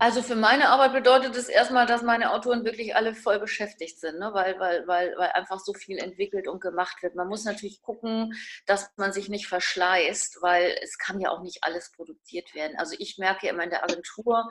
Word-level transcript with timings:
Also 0.00 0.22
für 0.22 0.34
meine 0.34 0.70
Arbeit 0.70 0.94
bedeutet 0.94 1.36
es 1.36 1.50
erstmal, 1.50 1.84
dass 1.84 2.00
meine 2.00 2.32
Autoren 2.32 2.64
wirklich 2.64 2.96
alle 2.96 3.14
voll 3.14 3.38
beschäftigt 3.38 4.00
sind, 4.00 4.18
ne? 4.18 4.30
weil, 4.32 4.58
weil, 4.58 4.86
weil, 4.86 5.14
weil 5.18 5.28
einfach 5.32 5.60
so 5.60 5.74
viel 5.74 5.98
entwickelt 5.98 6.48
und 6.48 6.62
gemacht 6.62 7.02
wird. 7.02 7.16
Man 7.16 7.28
muss 7.28 7.44
natürlich 7.44 7.82
gucken, 7.82 8.32
dass 8.64 8.90
man 8.96 9.12
sich 9.12 9.28
nicht 9.28 9.46
verschleißt, 9.46 10.38
weil 10.40 10.74
es 10.82 10.96
kann 10.96 11.20
ja 11.20 11.28
auch 11.28 11.42
nicht 11.42 11.64
alles 11.64 11.92
produziert 11.92 12.54
werden. 12.54 12.78
Also 12.78 12.96
ich 12.98 13.18
merke 13.18 13.46
immer 13.46 13.62
in 13.62 13.68
der 13.68 13.84
Agentur, 13.84 14.50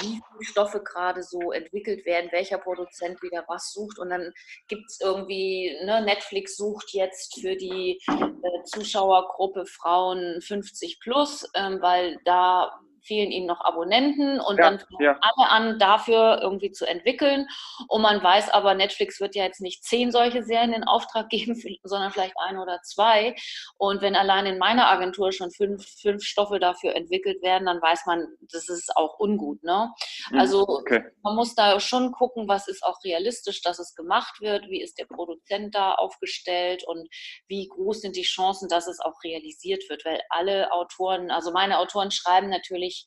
wie 0.00 0.20
viele 0.20 0.44
Stoffe 0.44 0.82
gerade 0.82 1.22
so 1.22 1.52
entwickelt 1.52 2.04
werden, 2.04 2.32
welcher 2.32 2.58
Produzent 2.58 3.22
wieder 3.22 3.44
was 3.46 3.72
sucht 3.72 4.00
und 4.00 4.10
dann 4.10 4.32
gibt 4.66 4.90
es 4.90 5.00
irgendwie, 5.00 5.78
ne, 5.84 6.02
Netflix 6.02 6.56
sucht 6.56 6.92
jetzt 6.92 7.40
für 7.40 7.54
die 7.54 8.00
äh, 8.08 8.64
Zuschauergruppe 8.64 9.64
Frauen 9.64 10.40
50 10.40 10.98
plus, 10.98 11.48
ähm, 11.54 11.80
weil 11.80 12.18
da 12.24 12.80
fehlen 13.08 13.32
ihnen 13.32 13.46
noch 13.46 13.60
Abonnenten 13.62 14.38
und 14.38 14.58
ja, 14.58 14.64
dann 14.70 14.78
fangen 14.78 15.00
ja. 15.00 15.18
alle 15.20 15.50
an, 15.50 15.78
dafür 15.78 16.40
irgendwie 16.42 16.70
zu 16.70 16.86
entwickeln. 16.86 17.46
Und 17.88 18.02
man 18.02 18.22
weiß 18.22 18.50
aber, 18.50 18.74
Netflix 18.74 19.18
wird 19.20 19.34
ja 19.34 19.44
jetzt 19.44 19.60
nicht 19.60 19.82
zehn 19.82 20.12
solche 20.12 20.42
Serien 20.42 20.74
in 20.74 20.84
Auftrag 20.84 21.28
geben, 21.30 21.60
sondern 21.82 22.12
vielleicht 22.12 22.34
ein 22.38 22.58
oder 22.58 22.80
zwei. 22.82 23.34
Und 23.78 24.02
wenn 24.02 24.14
allein 24.14 24.46
in 24.46 24.58
meiner 24.58 24.88
Agentur 24.88 25.32
schon 25.32 25.50
fünf, 25.50 25.84
fünf 26.00 26.22
Stoffe 26.22 26.60
dafür 26.60 26.94
entwickelt 26.94 27.42
werden, 27.42 27.66
dann 27.66 27.80
weiß 27.80 28.06
man, 28.06 28.26
das 28.52 28.68
ist 28.68 28.94
auch 28.96 29.18
ungut. 29.18 29.62
Ne? 29.64 29.90
Hm, 30.28 30.38
also 30.38 30.68
okay. 30.68 31.02
man 31.22 31.34
muss 31.34 31.54
da 31.54 31.80
schon 31.80 32.12
gucken, 32.12 32.46
was 32.46 32.68
ist 32.68 32.84
auch 32.84 33.02
realistisch, 33.04 33.62
dass 33.62 33.78
es 33.78 33.94
gemacht 33.94 34.40
wird, 34.40 34.68
wie 34.68 34.82
ist 34.82 34.98
der 34.98 35.06
Produzent 35.06 35.74
da 35.74 35.94
aufgestellt 35.94 36.84
und 36.86 37.08
wie 37.48 37.68
groß 37.68 38.02
sind 38.02 38.16
die 38.16 38.22
Chancen, 38.22 38.68
dass 38.68 38.86
es 38.86 39.00
auch 39.00 39.22
realisiert 39.24 39.88
wird. 39.88 40.04
Weil 40.04 40.20
alle 40.28 40.70
Autoren, 40.72 41.30
also 41.30 41.52
meine 41.52 41.78
Autoren 41.78 42.10
schreiben 42.10 42.50
natürlich 42.50 42.97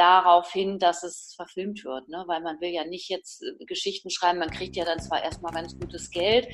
darauf 0.00 0.50
hin, 0.52 0.78
dass 0.78 1.02
es 1.02 1.34
verfilmt 1.36 1.84
wird, 1.84 2.08
ne? 2.08 2.24
weil 2.26 2.40
man 2.40 2.60
will 2.60 2.70
ja 2.70 2.84
nicht 2.84 3.10
jetzt 3.10 3.42
äh, 3.42 3.64
Geschichten 3.66 4.10
schreiben, 4.10 4.38
man 4.38 4.50
kriegt 4.50 4.76
ja 4.76 4.84
dann 4.84 5.00
zwar 5.00 5.22
erstmal 5.22 5.52
ganz 5.52 5.78
gutes 5.78 6.10
Geld, 6.10 6.48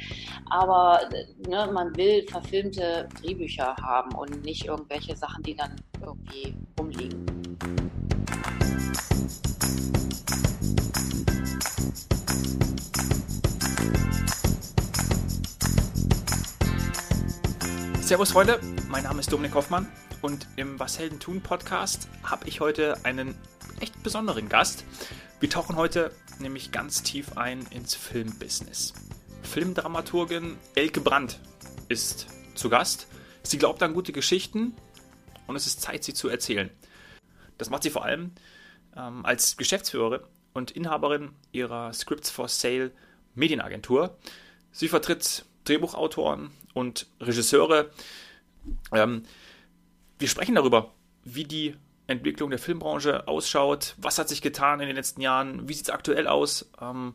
aber 0.50 1.08
äh, 1.12 1.48
ne, 1.48 1.70
man 1.72 1.96
will 1.96 2.26
verfilmte 2.26 3.08
Drehbücher 3.20 3.76
haben 3.76 4.14
und 4.16 4.42
nicht 4.44 4.64
irgendwelche 4.64 5.16
Sachen, 5.16 5.42
die 5.44 5.54
dann 5.54 5.76
irgendwie 6.00 6.54
rumliegen. 6.78 7.26
Servus 18.00 18.32
Freunde, 18.32 18.60
mein 18.88 19.02
Name 19.02 19.20
ist 19.20 19.32
Dominik 19.32 19.54
Hoffmann 19.54 19.88
und 20.26 20.48
im 20.56 20.80
Was 20.80 20.98
Helden 20.98 21.20
tun 21.20 21.40
Podcast 21.40 22.08
habe 22.24 22.48
ich 22.48 22.58
heute 22.58 23.04
einen 23.04 23.36
echt 23.78 24.02
besonderen 24.02 24.48
Gast. 24.48 24.84
Wir 25.38 25.48
tauchen 25.48 25.76
heute 25.76 26.10
nämlich 26.40 26.72
ganz 26.72 27.04
tief 27.04 27.36
ein 27.36 27.64
ins 27.70 27.94
Filmbusiness. 27.94 28.92
Filmdramaturgin 29.42 30.56
Elke 30.74 31.00
Brandt 31.00 31.38
ist 31.88 32.26
zu 32.56 32.68
Gast. 32.68 33.06
Sie 33.44 33.56
glaubt 33.56 33.80
an 33.84 33.94
gute 33.94 34.10
Geschichten 34.10 34.74
und 35.46 35.54
es 35.54 35.68
ist 35.68 35.80
Zeit, 35.80 36.02
sie 36.02 36.12
zu 36.12 36.28
erzählen. 36.28 36.70
Das 37.56 37.70
macht 37.70 37.84
sie 37.84 37.90
vor 37.90 38.04
allem 38.04 38.32
ähm, 38.96 39.24
als 39.24 39.56
Geschäftsführerin 39.56 40.22
und 40.54 40.72
Inhaberin 40.72 41.36
ihrer 41.52 41.92
Scripts 41.92 42.30
for 42.30 42.48
Sale 42.48 42.90
Medienagentur. 43.36 44.18
Sie 44.72 44.88
vertritt 44.88 45.44
Drehbuchautoren 45.62 46.50
und 46.74 47.06
Regisseure. 47.20 47.92
Ähm, 48.90 49.22
wir 50.18 50.28
sprechen 50.28 50.54
darüber, 50.54 50.92
wie 51.24 51.44
die 51.44 51.76
Entwicklung 52.06 52.50
der 52.50 52.58
Filmbranche 52.58 53.26
ausschaut, 53.26 53.94
was 53.98 54.18
hat 54.18 54.28
sich 54.28 54.42
getan 54.42 54.80
in 54.80 54.86
den 54.86 54.96
letzten 54.96 55.20
Jahren, 55.20 55.68
wie 55.68 55.74
sieht 55.74 55.86
es 55.86 55.94
aktuell 55.94 56.28
aus. 56.28 56.70
Ähm, 56.80 57.14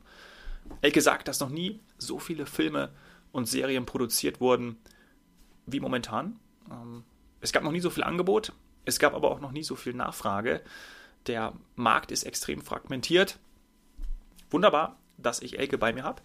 Elke 0.82 1.02
sagt, 1.02 1.28
dass 1.28 1.40
noch 1.40 1.50
nie 1.50 1.80
so 1.98 2.20
viele 2.20 2.46
Filme 2.46 2.92
und 3.32 3.48
Serien 3.48 3.86
produziert 3.86 4.42
wurden 4.42 4.78
wie 5.66 5.80
momentan. 5.80 6.40
Ähm, 6.70 7.04
es 7.40 7.52
gab 7.52 7.64
noch 7.64 7.72
nie 7.72 7.80
so 7.80 7.90
viel 7.90 8.04
Angebot, 8.04 8.54
es 8.86 9.00
gab 9.00 9.14
aber 9.14 9.32
auch 9.32 9.40
noch 9.40 9.52
nie 9.52 9.64
so 9.64 9.76
viel 9.76 9.94
Nachfrage. 9.94 10.62
Der 11.28 11.54
Markt 11.76 12.12
ist 12.12 12.24
extrem 12.24 12.62
fragmentiert. 12.62 13.40
Wunderbar, 14.50 15.00
dass 15.18 15.42
ich 15.42 15.60
Elke 15.60 15.78
bei 15.78 15.94
mir 15.94 16.04
habe 16.04 16.22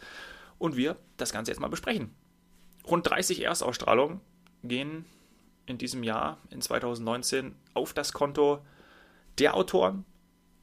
und 0.59 0.77
wir 0.77 0.97
das 1.17 1.33
Ganze 1.33 1.53
jetzt 1.53 1.61
mal 1.61 1.69
besprechen. 1.69 2.15
Rund 2.87 3.09
30 3.09 3.43
Erstausstrahlungen 3.43 4.21
gehen 4.63 5.05
in 5.67 5.79
diesem 5.79 6.03
Jahr, 6.03 6.39
in 6.51 6.61
2019, 6.61 7.55
auf 7.75 7.93
das 7.93 8.13
Konto 8.13 8.61
der 9.39 9.55
Autoren, 9.55 10.05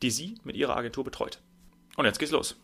die 0.01 0.09
sie 0.09 0.35
mit 0.43 0.55
ihrer 0.55 0.75
Agentur 0.75 1.03
betreut. 1.03 1.39
Und 1.95 2.05
jetzt 2.05 2.19
geht's 2.19 2.31
los. 2.31 2.59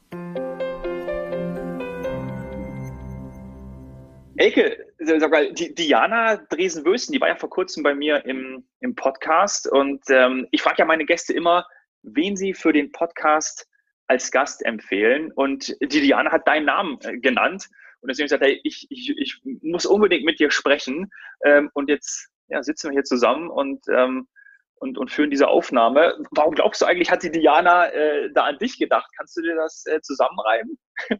Elke, 4.35 4.85
sag 4.99 5.31
mal, 5.31 5.53
die 5.53 5.75
Diana 5.75 6.37
Dresen-Wösten, 6.37 7.11
die 7.11 7.19
war 7.19 7.27
ja 7.27 7.35
vor 7.35 7.49
kurzem 7.49 7.83
bei 7.83 7.93
mir 7.93 8.25
im, 8.25 8.63
im 8.79 8.95
Podcast 8.95 9.69
und 9.69 10.01
ähm, 10.09 10.47
ich 10.51 10.61
frage 10.61 10.77
ja 10.79 10.85
meine 10.85 11.05
Gäste 11.05 11.33
immer, 11.33 11.67
wen 12.03 12.37
sie 12.37 12.53
für 12.53 12.71
den 12.71 12.91
Podcast 12.91 13.67
als 14.07 14.31
Gast 14.31 14.65
empfehlen. 14.65 15.31
Und 15.31 15.75
die 15.81 16.01
Diana 16.01 16.31
hat 16.31 16.47
deinen 16.47 16.65
Namen 16.65 16.99
äh, 17.01 17.17
genannt. 17.17 17.69
Und 18.01 18.09
deswegen 18.09 18.25
gesagt, 18.25 18.43
hey, 18.43 18.59
ich, 18.63 18.87
ich, 18.89 19.15
ich 19.17 19.41
muss 19.61 19.85
unbedingt 19.85 20.25
mit 20.25 20.39
dir 20.39 20.51
sprechen. 20.51 21.09
Ähm, 21.43 21.69
und 21.73 21.89
jetzt 21.89 22.29
ja, 22.47 22.63
sitzen 22.63 22.89
wir 22.89 22.93
hier 22.93 23.03
zusammen 23.03 23.49
und, 23.49 23.83
ähm, 23.93 24.27
und, 24.75 24.97
und 24.97 25.11
führen 25.11 25.29
diese 25.29 25.47
Aufnahme. 25.47 26.17
Warum 26.31 26.55
glaubst 26.55 26.81
du 26.81 26.85
eigentlich, 26.85 27.11
hat 27.11 27.23
die 27.23 27.31
Diana 27.31 27.89
äh, 27.89 28.31
da 28.33 28.45
an 28.45 28.57
dich 28.57 28.77
gedacht? 28.77 29.09
Kannst 29.17 29.35
du 29.37 29.41
dir 29.41 29.55
das 29.55 29.85
äh, 29.85 30.01
zusammenreiben? 30.01 30.77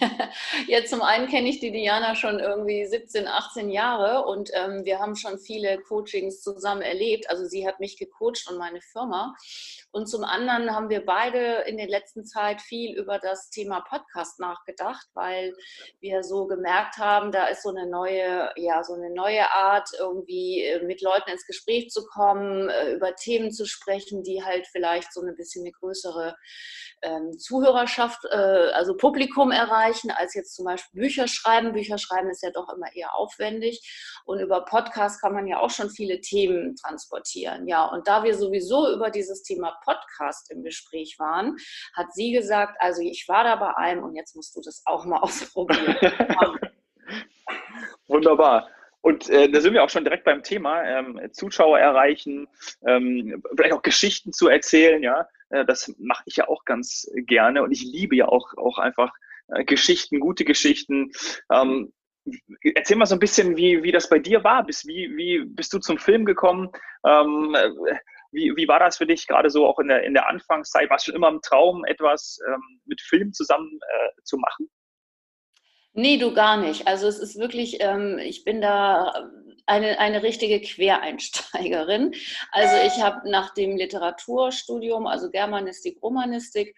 ja, 0.68 0.84
zum 0.84 1.02
einen 1.02 1.28
kenne 1.28 1.48
ich 1.48 1.60
die 1.60 1.72
Diana 1.72 2.14
schon 2.14 2.38
irgendwie 2.38 2.86
17, 2.86 3.26
18 3.26 3.70
Jahre 3.70 4.24
und 4.24 4.50
ähm, 4.54 4.84
wir 4.84 4.98
haben 4.98 5.16
schon 5.16 5.38
viele 5.38 5.78
Coachings 5.78 6.42
zusammen 6.42 6.82
erlebt. 6.82 7.28
Also 7.28 7.44
sie 7.44 7.66
hat 7.66 7.80
mich 7.80 7.98
gecoacht 7.98 8.48
und 8.50 8.58
meine 8.58 8.80
Firma. 8.80 9.34
Und 9.92 10.06
zum 10.06 10.24
anderen 10.24 10.74
haben 10.74 10.88
wir 10.88 11.04
beide 11.04 11.64
in 11.66 11.76
der 11.76 11.88
letzten 11.88 12.24
Zeit 12.24 12.60
viel 12.60 12.96
über 12.96 13.18
das 13.18 13.50
Thema 13.50 13.80
Podcast 13.80 14.38
nachgedacht, 14.38 15.06
weil 15.14 15.52
wir 15.98 16.22
so 16.22 16.46
gemerkt 16.46 16.98
haben, 16.98 17.32
da 17.32 17.46
ist 17.46 17.62
so 17.62 17.70
eine 17.70 17.88
neue, 17.88 18.50
ja, 18.56 18.84
so 18.84 18.94
eine 18.94 19.10
neue 19.10 19.50
Art, 19.52 19.88
irgendwie 19.98 20.62
äh, 20.62 20.84
mit 20.84 21.02
Leuten 21.02 21.30
ins 21.30 21.46
Gespräch 21.46 21.90
zu 21.90 22.04
kommen, 22.06 22.68
äh, 22.68 22.92
über 22.92 23.14
Themen 23.16 23.50
zu 23.50 23.66
sprechen, 23.66 24.22
die 24.22 24.44
halt 24.44 24.66
vielleicht 24.68 25.12
so 25.12 25.22
ein 25.22 25.34
bisschen 25.34 25.64
eine 25.64 25.72
größere 25.72 26.36
ähm, 27.02 27.38
Zuhörerschaft, 27.38 28.24
äh, 28.30 28.36
also 28.36 28.96
Publikum 28.96 29.50
erreichen, 29.50 29.89
als 30.10 30.34
jetzt 30.34 30.54
zum 30.54 30.64
Beispiel 30.64 31.00
Bücher 31.00 31.26
schreiben. 31.28 31.72
Bücher 31.72 31.98
schreiben 31.98 32.30
ist 32.30 32.42
ja 32.42 32.50
doch 32.50 32.68
immer 32.72 32.94
eher 32.94 33.14
aufwendig. 33.16 33.80
Und 34.24 34.40
über 34.40 34.64
Podcast 34.64 35.20
kann 35.20 35.32
man 35.32 35.46
ja 35.46 35.60
auch 35.60 35.70
schon 35.70 35.90
viele 35.90 36.20
Themen 36.20 36.76
transportieren. 36.76 37.66
Ja, 37.66 37.84
und 37.86 38.06
da 38.06 38.22
wir 38.22 38.34
sowieso 38.34 38.92
über 38.94 39.10
dieses 39.10 39.42
Thema 39.42 39.78
Podcast 39.84 40.50
im 40.50 40.62
Gespräch 40.62 41.16
waren, 41.18 41.56
hat 41.94 42.12
sie 42.12 42.32
gesagt, 42.32 42.76
also 42.80 43.02
ich 43.02 43.26
war 43.28 43.44
da 43.44 43.56
bei 43.56 43.76
einem 43.76 44.04
und 44.04 44.14
jetzt 44.14 44.36
musst 44.36 44.54
du 44.56 44.60
das 44.60 44.82
auch 44.86 45.04
mal 45.04 45.18
ausprobieren. 45.22 45.96
Wunderbar. 48.06 48.68
Und 49.02 49.30
äh, 49.30 49.50
da 49.50 49.60
sind 49.60 49.72
wir 49.72 49.82
auch 49.82 49.88
schon 49.88 50.04
direkt 50.04 50.24
beim 50.24 50.42
Thema, 50.42 50.82
ähm, 50.84 51.20
Zuschauer 51.32 51.78
erreichen, 51.78 52.48
ähm, 52.86 53.42
vielleicht 53.56 53.72
auch 53.72 53.82
Geschichten 53.82 54.32
zu 54.32 54.48
erzählen, 54.48 55.02
ja. 55.02 55.26
Äh, 55.48 55.64
das 55.64 55.94
mache 55.98 56.22
ich 56.26 56.36
ja 56.36 56.48
auch 56.48 56.64
ganz 56.64 57.10
gerne 57.14 57.62
und 57.62 57.72
ich 57.72 57.82
liebe 57.82 58.16
ja 58.16 58.28
auch, 58.28 58.52
auch 58.58 58.78
einfach 58.78 59.12
äh, 59.54 59.64
Geschichten, 59.64 60.20
gute 60.20 60.44
Geschichten. 60.44 61.10
Ähm, 61.52 61.92
erzähl 62.74 62.96
mal 62.96 63.06
so 63.06 63.14
ein 63.14 63.20
bisschen, 63.20 63.56
wie, 63.56 63.82
wie 63.82 63.92
das 63.92 64.08
bei 64.08 64.18
dir 64.18 64.44
war. 64.44 64.64
Bis, 64.64 64.86
wie, 64.86 65.10
wie 65.16 65.44
bist 65.44 65.72
du 65.72 65.78
zum 65.78 65.98
Film 65.98 66.24
gekommen? 66.24 66.68
Ähm, 67.06 67.56
wie, 68.32 68.54
wie 68.56 68.68
war 68.68 68.78
das 68.78 68.98
für 68.98 69.06
dich 69.06 69.26
gerade 69.26 69.50
so 69.50 69.66
auch 69.66 69.78
in 69.78 69.88
der, 69.88 70.04
in 70.04 70.14
der 70.14 70.28
Anfangszeit? 70.28 70.88
War 70.90 70.96
es 70.96 71.04
schon 71.04 71.14
immer 71.14 71.28
ein 71.28 71.40
Traum, 71.42 71.84
etwas 71.84 72.38
ähm, 72.46 72.80
mit 72.84 73.00
Film 73.00 73.32
zusammen 73.32 73.78
äh, 73.88 74.22
zu 74.22 74.36
machen? 74.38 74.70
Nee, 75.92 76.18
du 76.18 76.32
gar 76.32 76.56
nicht. 76.56 76.86
Also 76.86 77.08
es 77.08 77.18
ist 77.18 77.36
wirklich, 77.36 77.78
ähm, 77.80 78.18
ich 78.18 78.44
bin 78.44 78.60
da 78.60 79.30
eine, 79.66 79.98
eine 79.98 80.22
richtige 80.22 80.60
Quereinsteigerin. 80.60 82.14
Also 82.52 82.76
ich 82.86 83.02
habe 83.02 83.28
nach 83.30 83.54
dem 83.54 83.76
Literaturstudium, 83.76 85.06
also 85.06 85.30
Germanistik, 85.30 86.02
Romanistik, 86.02 86.76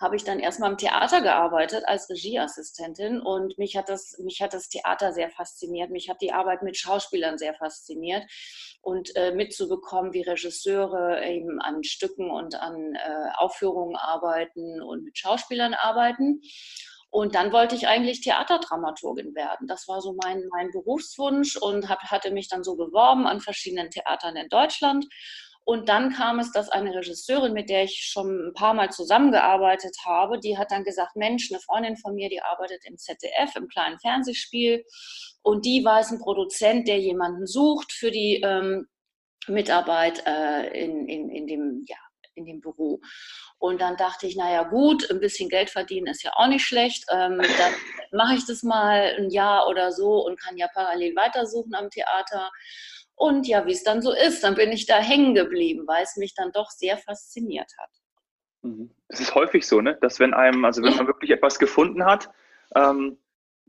habe 0.00 0.16
ich 0.16 0.24
dann 0.24 0.40
erstmal 0.40 0.72
im 0.72 0.76
Theater 0.76 1.20
gearbeitet 1.20 1.84
als 1.86 2.10
Regieassistentin 2.10 3.20
und 3.20 3.56
mich 3.58 3.76
hat 3.76 3.88
das, 3.88 4.18
mich 4.18 4.42
hat 4.42 4.52
das 4.52 4.68
Theater 4.68 5.12
sehr 5.12 5.30
fasziniert. 5.30 5.90
Mich 5.90 6.10
hat 6.10 6.20
die 6.20 6.32
Arbeit 6.32 6.62
mit 6.62 6.76
Schauspielern 6.76 7.38
sehr 7.38 7.54
fasziniert 7.54 8.24
und 8.82 9.14
äh, 9.14 9.32
mitzubekommen, 9.32 10.12
wie 10.12 10.22
Regisseure 10.22 11.24
eben 11.24 11.60
an 11.60 11.84
Stücken 11.84 12.30
und 12.30 12.56
an 12.56 12.94
äh, 12.94 13.30
Aufführungen 13.36 13.96
arbeiten 13.96 14.82
und 14.82 15.04
mit 15.04 15.16
Schauspielern 15.16 15.74
arbeiten. 15.74 16.42
Und 17.14 17.36
dann 17.36 17.52
wollte 17.52 17.76
ich 17.76 17.86
eigentlich 17.86 18.22
Theaterdramaturgin 18.22 19.36
werden. 19.36 19.68
Das 19.68 19.86
war 19.86 20.00
so 20.00 20.16
mein, 20.20 20.42
mein 20.50 20.72
Berufswunsch 20.72 21.56
und 21.56 21.88
hab, 21.88 22.00
hatte 22.00 22.32
mich 22.32 22.48
dann 22.48 22.64
so 22.64 22.74
beworben 22.74 23.28
an 23.28 23.40
verschiedenen 23.40 23.88
Theatern 23.88 24.34
in 24.34 24.48
Deutschland 24.48 25.06
Und 25.62 25.88
dann 25.88 26.12
kam 26.12 26.40
es, 26.40 26.50
dass 26.50 26.70
eine 26.70 26.92
Regisseurin, 26.92 27.52
mit 27.52 27.70
der 27.70 27.84
ich 27.84 28.00
schon 28.10 28.48
ein 28.48 28.52
paar 28.54 28.74
Mal 28.74 28.90
zusammengearbeitet 28.90 29.96
habe, 30.04 30.40
die 30.40 30.58
hat 30.58 30.72
dann 30.72 30.82
gesagt, 30.82 31.14
Mensch, 31.14 31.52
eine 31.52 31.60
Freundin 31.60 31.96
von 31.96 32.16
mir, 32.16 32.28
die 32.28 32.42
arbeitet 32.42 32.82
im 32.84 32.98
ZDF, 32.98 33.54
im 33.54 33.68
kleinen 33.68 34.00
Fernsehspiel. 34.00 34.84
Und 35.42 35.64
die 35.66 35.84
weiß 35.84 36.10
ein 36.10 36.18
Produzent, 36.18 36.88
der 36.88 36.98
jemanden 36.98 37.46
sucht 37.46 37.92
für 37.92 38.10
die 38.10 38.42
ähm, 38.44 38.88
Mitarbeit 39.46 40.26
äh, 40.26 40.66
in, 40.84 41.06
in, 41.08 41.30
in, 41.30 41.46
dem, 41.46 41.84
ja, 41.86 41.96
in 42.34 42.44
dem 42.44 42.60
Büro. 42.60 43.00
Und 43.58 43.80
dann 43.80 43.96
dachte 43.96 44.26
ich, 44.26 44.36
naja 44.36 44.64
gut, 44.64 45.10
ein 45.10 45.20
bisschen 45.20 45.48
Geld 45.48 45.70
verdienen 45.70 46.06
ist 46.06 46.22
ja 46.22 46.32
auch 46.34 46.48
nicht 46.48 46.64
schlecht. 46.64 47.04
Ähm, 47.10 47.38
dann 47.38 47.72
mache 48.12 48.34
ich 48.34 48.46
das 48.46 48.62
mal 48.62 49.14
ein 49.18 49.30
Jahr 49.30 49.68
oder 49.68 49.92
so 49.92 50.24
und 50.24 50.40
kann 50.40 50.56
ja 50.56 50.68
parallel 50.72 51.14
weitersuchen 51.16 51.74
am 51.74 51.90
Theater. 51.90 52.50
Und 53.16 53.46
ja, 53.46 53.64
wie 53.66 53.72
es 53.72 53.84
dann 53.84 54.02
so 54.02 54.12
ist, 54.12 54.42
dann 54.42 54.54
bin 54.54 54.72
ich 54.72 54.86
da 54.86 54.98
hängen 54.98 55.34
geblieben, 55.34 55.86
weil 55.86 56.02
es 56.02 56.16
mich 56.16 56.34
dann 56.34 56.52
doch 56.52 56.70
sehr 56.70 56.98
fasziniert 56.98 57.70
hat. 57.78 57.90
Mhm. 58.62 58.90
Das 59.08 59.20
ist 59.20 59.34
häufig 59.34 59.66
so, 59.66 59.80
ne? 59.80 59.96
dass 60.00 60.18
wenn 60.18 60.34
einem, 60.34 60.64
also 60.64 60.82
wenn 60.82 60.96
man 60.96 61.06
wirklich 61.06 61.30
etwas 61.30 61.58
gefunden 61.58 62.04
hat, 62.04 62.28
ähm, 62.74 63.18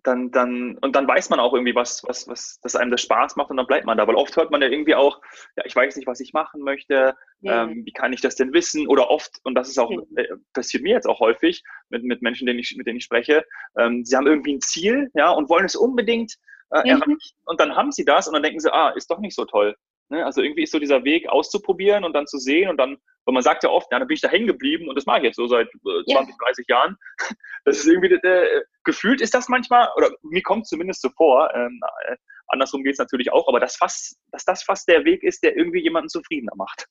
dann, 0.06 0.32
dann, 0.32 0.78
und 0.80 0.96
dann 0.96 1.08
weiß 1.08 1.30
man 1.30 1.40
auch 1.40 1.54
irgendwie, 1.54 1.76
was, 1.76 2.04
was, 2.06 2.28
was, 2.28 2.60
dass 2.62 2.76
einem 2.76 2.92
das 2.92 3.02
Spaß 3.02 3.36
macht 3.36 3.50
und 3.50 3.58
dann 3.58 3.68
bleibt 3.68 3.86
man 3.86 3.98
da. 3.98 4.08
Weil 4.08 4.16
oft 4.16 4.36
hört 4.36 4.52
man 4.52 4.62
ja 4.62 4.68
irgendwie 4.68 4.96
auch, 4.96 5.22
ja, 5.58 5.64
ich 5.66 5.76
weiß 5.76 5.96
nicht, 5.96 6.08
was 6.08 6.20
ich 6.20 6.34
machen 6.34 6.62
möchte, 6.62 7.16
ja. 7.42 7.64
ähm, 7.64 7.86
wie 7.86 7.92
kann 7.92 8.14
ich 8.14 8.22
das 8.22 8.36
denn 8.36 8.54
wissen? 8.54 8.88
Oder 8.88 9.10
oft, 9.10 9.40
und 9.44 9.56
das 9.56 9.70
ist 9.70 9.78
auch, 9.78 9.92
äh, 9.92 10.28
passiert 10.54 10.84
mir 10.84 10.94
jetzt 10.94 11.08
auch 11.08 11.20
häufig 11.20 11.64
mit, 11.90 12.04
mit 12.04 12.22
Menschen, 12.22 12.46
denen 12.46 12.60
ich, 12.60 12.76
mit 12.78 12.88
denen 12.88 12.98
ich 12.98 13.06
spreche, 13.06 13.46
ähm, 13.78 14.06
sie 14.06 14.16
haben 14.16 14.28
irgendwie 14.28 14.56
ein 14.56 14.62
Ziel, 14.62 15.10
ja, 15.14 15.32
und 15.32 15.50
wollen 15.50 15.66
es 15.66 15.76
unbedingt 15.76 16.36
äh, 16.72 16.82
mhm. 16.82 17.02
erreichen. 17.02 17.18
Und 17.46 17.60
dann 17.60 17.76
haben 17.76 17.92
sie 17.92 18.06
das 18.06 18.28
und 18.28 18.34
dann 18.34 18.44
denken 18.44 18.60
sie, 18.60 18.74
ah, 18.74 18.90
ist 18.90 19.10
doch 19.10 19.20
nicht 19.20 19.36
so 19.36 19.46
toll. 19.46 19.76
Ne? 20.10 20.26
Also 20.26 20.42
irgendwie 20.42 20.64
ist 20.64 20.72
so 20.72 20.80
dieser 20.80 21.04
Weg 21.04 21.28
auszuprobieren 21.28 22.04
und 22.04 22.14
dann 22.14 22.28
zu 22.28 22.38
sehen 22.38 22.70
und 22.70 22.78
dann, 22.78 22.98
weil 23.26 23.34
man 23.34 23.44
sagt 23.44 23.64
ja 23.64 23.70
oft, 23.70 23.92
ja, 23.92 24.00
dann 24.00 24.08
bin 24.08 24.16
ich 24.16 24.22
da 24.22 24.30
hängen 24.30 24.48
geblieben 24.48 24.88
und 24.88 24.96
das 24.96 25.06
mache 25.06 25.20
ich 25.20 25.24
jetzt 25.26 25.38
so 25.38 25.48
seit 25.48 25.68
äh, 25.68 26.04
20, 26.06 26.08
ja. 26.08 26.46
30 26.46 26.68
Jahren. 26.68 26.98
Das 27.68 27.80
ist 27.80 27.88
irgendwie, 27.88 28.14
äh, 28.14 28.62
gefühlt 28.84 29.22
ist 29.22 29.34
das 29.34 29.50
manchmal, 29.50 29.90
oder 29.96 30.12
mir 30.22 30.44
kommt 30.44 30.68
zumindest 30.68 31.02
so 31.02 31.10
vor, 31.10 31.52
ähm, 31.56 31.82
äh, 32.08 32.16
andersrum 32.48 32.84
geht 32.84 32.94
es 32.94 33.00
natürlich 33.00 33.32
auch, 33.32 33.48
aber 33.48 33.60
das 33.60 33.76
fast, 33.76 34.20
dass 34.32 34.46
das 34.46 34.62
fast 34.62 34.88
der 34.88 35.04
Weg 35.04 35.24
ist, 35.24 35.42
der 35.42 35.58
irgendwie 35.58 35.82
jemanden 35.82 36.10
zufriedener 36.10 36.56
macht. 36.56 36.86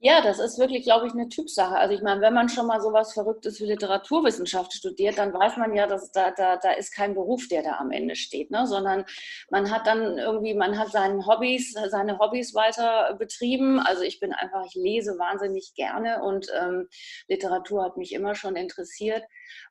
Ja, 0.00 0.20
das 0.20 0.38
ist 0.38 0.60
wirklich, 0.60 0.84
glaube 0.84 1.08
ich, 1.08 1.12
eine 1.12 1.28
Typsache. 1.28 1.74
Also 1.76 1.92
ich 1.92 2.02
meine, 2.02 2.20
wenn 2.20 2.32
man 2.32 2.48
schon 2.48 2.68
mal 2.68 2.80
sowas 2.80 3.14
Verrücktes 3.14 3.60
wie 3.60 3.64
Literaturwissenschaft 3.64 4.72
studiert, 4.72 5.18
dann 5.18 5.32
weiß 5.32 5.56
man 5.56 5.74
ja, 5.74 5.88
dass 5.88 6.12
da, 6.12 6.30
da, 6.30 6.56
da 6.56 6.70
ist 6.70 6.94
kein 6.94 7.14
Beruf, 7.14 7.48
der 7.48 7.64
da 7.64 7.78
am 7.78 7.90
Ende 7.90 8.14
steht, 8.14 8.52
ne? 8.52 8.64
sondern 8.68 9.04
man 9.50 9.72
hat 9.72 9.88
dann 9.88 10.16
irgendwie, 10.16 10.54
man 10.54 10.78
hat 10.78 10.92
seinen 10.92 11.26
Hobbys, 11.26 11.72
seine 11.72 12.20
Hobbys 12.20 12.54
weiter 12.54 13.16
betrieben. 13.18 13.80
Also 13.80 14.02
ich 14.02 14.20
bin 14.20 14.32
einfach, 14.32 14.64
ich 14.66 14.76
lese 14.76 15.18
wahnsinnig 15.18 15.72
gerne 15.74 16.22
und 16.22 16.46
ähm, 16.56 16.88
Literatur 17.26 17.82
hat 17.82 17.96
mich 17.96 18.12
immer 18.12 18.36
schon 18.36 18.54
interessiert. 18.54 19.24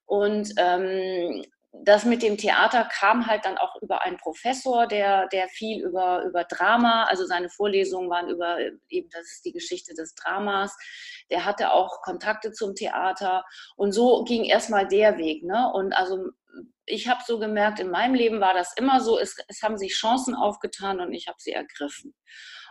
Und 0.06 0.54
ähm, 0.58 1.42
das 1.72 2.06
mit 2.06 2.22
dem 2.22 2.38
Theater 2.38 2.86
kam 2.86 3.28
halt 3.28 3.46
dann 3.46 3.58
auch 3.58 3.76
über 3.82 4.04
einen 4.04 4.18
Professor, 4.18 4.88
der, 4.88 5.28
der 5.28 5.48
viel 5.50 5.84
über, 5.84 6.24
über 6.24 6.44
Drama, 6.44 7.06
also 7.06 7.26
seine 7.26 7.50
Vorlesungen 7.50 8.10
waren 8.10 8.30
über 8.30 8.58
eben 8.90 9.10
das 9.12 9.42
die 9.44 9.52
Geschichte 9.52 9.94
des 9.94 10.16
Dramas. 10.16 10.76
Der 11.30 11.46
hatte 11.46 11.72
auch 11.72 12.02
Kontakte 12.02 12.52
zum 12.52 12.76
Theater 12.76 13.46
und 13.76 13.92
so 13.92 14.24
ging 14.24 14.46
erstmal 14.46 14.88
der 14.88 15.18
Weg. 15.18 15.44
Ne? 15.44 15.72
Und 15.74 15.94
also 15.94 16.30
ich 16.86 17.08
habe 17.08 17.22
so 17.26 17.38
gemerkt, 17.38 17.80
in 17.80 17.92
meinem 17.92 18.16
Leben 18.16 18.40
war 18.40 18.54
das 18.54 18.74
immer 18.78 19.02
so, 19.02 19.20
es, 19.20 19.36
es 19.48 19.62
haben 19.62 19.78
sich 19.78 19.94
Chancen 19.94 20.36
aufgetan 20.36 21.02
und 21.02 21.14
ich 21.14 21.28
habe 21.28 21.38
sie 21.40 21.52
ergriffen. 21.52 22.16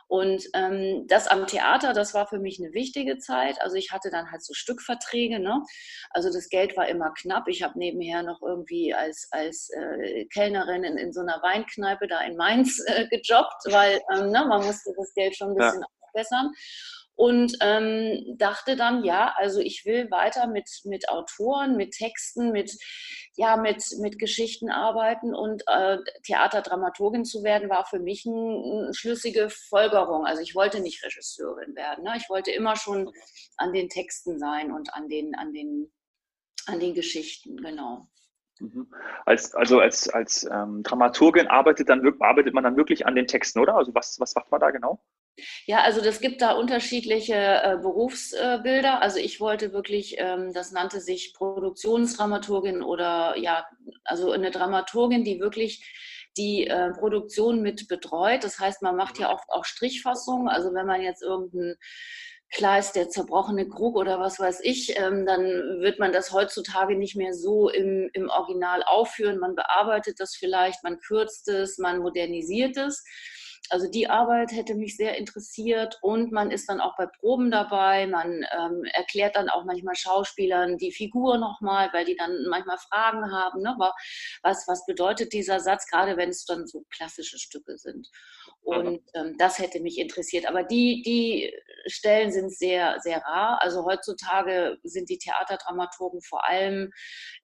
Und 0.08 0.44
ähm, 0.54 1.06
das 1.08 1.26
am 1.26 1.46
Theater, 1.46 1.92
das 1.92 2.14
war 2.14 2.26
für 2.28 2.38
mich 2.38 2.60
eine 2.60 2.72
wichtige 2.72 3.18
Zeit. 3.18 3.60
Also 3.60 3.76
ich 3.76 3.90
hatte 3.90 4.10
dann 4.10 4.30
halt 4.30 4.44
so 4.44 4.54
Stückverträge. 4.54 5.40
Ne? 5.40 5.62
Also 6.10 6.32
das 6.32 6.48
Geld 6.48 6.76
war 6.76 6.88
immer 6.88 7.12
knapp. 7.14 7.48
Ich 7.48 7.62
habe 7.62 7.78
nebenher 7.78 8.22
noch 8.22 8.40
irgendwie 8.40 8.94
als, 8.94 9.28
als 9.32 9.68
äh, 9.70 10.24
Kellnerin 10.26 10.84
in, 10.84 10.96
in 10.96 11.12
so 11.12 11.20
einer 11.20 11.42
Weinkneipe 11.42 12.06
da 12.06 12.20
in 12.20 12.36
Mainz 12.36 12.82
äh, 12.86 13.06
gejobbt, 13.08 13.64
weil 13.70 14.00
ähm, 14.14 14.30
ne, 14.30 14.44
man 14.46 14.64
musste 14.64 14.92
das 14.96 15.12
Geld 15.14 15.36
schon 15.36 15.50
ein 15.50 15.56
bisschen 15.56 15.80
ja. 15.80 15.86
aufbessern 16.00 16.52
und 17.16 17.56
ähm, 17.62 18.36
dachte 18.36 18.76
dann, 18.76 19.02
ja, 19.02 19.34
also 19.36 19.60
ich 19.60 19.84
will 19.86 20.10
weiter 20.10 20.46
mit, 20.46 20.68
mit 20.84 21.08
Autoren, 21.08 21.76
mit 21.76 21.92
Texten, 21.92 22.52
mit, 22.52 22.70
ja, 23.36 23.56
mit, 23.56 23.82
mit 24.00 24.18
Geschichten 24.18 24.70
arbeiten 24.70 25.34
und 25.34 25.62
äh, 25.66 25.96
Theaterdramaturgin 26.24 27.24
zu 27.24 27.42
werden, 27.42 27.70
war 27.70 27.86
für 27.86 27.98
mich 27.98 28.26
eine 28.26 28.92
schlüssige 28.92 29.48
Folgerung. 29.48 30.26
Also 30.26 30.42
ich 30.42 30.54
wollte 30.54 30.80
nicht 30.80 31.02
Regisseurin 31.02 31.74
werden. 31.74 32.04
Ne? 32.04 32.14
Ich 32.18 32.28
wollte 32.28 32.50
immer 32.50 32.76
schon 32.76 33.10
an 33.56 33.72
den 33.72 33.88
Texten 33.88 34.38
sein 34.38 34.70
und 34.70 34.92
an 34.92 35.08
den, 35.08 35.34
an 35.34 35.54
den, 35.54 35.90
an 36.66 36.80
den 36.80 36.92
Geschichten, 36.92 37.56
genau. 37.56 38.08
Mhm. 38.58 38.92
Als, 39.24 39.54
also 39.54 39.80
als, 39.80 40.08
als 40.10 40.44
ähm, 40.50 40.82
Dramaturgin 40.82 41.46
arbeitet, 41.46 41.88
dann, 41.88 42.06
arbeitet 42.20 42.52
man 42.52 42.64
dann 42.64 42.76
wirklich 42.76 43.06
an 43.06 43.14
den 43.14 43.26
Texten, 43.26 43.58
oder? 43.58 43.74
Also 43.74 43.94
was, 43.94 44.20
was 44.20 44.34
macht 44.34 44.50
man 44.50 44.60
da 44.60 44.70
genau? 44.70 45.00
Ja, 45.66 45.82
also 45.82 46.00
das 46.00 46.20
gibt 46.20 46.40
da 46.40 46.52
unterschiedliche 46.52 47.34
äh, 47.34 47.76
Berufsbilder. 47.80 49.02
also 49.02 49.18
ich 49.18 49.40
wollte 49.40 49.72
wirklich, 49.72 50.16
ähm, 50.18 50.52
das 50.52 50.72
nannte 50.72 51.00
sich 51.00 51.34
Produktionsdramaturgin 51.34 52.82
oder 52.82 53.36
ja, 53.36 53.66
also 54.04 54.32
eine 54.32 54.50
Dramaturgin, 54.50 55.24
die 55.24 55.40
wirklich 55.40 55.84
die 56.36 56.66
äh, 56.66 56.90
Produktion 56.92 57.62
mit 57.62 57.88
betreut. 57.88 58.44
Das 58.44 58.58
heißt, 58.58 58.82
man 58.82 58.96
macht 58.96 59.18
ja 59.18 59.32
oft 59.32 59.48
auch 59.48 59.64
Strichfassungen. 59.64 60.48
Also 60.48 60.72
wenn 60.74 60.86
man 60.86 61.02
jetzt 61.02 61.22
irgendeinen 61.22 61.76
Kleist, 62.52 62.94
der 62.94 63.08
zerbrochene 63.08 63.68
Krug 63.68 63.96
oder 63.96 64.20
was 64.20 64.38
weiß 64.38 64.60
ich, 64.62 64.98
ähm, 64.98 65.26
dann 65.26 65.42
wird 65.80 65.98
man 65.98 66.12
das 66.12 66.32
heutzutage 66.32 66.96
nicht 66.96 67.16
mehr 67.16 67.34
so 67.34 67.68
im, 67.68 68.08
im 68.12 68.30
Original 68.30 68.82
aufführen. 68.84 69.38
Man 69.38 69.54
bearbeitet 69.54 70.20
das 70.20 70.36
vielleicht, 70.36 70.84
man 70.84 70.98
kürzt 71.00 71.48
es, 71.48 71.78
man 71.78 71.98
modernisiert 71.98 72.76
es 72.76 73.02
also 73.70 73.90
die 73.90 74.08
Arbeit 74.08 74.52
hätte 74.52 74.74
mich 74.74 74.96
sehr 74.96 75.16
interessiert 75.16 75.98
und 76.02 76.32
man 76.32 76.50
ist 76.50 76.68
dann 76.68 76.80
auch 76.80 76.96
bei 76.96 77.06
Proben 77.06 77.50
dabei. 77.50 78.06
Man 78.06 78.44
ähm, 78.56 78.84
erklärt 78.92 79.36
dann 79.36 79.48
auch 79.48 79.64
manchmal 79.64 79.94
Schauspielern 79.94 80.78
die 80.78 80.92
Figur 80.92 81.38
nochmal, 81.38 81.90
weil 81.92 82.04
die 82.04 82.16
dann 82.16 82.46
manchmal 82.48 82.78
Fragen 82.78 83.32
haben. 83.32 83.62
Ne? 83.62 83.76
Was, 84.42 84.64
was 84.66 84.86
bedeutet 84.86 85.32
dieser 85.32 85.60
Satz, 85.60 85.86
gerade 85.86 86.16
wenn 86.16 86.30
es 86.30 86.44
dann 86.44 86.66
so 86.66 86.84
klassische 86.90 87.38
Stücke 87.38 87.76
sind? 87.78 88.08
Und 88.62 89.00
ähm, 89.14 89.36
das 89.38 89.58
hätte 89.58 89.80
mich 89.80 89.98
interessiert. 89.98 90.48
Aber 90.48 90.62
die, 90.62 91.02
die 91.02 91.52
Stellen 91.86 92.32
sind 92.32 92.52
sehr, 92.52 92.98
sehr 93.00 93.18
rar. 93.18 93.58
Also 93.62 93.84
heutzutage 93.84 94.78
sind 94.82 95.08
die 95.08 95.18
Theaterdramaturgen 95.18 96.20
vor 96.20 96.48
allem, 96.48 96.90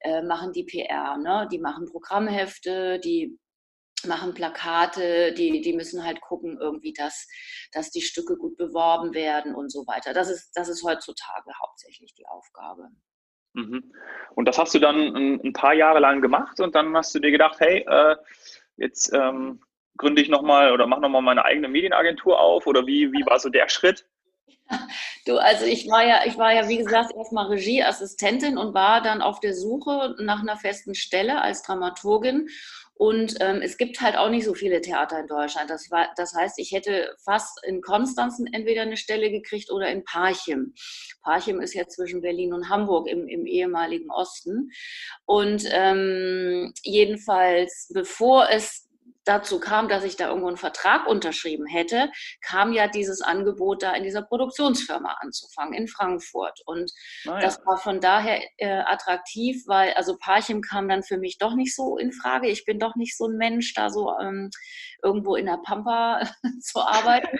äh, 0.00 0.22
machen 0.22 0.52
die 0.52 0.64
PR. 0.64 1.16
Ne? 1.18 1.48
Die 1.50 1.58
machen 1.58 1.86
Programmhefte, 1.86 2.98
die 3.00 3.38
machen 4.06 4.34
Plakate, 4.34 5.32
die, 5.32 5.60
die 5.60 5.72
müssen 5.72 6.04
halt 6.04 6.20
gucken, 6.20 6.58
irgendwie, 6.60 6.92
dass, 6.92 7.28
dass 7.72 7.90
die 7.90 8.02
Stücke 8.02 8.36
gut 8.36 8.56
beworben 8.56 9.14
werden 9.14 9.54
und 9.54 9.70
so 9.70 9.86
weiter. 9.86 10.12
Das 10.12 10.30
ist, 10.30 10.52
das 10.54 10.68
ist 10.68 10.84
heutzutage 10.84 11.50
hauptsächlich 11.60 12.14
die 12.14 12.26
Aufgabe. 12.26 12.88
Mhm. 13.54 13.92
Und 14.34 14.46
das 14.46 14.58
hast 14.58 14.74
du 14.74 14.78
dann 14.78 14.96
ein, 14.96 15.40
ein, 15.44 15.52
paar 15.52 15.74
Jahre 15.74 16.00
lang 16.00 16.22
gemacht 16.22 16.60
und 16.60 16.74
dann 16.74 16.96
hast 16.96 17.14
du 17.14 17.18
dir 17.18 17.30
gedacht, 17.30 17.60
hey, 17.60 17.84
äh, 17.86 18.16
jetzt 18.76 19.12
ähm, 19.12 19.60
gründe 19.98 20.22
ich 20.22 20.28
nochmal 20.28 20.72
oder 20.72 20.86
mache 20.86 21.02
nochmal 21.02 21.22
meine 21.22 21.44
eigene 21.44 21.68
Medienagentur 21.68 22.40
auf 22.40 22.66
oder 22.66 22.86
wie, 22.86 23.12
wie 23.12 23.26
war 23.26 23.38
so 23.38 23.48
der 23.48 23.68
Schritt? 23.68 24.06
Du, 25.24 25.38
also 25.38 25.66
ich 25.66 25.88
war 25.88 26.04
ja, 26.04 26.22
ich 26.26 26.36
war 26.36 26.52
ja, 26.52 26.68
wie 26.68 26.78
gesagt, 26.78 27.14
erstmal 27.14 27.46
Regieassistentin 27.46 28.58
und 28.58 28.74
war 28.74 29.00
dann 29.02 29.22
auf 29.22 29.38
der 29.38 29.54
Suche 29.54 30.16
nach 30.18 30.40
einer 30.40 30.56
festen 30.56 30.96
Stelle 30.96 31.40
als 31.40 31.62
Dramaturgin 31.62 32.48
und 33.02 33.34
ähm, 33.40 33.62
es 33.62 33.78
gibt 33.78 34.00
halt 34.00 34.16
auch 34.16 34.30
nicht 34.30 34.44
so 34.44 34.54
viele 34.54 34.80
Theater 34.80 35.18
in 35.18 35.26
Deutschland. 35.26 35.68
Das, 35.68 35.90
war, 35.90 36.10
das 36.14 36.34
heißt, 36.34 36.60
ich 36.60 36.70
hätte 36.70 37.16
fast 37.24 37.58
in 37.66 37.80
Konstanzen 37.80 38.46
entweder 38.52 38.82
eine 38.82 38.96
Stelle 38.96 39.28
gekriegt 39.28 39.72
oder 39.72 39.90
in 39.90 40.04
Parchim. 40.04 40.72
Parchim 41.24 41.60
ist 41.60 41.74
ja 41.74 41.88
zwischen 41.88 42.22
Berlin 42.22 42.52
und 42.52 42.68
Hamburg 42.68 43.08
im, 43.08 43.26
im 43.26 43.44
ehemaligen 43.44 44.08
Osten. 44.08 44.70
Und 45.24 45.64
ähm, 45.72 46.72
jedenfalls, 46.84 47.90
bevor 47.92 48.48
es 48.50 48.88
dazu 49.24 49.60
kam, 49.60 49.88
dass 49.88 50.04
ich 50.04 50.16
da 50.16 50.28
irgendwo 50.28 50.48
einen 50.48 50.56
Vertrag 50.56 51.06
unterschrieben 51.06 51.66
hätte, 51.66 52.10
kam 52.40 52.72
ja 52.72 52.88
dieses 52.88 53.20
Angebot, 53.20 53.82
da 53.82 53.92
in 53.92 54.02
dieser 54.02 54.22
Produktionsfirma 54.22 55.16
anzufangen 55.20 55.74
in 55.74 55.88
Frankfurt. 55.88 56.60
Und 56.66 56.90
ah, 57.26 57.34
ja. 57.34 57.40
das 57.40 57.60
war 57.64 57.78
von 57.78 58.00
daher 58.00 58.40
äh, 58.58 58.82
attraktiv, 58.86 59.62
weil 59.66 59.92
also 59.94 60.16
Parchim 60.18 60.60
kam 60.60 60.88
dann 60.88 61.02
für 61.02 61.18
mich 61.18 61.38
doch 61.38 61.54
nicht 61.54 61.74
so 61.74 61.96
in 61.96 62.12
Frage. 62.12 62.48
Ich 62.48 62.64
bin 62.64 62.78
doch 62.78 62.96
nicht 62.96 63.16
so 63.16 63.26
ein 63.26 63.36
Mensch, 63.36 63.74
da 63.74 63.90
so 63.90 64.12
ähm, 64.20 64.50
irgendwo 65.02 65.36
in 65.36 65.46
der 65.46 65.58
Pampa 65.64 66.20
zu 66.60 66.80
arbeiten. 66.80 67.38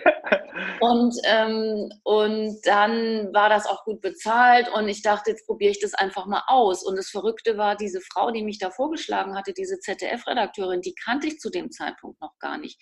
Und, 0.81 1.15
ähm, 1.25 1.91
und 2.05 2.61
dann 2.65 3.33
war 3.33 3.49
das 3.49 3.67
auch 3.67 3.85
gut 3.85 4.01
bezahlt 4.01 4.69
und 4.75 4.89
ich 4.89 5.03
dachte, 5.03 5.31
jetzt 5.31 5.47
probiere 5.47 5.71
ich 5.71 5.81
das 5.81 5.95
einfach 5.95 6.27
mal 6.27 6.43
aus. 6.47 6.85
Und 6.85 6.97
das 6.97 7.09
Verrückte 7.09 7.57
war, 7.57 7.77
diese 7.77 8.01
Frau, 8.01 8.31
die 8.31 8.43
mich 8.43 8.59
da 8.59 8.71
vorgeschlagen 8.71 9.37
hatte, 9.37 9.53
diese 9.53 9.79
ZDF-Redakteurin, 9.79 10.81
die 10.81 10.95
kannte 10.95 11.27
ich 11.27 11.39
zu 11.39 11.51
dem 11.51 11.71
Zeitpunkt 11.73 12.21
noch 12.21 12.39
gar 12.39 12.59
nicht. 12.59 12.81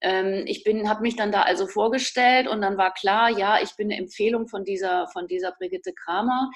Ähm, 0.00 0.44
ich 0.46 0.64
bin, 0.64 0.88
habe 0.88 1.02
mich 1.02 1.16
dann 1.16 1.32
da 1.32 1.42
also 1.42 1.66
vorgestellt 1.66 2.48
und 2.48 2.60
dann 2.60 2.76
war 2.76 2.92
klar, 2.92 3.30
ja, 3.30 3.60
ich 3.62 3.76
bin 3.76 3.90
eine 3.90 4.00
Empfehlung 4.00 4.48
von 4.48 4.64
dieser, 4.64 5.08
von 5.08 5.26
dieser 5.26 5.52
Brigitte 5.52 5.92
Kramer 5.92 6.50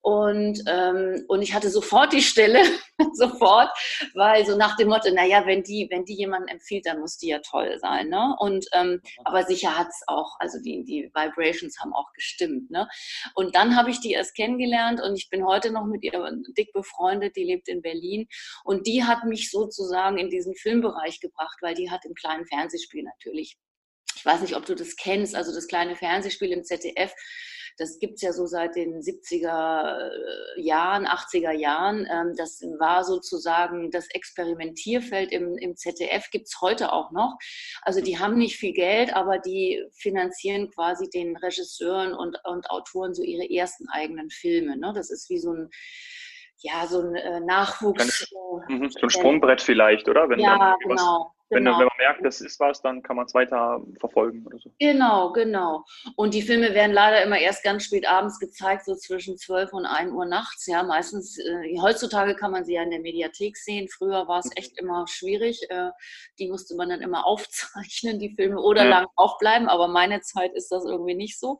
und, 0.00 0.62
ähm, 0.66 1.24
und 1.28 1.40
ich 1.40 1.54
hatte 1.54 1.70
sofort 1.70 2.12
die 2.12 2.22
Stelle, 2.22 2.60
sofort, 3.14 3.70
weil 4.14 4.44
so 4.44 4.56
nach 4.56 4.76
dem 4.76 4.88
Motto, 4.88 5.10
naja, 5.12 5.46
wenn 5.46 5.62
die, 5.62 5.88
wenn 5.90 6.04
die 6.04 6.14
jemanden 6.14 6.48
empfiehlt, 6.48 6.86
dann 6.86 7.00
muss 7.00 7.16
die 7.16 7.28
ja 7.28 7.38
toll 7.38 7.78
sein, 7.80 8.08
ne? 8.08 8.36
Und 8.38 8.66
ähm, 8.72 9.00
aber 9.24 9.44
sicher 9.44 9.78
hat 9.78 9.88
es 9.88 10.02
auch, 10.06 10.36
also 10.40 10.58
die, 10.60 10.84
die 10.84 11.10
Vibrations 11.14 11.80
haben 11.80 11.94
auch 11.94 12.12
gestimmt, 12.12 12.70
ne? 12.70 12.86
Und 13.34 13.54
dann 13.54 13.76
habe 13.76 13.90
ich 13.90 14.00
die 14.00 14.12
erst 14.12 14.36
kennengelernt 14.36 15.00
und 15.00 15.16
ich 15.16 15.30
bin 15.30 15.46
heute 15.46 15.70
noch 15.70 15.86
mit 15.86 16.02
ihr 16.02 16.12
dick 16.56 16.72
befreundet, 16.72 17.36
die 17.36 17.44
lebt 17.44 17.68
in 17.68 17.82
Berlin 17.82 18.28
und 18.64 18.86
die 18.86 19.04
hat 19.04 19.24
mich 19.24 19.50
sozusagen 19.50 20.18
in 20.18 20.28
diesen 20.28 20.54
Filmbereich 20.54 21.20
gebracht, 21.20 21.58
weil 21.62 21.74
die 21.74 21.90
hat 21.90 22.04
im 22.04 22.14
kleinen 22.14 22.44
Fernsehspiel 22.84 23.02
natürlich 23.04 23.56
ich 24.16 24.24
weiß 24.24 24.40
nicht, 24.40 24.56
ob 24.56 24.64
du 24.64 24.74
das 24.74 24.96
kennst, 24.96 25.34
also 25.34 25.54
das 25.54 25.66
kleine 25.66 25.96
Fernsehspiel 25.96 26.50
im 26.50 26.64
ZDF, 26.64 27.12
das 27.76 27.98
gibt 27.98 28.14
es 28.14 28.22
ja 28.22 28.32
so 28.32 28.46
seit 28.46 28.74
den 28.76 29.00
70er 29.00 29.98
äh, 29.98 30.62
Jahren, 30.62 31.06
80er 31.06 31.50
Jahren. 31.50 32.06
Ähm, 32.10 32.32
das 32.36 32.62
war 32.78 33.04
sozusagen 33.04 33.90
das 33.90 34.08
Experimentierfeld 34.10 35.32
im, 35.32 35.58
im 35.58 35.76
ZDF, 35.76 36.30
gibt 36.30 36.46
es 36.46 36.60
heute 36.62 36.92
auch 36.92 37.10
noch. 37.10 37.36
Also 37.82 38.00
die 38.00 38.18
haben 38.18 38.38
nicht 38.38 38.56
viel 38.56 38.72
Geld, 38.72 39.14
aber 39.14 39.38
die 39.40 39.84
finanzieren 39.92 40.70
quasi 40.70 41.10
den 41.10 41.36
Regisseuren 41.36 42.14
und, 42.14 42.38
und 42.44 42.70
Autoren 42.70 43.12
so 43.12 43.22
ihre 43.22 43.50
ersten 43.50 43.88
eigenen 43.90 44.30
Filme. 44.30 44.78
Ne? 44.78 44.92
Das 44.94 45.10
ist 45.10 45.28
wie 45.28 45.38
so 45.38 45.52
ein 45.52 45.68
ja, 46.58 46.86
so 46.86 47.00
ein 47.00 47.14
äh, 47.14 47.40
Nachwuchs. 47.40 48.32
Mhm, 48.68 48.88
so 48.88 49.00
ein 49.02 49.10
Sprungbrett 49.10 49.60
vielleicht, 49.60 50.08
oder? 50.08 50.28
Wenn 50.30 50.38
ja, 50.38 50.76
genau. 50.80 51.34
Wenn, 51.54 51.64
genau. 51.64 51.78
wenn 51.78 51.86
man 51.86 51.96
merkt, 51.98 52.24
das 52.24 52.40
ist 52.40 52.58
was, 52.58 52.82
dann 52.82 53.02
kann 53.02 53.16
man 53.16 53.26
es 53.26 53.34
weiter 53.34 53.80
verfolgen 54.00 54.44
oder 54.46 54.58
so. 54.58 54.70
Genau, 54.78 55.32
genau. 55.32 55.84
Und 56.16 56.34
die 56.34 56.42
Filme 56.42 56.74
werden 56.74 56.92
leider 56.92 57.22
immer 57.22 57.38
erst 57.38 57.62
ganz 57.62 57.84
spät 57.84 58.06
abends 58.08 58.38
gezeigt, 58.38 58.84
so 58.84 58.94
zwischen 58.94 59.38
12 59.38 59.72
und 59.72 59.86
1 59.86 60.12
Uhr 60.12 60.26
nachts. 60.26 60.66
Ja, 60.66 60.82
meistens, 60.82 61.38
äh, 61.38 61.78
heutzutage 61.80 62.34
kann 62.34 62.50
man 62.50 62.64
sie 62.64 62.74
ja 62.74 62.82
in 62.82 62.90
der 62.90 63.00
Mediathek 63.00 63.56
sehen. 63.56 63.88
Früher 63.88 64.26
war 64.26 64.40
es 64.40 64.46
mhm. 64.46 64.52
echt 64.56 64.78
immer 64.78 65.06
schwierig. 65.08 65.60
Äh, 65.70 65.90
die 66.38 66.48
musste 66.48 66.74
man 66.74 66.88
dann 66.88 67.00
immer 67.00 67.24
aufzeichnen, 67.26 68.18
die 68.18 68.34
Filme, 68.34 68.60
oder 68.60 68.84
ja. 68.84 68.90
lang 68.90 69.06
aufbleiben. 69.16 69.68
Aber 69.68 69.88
meine 69.88 70.20
Zeit 70.20 70.52
ist 70.54 70.72
das 70.72 70.84
irgendwie 70.84 71.14
nicht 71.14 71.38
so. 71.38 71.58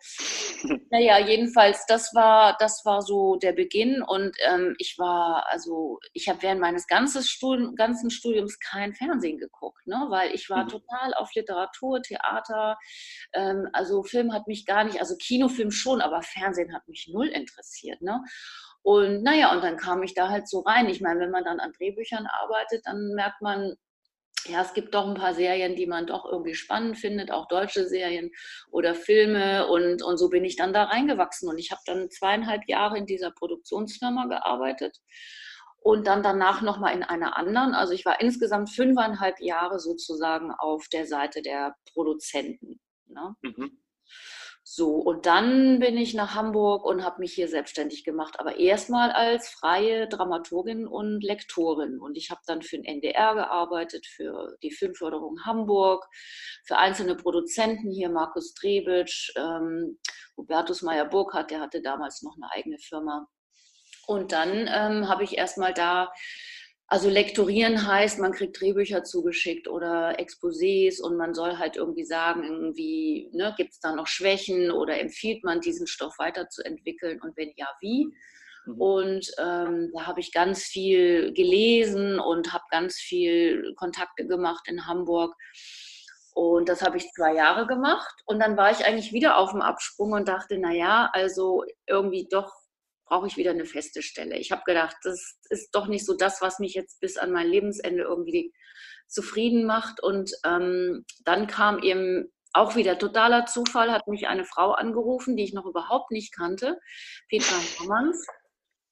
naja, 0.91 1.19
jedenfalls, 1.19 1.87
das 1.87 2.15
war, 2.15 2.57
das 2.59 2.85
war 2.85 3.03
so 3.03 3.37
der 3.37 3.53
Beginn. 3.53 4.03
Und 4.03 4.37
ähm, 4.49 4.75
ich 4.79 4.99
war, 4.99 5.47
also, 5.49 6.01
ich 6.13 6.29
habe 6.29 6.43
während 6.43 6.61
meines 6.61 6.87
ganzen, 6.87 7.23
Studium, 7.23 7.75
ganzen 7.77 8.11
Studiums 8.11 8.59
kein 8.59 8.93
Fernsehen 8.95 9.39
geguckt, 9.39 9.84
ne? 9.87 10.07
weil 10.09 10.35
ich 10.35 10.51
war 10.51 10.65
mhm. 10.65 10.69
total 10.69 11.15
auf 11.15 11.35
Literatur, 11.35 12.03
Theater. 12.03 12.79
Ähm, 13.33 13.69
also 13.73 14.03
Film 14.03 14.33
hat 14.33 14.47
mich 14.47 14.67
gar 14.67 14.85
nicht, 14.85 15.01
also 15.01 15.17
Kinofilm 15.17 15.71
schon, 15.71 16.01
aber 16.01 16.23
Fernsehen 16.23 16.75
hat 16.75 16.87
mich 16.89 17.09
null 17.13 17.29
interessiert. 17.29 18.01
Ne? 18.03 18.23
Und 18.83 19.23
naja, 19.23 19.53
und 19.53 19.65
dann 19.65 19.77
kam 19.77 20.03
ich 20.03 20.15
da 20.15 20.29
halt 20.29 20.49
so 20.49 20.61
rein. 20.61 20.89
Ich 20.89 21.01
meine, 21.01 21.21
wenn 21.21 21.31
man 21.31 21.45
dann 21.45 21.61
an 21.61 21.73
Drehbüchern 21.73 22.27
arbeitet, 22.27 22.83
dann 22.85 23.15
merkt 23.15 23.41
man, 23.41 23.75
ja, 24.47 24.61
es 24.61 24.75
gibt 24.75 24.95
doch 24.95 25.09
ein 25.09 25.15
paar 25.15 25.33
Serien, 25.33 25.75
die 25.75 25.87
man 25.87 26.07
doch 26.07 26.27
irgendwie 26.27 26.55
spannend 26.55 26.99
findet, 26.99 27.31
auch 27.31 27.49
deutsche 27.49 27.87
Serien 27.87 28.31
oder 28.71 28.95
Filme. 28.95 29.69
Und, 29.69 30.03
und 30.03 30.19
so 30.19 30.29
bin 30.29 30.45
ich 30.45 30.57
dann 30.57 30.75
da 30.75 30.85
reingewachsen. 30.85 31.49
Und 31.49 31.59
ich 31.59 31.71
habe 31.71 31.81
dann 31.87 32.11
zweieinhalb 32.11 32.69
Jahre 32.69 32.99
in 32.99 33.07
dieser 33.07 33.31
Produktionsfirma 33.31 34.27
gearbeitet 34.27 34.99
und 35.85 36.07
dann 36.07 36.23
danach 36.23 36.63
nochmal 36.63 36.95
in 36.95 37.03
einer 37.03 37.37
anderen. 37.37 37.75
Also 37.75 37.93
ich 37.93 38.07
war 38.07 38.19
insgesamt 38.19 38.71
fünfeinhalb 38.71 39.39
Jahre 39.41 39.79
sozusagen 39.79 40.51
auf 40.51 40.89
der 40.89 41.07
Seite 41.07 41.43
der 41.43 41.77
Produzenten. 41.93 42.81
Ne? 43.07 43.37
Mhm. 43.43 43.83
So, 44.63 44.95
und 44.95 45.27
dann 45.27 45.81
bin 45.81 45.99
ich 45.99 46.15
nach 46.15 46.35
Hamburg 46.35 46.87
und 46.87 47.05
habe 47.05 47.21
mich 47.21 47.35
hier 47.35 47.49
selbstständig 47.49 48.03
gemacht, 48.03 48.41
aber 48.41 48.57
erstmal 48.57 49.13
als 49.13 49.51
freie 49.51 50.09
Dramaturgin 50.09 50.87
und 50.87 51.23
Lektorin. 51.23 52.01
Und 52.01 52.17
ich 52.17 52.31
habe 52.31 52.41
dann 52.47 52.63
für 52.63 52.77
den 52.77 52.87
NDR 52.87 53.35
gearbeitet, 53.35 54.07
für 54.07 54.57
die 54.63 54.71
Filmförderung 54.71 55.45
Hamburg, 55.45 56.09
für 56.65 56.79
einzelne 56.79 57.15
Produzenten 57.15 57.91
hier, 57.91 58.09
Markus 58.09 58.55
Drebitsch, 58.55 59.35
ähm, 59.37 59.99
Hubertus 60.39 60.81
Meyer-Burkhardt, 60.81 61.51
der 61.51 61.61
hatte 61.61 61.83
damals 61.83 62.23
noch 62.23 62.37
eine 62.37 62.51
eigene 62.53 62.79
Firma. 62.79 63.29
Und 64.07 64.33
dann 64.33 64.69
ähm, 64.73 65.09
habe 65.09 65.25
ich 65.25 65.39
erstmal 65.39 65.75
da, 65.75 66.13
also 66.87 67.09
lektorieren 67.09 67.87
heißt, 67.87 68.19
man 68.19 68.33
kriegt 68.33 68.61
Drehbücher 68.61 69.05
zugeschickt 69.05 69.69
oder 69.69 70.19
Exposés 70.19 71.01
und 71.01 71.17
man 71.17 71.35
soll 71.35 71.59
halt 71.59 71.77
irgendwie 71.77 72.05
sagen, 72.05 72.45
irgendwie, 72.45 73.31
ne, 73.33 73.55
gibt 73.57 73.73
es 73.73 73.81
da 73.81 73.95
noch 73.95 74.07
Schwächen 74.07 74.71
oder 74.71 75.01
empfiehlt 75.01 75.45
man 75.45 75.61
diesen 75.61 75.87
Stoff 75.87 76.19
weiterzuentwickeln 76.19 77.21
und 77.23 77.37
wenn 77.37 77.53
ja, 77.57 77.69
wie? 77.81 78.09
Mhm. 78.67 78.81
Und 78.81 79.31
ähm, 79.39 79.91
da 79.95 80.07
habe 80.07 80.21
ich 80.21 80.33
ganz 80.33 80.65
viel 80.65 81.33
gelesen 81.33 82.19
und 82.19 82.53
habe 82.53 82.65
ganz 82.71 82.97
viel 82.97 83.75
Kontakte 83.77 84.27
gemacht 84.27 84.65
in 84.69 84.87
Hamburg. 84.87 85.35
Und 86.35 86.69
das 86.69 86.83
habe 86.83 86.97
ich 86.97 87.11
zwei 87.13 87.35
Jahre 87.35 87.67
gemacht. 87.67 88.15
Und 88.27 88.41
dann 88.41 88.57
war 88.57 88.73
ich 88.73 88.85
eigentlich 88.85 89.13
wieder 89.13 89.39
auf 89.39 89.53
dem 89.53 89.63
Absprung 89.63 90.13
und 90.13 90.27
dachte, 90.27 90.59
naja, 90.59 91.09
also 91.13 91.65
irgendwie 91.87 92.27
doch 92.29 92.53
brauche 93.07 93.27
ich 93.27 93.37
wieder 93.37 93.51
eine 93.51 93.67
feste 93.67 94.03
Stelle. 94.03 94.39
Ich 94.39 94.53
habe 94.53 94.63
gedacht, 94.65 94.97
das 95.03 95.39
ist 95.51 95.75
doch 95.75 95.87
nicht 95.87 96.07
so 96.07 96.17
das, 96.17 96.41
was 96.41 96.59
mich 96.59 96.75
jetzt 96.75 97.01
bis 97.01 97.17
an 97.17 97.33
mein 97.33 97.49
Lebensende 97.49 98.03
irgendwie 98.03 98.53
zufrieden 99.07 99.65
macht. 99.67 100.03
Und 100.03 100.33
ähm, 100.45 101.05
dann 101.25 101.47
kam 101.47 101.83
eben 101.83 102.33
auch 102.53 102.77
wieder 102.77 102.99
totaler 102.99 103.47
Zufall, 103.47 103.93
hat 103.93 104.07
mich 104.07 104.29
eine 104.29 104.45
Frau 104.45 104.73
angerufen, 104.73 105.37
die 105.37 105.45
ich 105.45 105.53
noch 105.53 105.67
überhaupt 105.67 106.11
nicht 106.11 106.35
kannte, 106.35 106.79
Petra 107.29 107.57
Hammanns. 107.81 108.27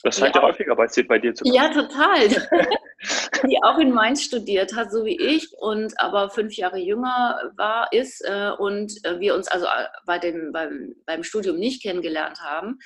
Das 0.02 0.18
scheint 0.18 0.34
ja 0.34 0.42
häufiger 0.42 0.74
bei, 0.74 0.86
bei 1.08 1.18
dir 1.18 1.34
zu 1.34 1.44
kommen. 1.44 1.54
Ja, 1.54 1.68
total. 1.68 2.28
die 3.48 3.62
auch 3.62 3.78
in 3.78 3.92
Mainz 3.92 4.22
studiert 4.22 4.74
hat, 4.74 4.92
so 4.92 5.04
wie 5.04 5.16
ich, 5.20 5.52
und 5.58 5.98
aber 5.98 6.30
fünf 6.30 6.54
Jahre 6.54 6.78
jünger 6.78 7.52
war, 7.56 7.92
ist 7.92 8.20
äh, 8.24 8.50
und 8.58 8.92
äh, 9.04 9.18
wir 9.18 9.34
uns 9.34 9.48
also 9.48 9.66
äh, 9.66 9.86
bei 10.06 10.18
dem, 10.18 10.52
beim, 10.52 10.94
beim 11.06 11.22
Studium 11.22 11.58
nicht 11.58 11.82
kennengelernt 11.82 12.40
haben, 12.40 12.78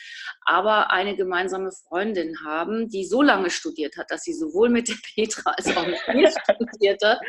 aber 0.45 0.91
eine 0.91 1.17
gemeinsame 1.17 1.71
Freundin 1.73 2.37
haben, 2.45 2.89
die 2.89 3.05
so 3.05 3.23
lange 3.23 3.51
studiert 3.51 3.97
hat, 3.97 4.11
dass 4.11 4.23
sie 4.23 4.35
sowohl 4.35 4.69
mit 4.69 4.89
der 4.89 4.97
Petra 5.15 5.53
als 5.57 5.77
auch 5.77 5.87
mit 5.87 5.99
mir 6.15 6.31
studiert 6.43 7.03
hat. 7.05 7.21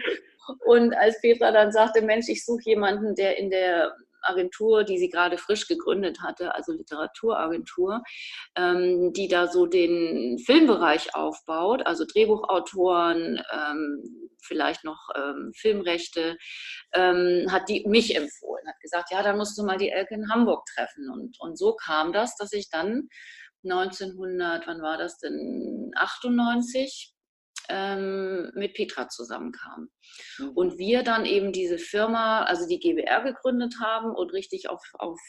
Und 0.66 0.96
als 0.96 1.20
Petra 1.20 1.52
dann 1.52 1.74
sagte, 1.74 2.02
Mensch, 2.02 2.30
ich 2.30 2.46
suche 2.46 2.62
jemanden, 2.64 3.16
der 3.16 3.38
in 3.38 3.50
der 3.50 3.94
Agentur, 4.22 4.84
die 4.84 4.98
sie 4.98 5.10
gerade 5.10 5.38
frisch 5.38 5.68
gegründet 5.68 6.20
hatte, 6.22 6.56
also 6.56 6.74
Literaturagentur, 6.74 8.02
ähm, 8.56 9.14
die 9.14 9.28
da 9.28 9.48
so 9.48 9.66
den 9.66 10.38
Filmbereich 10.40 11.16
aufbaut, 11.16 11.86
also 11.86 12.06
Drehbuchautoren, 12.06 13.42
ähm, 13.52 14.30
vielleicht 14.42 14.84
noch 14.84 15.10
ähm, 15.16 15.52
Filmrechte, 15.56 16.38
ähm, 16.94 17.48
hat 17.52 17.70
die 17.70 17.86
mich 17.88 18.16
empfohlen, 18.16 18.68
hat 18.68 18.80
gesagt, 18.82 19.12
ja, 19.12 19.22
dann 19.24 19.38
musst 19.38 19.58
du 19.58 19.64
mal 19.64 19.78
die 19.78 19.90
Elke 19.90 20.16
in 20.16 20.32
Hamburg 20.32 20.66
treffen. 20.74 21.10
Und, 21.10 21.38
und 21.40 21.58
so 21.58 21.76
kam 21.76 22.14
das, 22.14 22.36
dass 22.36 22.54
ich 22.54 22.70
dann 22.70 23.10
1900, 23.64 24.68
wann 24.68 24.82
war 24.82 24.98
das 24.98 25.18
denn, 25.18 25.92
98, 25.96 27.14
ähm, 27.70 28.52
mit 28.56 28.74
Petra 28.74 29.10
zusammenkam. 29.10 29.90
Mhm. 30.38 30.50
Und 30.50 30.78
wir 30.78 31.04
dann 31.04 31.26
eben 31.26 31.52
diese 31.52 31.78
Firma, 31.78 32.44
also 32.44 32.68
die 32.68 32.80
GBR 32.80 33.22
gegründet 33.22 33.76
haben 33.82 34.16
und 34.16 34.34
richtig 34.34 34.70
auf, 34.70 34.84
auf 34.94 35.20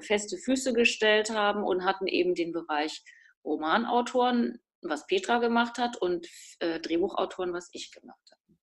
feste 0.00 0.36
Füße 0.38 0.72
gestellt 0.72 1.30
haben 1.30 1.62
und 1.62 1.84
hatten 1.84 2.06
eben 2.06 2.34
den 2.34 2.52
Bereich 2.52 3.02
Romanautoren, 3.44 4.60
was 4.82 5.06
Petra 5.06 5.38
gemacht 5.38 5.78
hat, 5.78 5.96
und 5.96 6.26
äh, 6.60 6.80
Drehbuchautoren, 6.80 7.52
was 7.52 7.70
ich 7.72 7.92
gemacht 7.92 8.20
habe. 8.30 8.58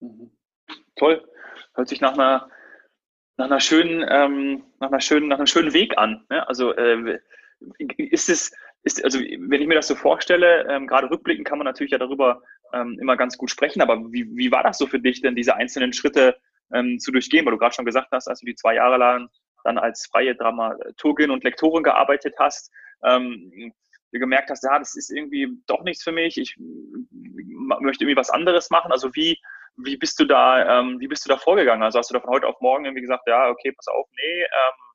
Mhm. 0.00 0.36
Toll. 0.96 1.26
Hört 1.74 1.88
sich 1.88 2.00
nach 2.00 2.14
einer, 2.14 2.50
nach 3.36 3.46
einer 3.46 3.60
schönen, 3.60 4.04
ähm, 4.08 4.64
nach 4.80 4.88
einer 4.88 5.00
schönen, 5.00 5.28
nach 5.28 5.38
einem 5.38 5.46
schönen 5.46 5.72
Weg 5.72 5.98
an. 5.98 6.26
Ne? 6.30 6.46
Also 6.48 6.74
äh, 6.74 7.20
ist 7.98 8.28
es, 8.28 8.52
ist, 8.82 9.04
also 9.04 9.18
wenn 9.18 9.60
ich 9.60 9.66
mir 9.66 9.74
das 9.74 9.88
so 9.88 9.94
vorstelle, 9.94 10.66
ähm, 10.68 10.86
gerade 10.86 11.10
rückblickend 11.10 11.46
kann 11.46 11.58
man 11.58 11.64
natürlich 11.64 11.92
ja 11.92 11.98
darüber 11.98 12.42
ähm, 12.72 12.98
immer 13.00 13.16
ganz 13.16 13.36
gut 13.36 13.50
sprechen. 13.50 13.82
Aber 13.82 14.00
wie, 14.12 14.26
wie 14.36 14.50
war 14.50 14.62
das 14.62 14.78
so 14.78 14.86
für 14.86 15.00
dich 15.00 15.22
denn, 15.22 15.36
diese 15.36 15.56
einzelnen 15.56 15.92
Schritte 15.92 16.36
ähm, 16.72 16.98
zu 16.98 17.12
durchgehen? 17.12 17.44
Weil 17.44 17.52
du 17.52 17.58
gerade 17.58 17.74
schon 17.74 17.84
gesagt 17.84 18.08
hast, 18.12 18.28
als 18.28 18.40
du 18.40 18.46
die 18.46 18.54
zwei 18.54 18.74
Jahre 18.74 18.96
lang 18.96 19.28
dann 19.64 19.78
als 19.78 20.06
freie 20.06 20.34
Dramaturgin 20.36 21.30
und 21.30 21.44
Lektorin 21.44 21.82
gearbeitet 21.82 22.34
hast, 22.38 22.72
ähm, 23.04 23.72
du 24.12 24.18
gemerkt 24.18 24.50
hast, 24.50 24.62
ja, 24.64 24.78
das 24.78 24.96
ist 24.96 25.10
irgendwie 25.10 25.48
doch 25.66 25.82
nichts 25.82 26.02
für 26.04 26.12
mich, 26.12 26.38
ich 26.38 26.56
möchte 26.58 28.04
irgendwie 28.04 28.16
was 28.16 28.30
anderes 28.30 28.70
machen. 28.70 28.92
Also 28.92 29.14
wie, 29.14 29.38
wie 29.76 29.96
bist 29.96 30.18
du 30.20 30.24
da, 30.24 30.80
ähm, 30.80 31.00
wie 31.00 31.08
bist 31.08 31.24
du 31.24 31.28
da 31.28 31.36
vorgegangen? 31.36 31.82
Also 31.82 31.98
hast 31.98 32.10
du 32.10 32.14
da 32.14 32.20
von 32.20 32.30
heute 32.30 32.46
auf 32.46 32.60
morgen 32.60 32.84
irgendwie 32.84 33.02
gesagt, 33.02 33.24
ja, 33.26 33.48
okay, 33.48 33.72
pass 33.72 33.88
auf, 33.88 34.06
nee, 34.16 34.42
ähm, 34.42 34.86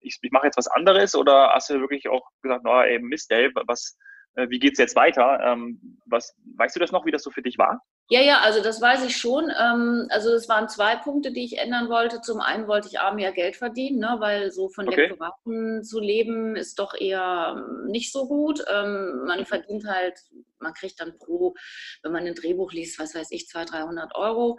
ich, 0.00 0.18
ich 0.22 0.30
mache 0.30 0.46
jetzt 0.46 0.56
was 0.56 0.68
anderes 0.68 1.14
oder 1.14 1.52
hast 1.52 1.70
du 1.70 1.80
wirklich 1.80 2.08
auch 2.08 2.28
gesagt, 2.42 2.62
na, 2.64 2.84
ey, 2.84 2.98
Mist, 3.00 3.30
ey, 3.32 3.50
was, 3.66 3.98
äh, 4.34 4.48
wie 4.50 4.58
geht 4.58 4.72
es 4.72 4.78
jetzt 4.78 4.96
weiter? 4.96 5.40
Ähm, 5.44 5.98
was, 6.06 6.36
weißt 6.56 6.76
du 6.76 6.80
das 6.80 6.92
noch, 6.92 7.06
wie 7.06 7.10
das 7.10 7.22
so 7.22 7.30
für 7.30 7.42
dich 7.42 7.58
war? 7.58 7.82
Ja, 8.10 8.22
ja, 8.22 8.38
also 8.40 8.62
das 8.62 8.80
weiß 8.80 9.04
ich 9.04 9.16
schon. 9.16 9.50
Ähm, 9.50 10.06
also 10.10 10.32
es 10.32 10.48
waren 10.48 10.68
zwei 10.68 10.96
Punkte, 10.96 11.30
die 11.30 11.44
ich 11.44 11.58
ändern 11.58 11.90
wollte. 11.90 12.22
Zum 12.22 12.40
einen 12.40 12.66
wollte 12.66 12.88
ich 12.88 13.00
A, 13.00 13.12
mehr 13.12 13.32
Geld 13.32 13.56
verdienen, 13.56 13.98
ne, 13.98 14.16
weil 14.18 14.50
so 14.50 14.68
von 14.68 14.88
okay. 14.88 15.08
Lektoraten 15.08 15.84
zu 15.84 16.00
leben 16.00 16.56
ist 16.56 16.78
doch 16.78 16.94
eher 16.98 17.54
ähm, 17.56 17.86
nicht 17.90 18.10
so 18.12 18.26
gut. 18.26 18.64
Ähm, 18.72 19.24
man 19.26 19.40
mhm. 19.40 19.46
verdient 19.46 19.86
halt 19.86 20.18
man 20.60 20.74
kriegt 20.74 21.00
dann 21.00 21.18
pro, 21.18 21.54
wenn 22.02 22.12
man 22.12 22.26
ein 22.26 22.34
Drehbuch 22.34 22.72
liest, 22.72 22.98
was 22.98 23.14
weiß 23.14 23.28
ich, 23.30 23.48
200, 23.48 23.72
300 23.72 24.14
Euro. 24.14 24.58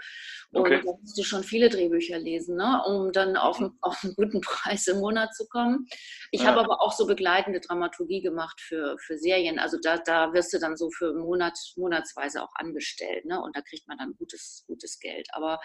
Und 0.51 0.61
okay. 0.61 0.81
da 0.83 0.91
musst 0.91 1.17
du 1.17 1.23
schon 1.23 1.43
viele 1.43 1.69
Drehbücher 1.69 2.17
lesen, 2.17 2.55
ne? 2.55 2.81
um 2.85 3.11
dann 3.11 3.37
auf, 3.37 3.59
einen, 3.59 3.77
auf 3.81 4.03
einen 4.03 4.15
guten 4.15 4.41
Preis 4.41 4.87
im 4.87 4.99
Monat 4.99 5.33
zu 5.35 5.47
kommen. 5.47 5.87
Ich 6.31 6.41
ja. 6.41 6.47
habe 6.47 6.61
aber 6.61 6.81
auch 6.81 6.93
so 6.93 7.05
begleitende 7.05 7.59
Dramaturgie 7.59 8.21
gemacht 8.21 8.59
für, 8.61 8.97
für 8.99 9.17
Serien. 9.17 9.59
Also 9.59 9.77
da, 9.81 9.97
da 9.97 10.33
wirst 10.33 10.53
du 10.53 10.59
dann 10.59 10.77
so 10.77 10.89
für 10.91 11.13
Monat, 11.13 11.57
monatsweise 11.75 12.43
auch 12.43 12.53
angestellt. 12.55 13.25
Ne? 13.25 13.41
Und 13.41 13.55
da 13.55 13.61
kriegt 13.61 13.87
man 13.87 13.97
dann 13.97 14.15
gutes, 14.17 14.63
gutes 14.67 14.99
Geld. 14.99 15.27
Aber 15.31 15.59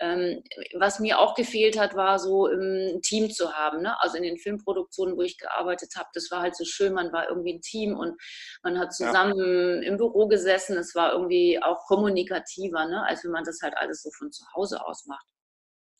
ähm, 0.00 0.42
was 0.78 1.00
mir 1.00 1.18
auch 1.18 1.34
gefehlt 1.34 1.78
hat, 1.78 1.94
war 1.94 2.18
so 2.18 2.46
ein 2.46 3.00
Team 3.02 3.30
zu 3.30 3.52
haben. 3.52 3.82
Ne? 3.82 4.00
Also 4.00 4.16
in 4.16 4.22
den 4.22 4.38
Filmproduktionen, 4.38 5.16
wo 5.16 5.22
ich 5.22 5.38
gearbeitet 5.38 5.92
habe, 5.96 6.08
das 6.14 6.30
war 6.30 6.42
halt 6.42 6.56
so 6.56 6.64
schön. 6.64 6.94
Man 6.94 7.12
war 7.12 7.28
irgendwie 7.28 7.54
ein 7.54 7.60
Team 7.60 7.96
und 7.96 8.20
man 8.62 8.78
hat 8.78 8.94
zusammen 8.94 9.38
ja 9.38 9.71
im 9.80 9.96
Büro 9.96 10.26
gesessen. 10.26 10.76
Es 10.76 10.94
war 10.94 11.12
irgendwie 11.12 11.62
auch 11.62 11.86
kommunikativer, 11.86 12.86
ne, 12.86 13.06
als 13.06 13.24
wenn 13.24 13.30
man 13.30 13.44
das 13.44 13.60
halt 13.62 13.76
alles 13.76 14.02
so 14.02 14.10
von 14.10 14.32
zu 14.32 14.44
Hause 14.54 14.84
aus 14.84 15.06
macht. 15.06 15.26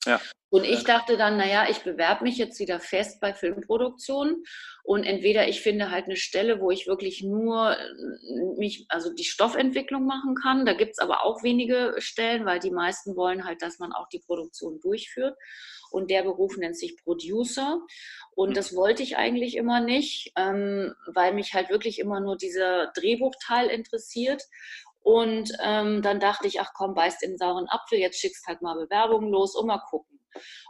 Ja. 0.05 0.21
Und 0.51 0.65
ich 0.65 0.85
dachte 0.85 1.17
dann, 1.17 1.39
naja, 1.39 1.67
ich 1.71 1.83
bewerbe 1.83 2.25
mich 2.25 2.37
jetzt 2.37 2.59
wieder 2.59 2.81
fest 2.81 3.21
bei 3.21 3.33
Filmproduktionen 3.33 4.43
und 4.83 5.05
entweder 5.05 5.49
ich 5.49 5.63
finde 5.63 5.91
halt 5.91 6.07
eine 6.07 6.17
Stelle, 6.17 6.61
wo 6.61 6.71
ich 6.71 6.87
wirklich 6.87 7.23
nur 7.23 7.77
äh, 7.77 8.59
mich, 8.59 8.85
also 8.89 9.15
die 9.15 9.25
Stoffentwicklung 9.25 10.05
machen 10.05 10.35
kann. 10.35 10.67
Da 10.67 10.75
gibt 10.75 10.93
es 10.93 10.99
aber 10.99 11.25
auch 11.25 11.43
wenige 11.43 11.95
Stellen, 11.99 12.45
weil 12.45 12.59
die 12.59 12.73
meisten 12.73 13.17
wollen 13.17 13.45
halt, 13.45 13.63
dass 13.63 13.79
man 13.79 13.93
auch 13.93 14.09
die 14.09 14.19
Produktion 14.19 14.81
durchführt. 14.81 15.37
Und 15.93 16.11
der 16.11 16.23
Beruf 16.23 16.57
nennt 16.57 16.77
sich 16.77 16.97
Producer. 17.03 17.81
Und 18.35 18.51
mhm. 18.51 18.55
das 18.55 18.75
wollte 18.75 19.03
ich 19.03 19.17
eigentlich 19.17 19.57
immer 19.57 19.81
nicht, 19.81 20.33
ähm, 20.37 20.95
weil 21.15 21.35
mich 21.35 21.55
halt 21.55 21.71
wirklich 21.71 21.99
immer 21.99 22.21
nur 22.21 22.37
dieser 22.37 22.89
Drehbuchteil 22.95 23.69
interessiert. 23.69 24.43
Und 25.03 25.53
ähm, 25.61 26.01
dann 26.03 26.21
dachte 26.21 26.47
ich, 26.47 26.61
ach 26.61 26.73
komm, 26.75 26.95
beißt 26.95 27.23
in 27.23 27.33
den 27.33 27.39
sauren 27.39 27.69
Apfel, 27.69 27.99
jetzt 27.99 28.21
schickst 28.21 28.47
halt 28.47 28.63
mal 28.63 28.75
Bewerbungen 28.75 29.31
los 29.31 29.57
und 29.57 29.67
mal 29.67 29.83
gucken. 29.91 30.21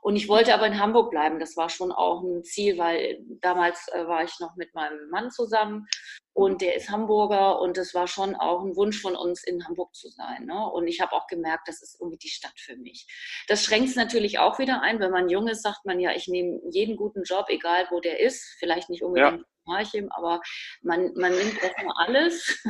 Und 0.01 0.17
ich 0.17 0.29
wollte 0.29 0.55
aber 0.55 0.67
in 0.67 0.81
Hamburg 0.81 1.11
bleiben. 1.11 1.39
Das 1.39 1.57
war 1.57 1.69
schon 1.69 1.93
auch 1.93 2.23
ein 2.23 2.43
Ziel, 2.43 2.79
weil 2.79 3.21
damals 3.41 3.89
äh, 3.93 4.07
war 4.07 4.25
ich 4.25 4.41
noch 4.41 4.57
mit 4.57 4.75
meinem 4.75 5.09
Mann 5.11 5.31
zusammen 5.31 5.87
und 6.35 6.63
der 6.63 6.75
ist 6.77 6.89
Hamburger 6.89 7.61
und 7.61 7.77
es 7.77 7.95
war 7.95 8.07
schon 8.07 8.35
auch 8.35 8.63
ein 8.63 8.75
Wunsch 8.75 9.01
von 9.01 9.15
uns, 9.15 9.45
in 9.45 9.67
Hamburg 9.67 9.95
zu 9.95 10.09
sein. 10.09 10.47
Ne? 10.47 10.71
Und 10.71 10.87
ich 10.87 11.01
habe 11.01 11.13
auch 11.13 11.27
gemerkt, 11.27 11.69
das 11.69 11.83
ist 11.83 12.01
irgendwie 12.01 12.19
die 12.19 12.29
Stadt 12.29 12.59
für 12.59 12.77
mich. 12.77 13.07
Das 13.49 13.65
schränkt 13.65 13.91
es 13.91 13.97
natürlich 13.97 14.39
auch 14.39 14.59
wieder 14.59 14.81
ein. 14.81 14.99
Wenn 14.99 15.11
man 15.11 15.29
jung 15.29 15.47
ist, 15.49 15.63
sagt 15.63 15.85
man 15.85 16.01
ja, 16.01 16.13
ich 16.13 16.29
nehme 16.29 16.61
jeden 16.71 16.97
guten 16.97 17.23
Job, 17.25 17.47
egal 17.49 17.87
wo 17.91 18.01
der 18.01 18.21
ist. 18.21 18.57
Vielleicht 18.59 18.89
nicht 18.89 19.03
unbedingt 19.03 19.41
ja. 19.41 19.47
Marchim, 19.65 20.09
aber 20.11 20.41
man, 20.83 21.13
man 21.15 21.33
nimmt 21.33 21.63
erstmal 21.63 21.95
alles. 21.97 22.63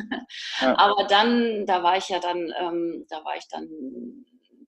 Ja. 0.61 0.77
Aber 0.79 1.05
dann, 1.05 1.65
da 1.65 1.83
war 1.83 1.97
ich 1.97 2.09
ja 2.11 2.19
dann, 2.19 2.53
ähm, 2.61 3.07
da 3.09 3.25
war 3.25 3.35
ich 3.37 3.49
dann 3.49 3.67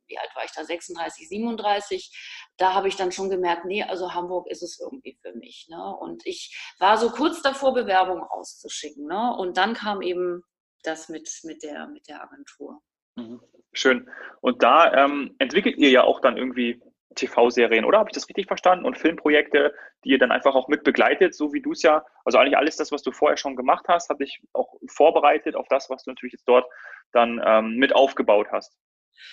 wie 0.07 0.19
alt 0.19 0.31
war 0.35 0.45
ich 0.45 0.53
da, 0.53 0.65
36, 0.65 1.29
37, 1.29 2.44
da 2.57 2.75
habe 2.75 2.89
ich 2.89 2.97
dann 2.97 3.13
schon 3.13 3.31
gemerkt, 3.31 3.65
nee, 3.65 3.83
also 3.83 4.15
Hamburg 4.15 4.47
ist 4.49 4.63
es 4.63 4.79
irgendwie 4.81 5.19
für 5.21 5.33
mich. 5.35 5.67
Ne? 5.69 5.97
Und 5.97 6.25
ich 6.27 6.57
war 6.79 6.97
so 6.99 7.11
kurz 7.11 7.43
davor, 7.43 7.75
Bewerbungen 7.75 8.25
auszuschicken. 8.25 9.07
Ne? 9.07 9.35
Und 9.37 9.57
dann 9.57 9.75
kam 9.75 10.03
eben 10.03 10.43
das 10.83 11.09
mit, 11.09 11.29
mit, 11.45 11.63
der, 11.63 11.87
mit 11.89 12.09
der 12.09 12.23
Agentur. 12.23 12.81
Mhm. 13.17 13.41
Schön. 13.73 14.09
Und 14.41 14.63
da 14.63 14.93
ähm, 15.05 15.35
entwickelt 15.39 15.77
ihr 15.79 15.91
ja 15.91 16.05
auch 16.05 16.21
dann 16.21 16.37
irgendwie 16.37 16.81
TV-Serien, 17.15 17.85
oder? 17.85 17.99
Habe 17.99 18.11
ich 18.11 18.15
das 18.15 18.29
richtig 18.29 18.47
verstanden? 18.47 18.85
Und 18.85 18.99
Filmprojekte, 18.99 19.75
die 20.05 20.11
ihr 20.11 20.19
dann 20.19 20.33
einfach 20.33 20.55
auch 20.55 20.69
mit 20.69 20.85
begleitet, 20.85 21.35
so 21.35 21.53
wie 21.53 21.63
du 21.63 21.73
es 21.73 21.83
ja, 21.83 22.05
also 22.25 22.39
eigentlich 22.39 22.57
alles 22.57 22.77
das, 22.77 22.93
was 22.93 23.03
du 23.03 23.13
vorher 23.13 23.37
schon 23.37 23.57
gemacht 23.57 23.87
hast, 23.89 24.11
hat 24.11 24.21
dich 24.21 24.41
auch 24.53 24.75
vorbereitet 24.89 25.57
auf 25.57 25.67
das, 25.69 25.91
was 25.91 26.05
du 26.05 26.11
natürlich 26.11 26.33
jetzt 26.33 26.49
dort 26.49 26.67
dann 27.13 27.41
ähm, 27.45 27.77
mit 27.77 27.95
aufgebaut 27.95 28.49
hast. 28.51 28.77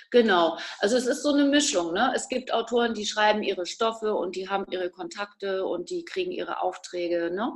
Genau, 0.10 0.58
also 0.80 0.98
es 0.98 1.06
ist 1.06 1.24
so 1.24 1.34
eine 1.34 1.46
Mischung. 1.46 1.94
Ne? 1.94 2.12
Es 2.15 2.28
gibt 2.30 2.54
Autoren, 2.54 2.94
die 2.94 3.06
schreiben 3.06 3.44
ihre 3.44 3.65
Stoffe 3.65 4.13
und 4.13 4.36
die 4.36 4.50
haben 4.50 4.65
ihre 4.70 4.89
Kontakte 4.89 5.65
und 5.65 5.89
die 5.89 6.06
kriegen 6.06 6.32
ihre 6.32 6.62
Aufträge. 6.62 7.32
Ne? 7.34 7.56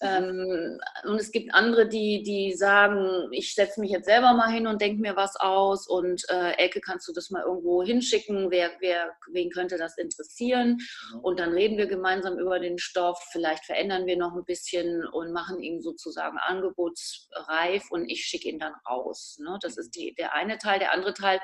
Ähm, 0.00 0.78
und 1.04 1.20
es 1.20 1.30
gibt 1.30 1.54
andere, 1.54 1.88
die, 1.88 2.22
die 2.22 2.52
sagen, 2.54 3.28
ich 3.30 3.54
setze 3.54 3.80
mich 3.80 3.90
jetzt 3.90 4.06
selber 4.06 4.34
mal 4.34 4.50
hin 4.50 4.66
und 4.66 4.80
denke 4.80 5.00
mir 5.00 5.16
was 5.16 5.36
aus 5.36 5.86
und 5.86 6.22
äh, 6.30 6.52
Elke, 6.58 6.80
kannst 6.80 7.06
du 7.08 7.12
das 7.12 7.30
mal 7.30 7.42
irgendwo 7.42 7.82
hinschicken? 7.82 8.50
Wer, 8.50 8.72
wer, 8.80 9.12
wen 9.32 9.50
könnte 9.50 9.76
das 9.78 9.96
interessieren? 9.96 10.78
Mhm. 11.12 11.20
Und 11.20 11.40
dann 11.40 11.52
reden 11.52 11.78
wir 11.78 11.86
gemeinsam 11.86 12.38
über 12.38 12.58
den 12.58 12.78
Stoff. 12.78 13.22
Vielleicht 13.30 13.64
verändern 13.64 14.06
wir 14.06 14.16
noch 14.16 14.34
ein 14.34 14.44
bisschen 14.44 15.06
und 15.06 15.32
machen 15.32 15.60
ihn 15.60 15.80
sozusagen 15.80 16.38
angebotsreif 16.38 17.90
und 17.90 18.08
ich 18.08 18.24
schicke 18.24 18.48
ihn 18.48 18.58
dann 18.58 18.74
raus. 18.88 19.38
Ne? 19.40 19.58
Das 19.62 19.76
ist 19.76 19.94
die, 19.94 20.14
der 20.14 20.34
eine 20.34 20.58
Teil. 20.58 20.78
Der 20.78 20.92
andere 20.92 21.14
Teil 21.14 21.40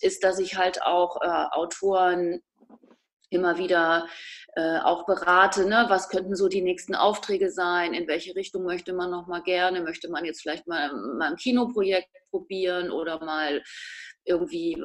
ist, 0.00 0.24
dass 0.24 0.38
ich 0.38 0.56
halt 0.56 0.82
auch 0.82 1.20
äh, 1.20 1.26
Autoren 1.52 2.42
immer 3.32 3.58
wieder 3.58 4.06
äh, 4.54 4.78
auch 4.78 5.06
berate, 5.06 5.66
ne? 5.66 5.86
was 5.88 6.08
könnten 6.08 6.36
so 6.36 6.48
die 6.48 6.62
nächsten 6.62 6.94
Aufträge 6.94 7.50
sein, 7.50 7.94
in 7.94 8.06
welche 8.06 8.36
Richtung 8.36 8.64
möchte 8.64 8.92
man 8.92 9.10
noch 9.10 9.26
mal 9.26 9.42
gerne, 9.42 9.80
möchte 9.80 10.10
man 10.10 10.24
jetzt 10.24 10.42
vielleicht 10.42 10.66
mal, 10.66 10.92
mal 10.92 11.30
ein 11.30 11.36
Kinoprojekt 11.36 12.10
probieren 12.30 12.90
oder 12.90 13.24
mal 13.24 13.62
irgendwie 14.24 14.76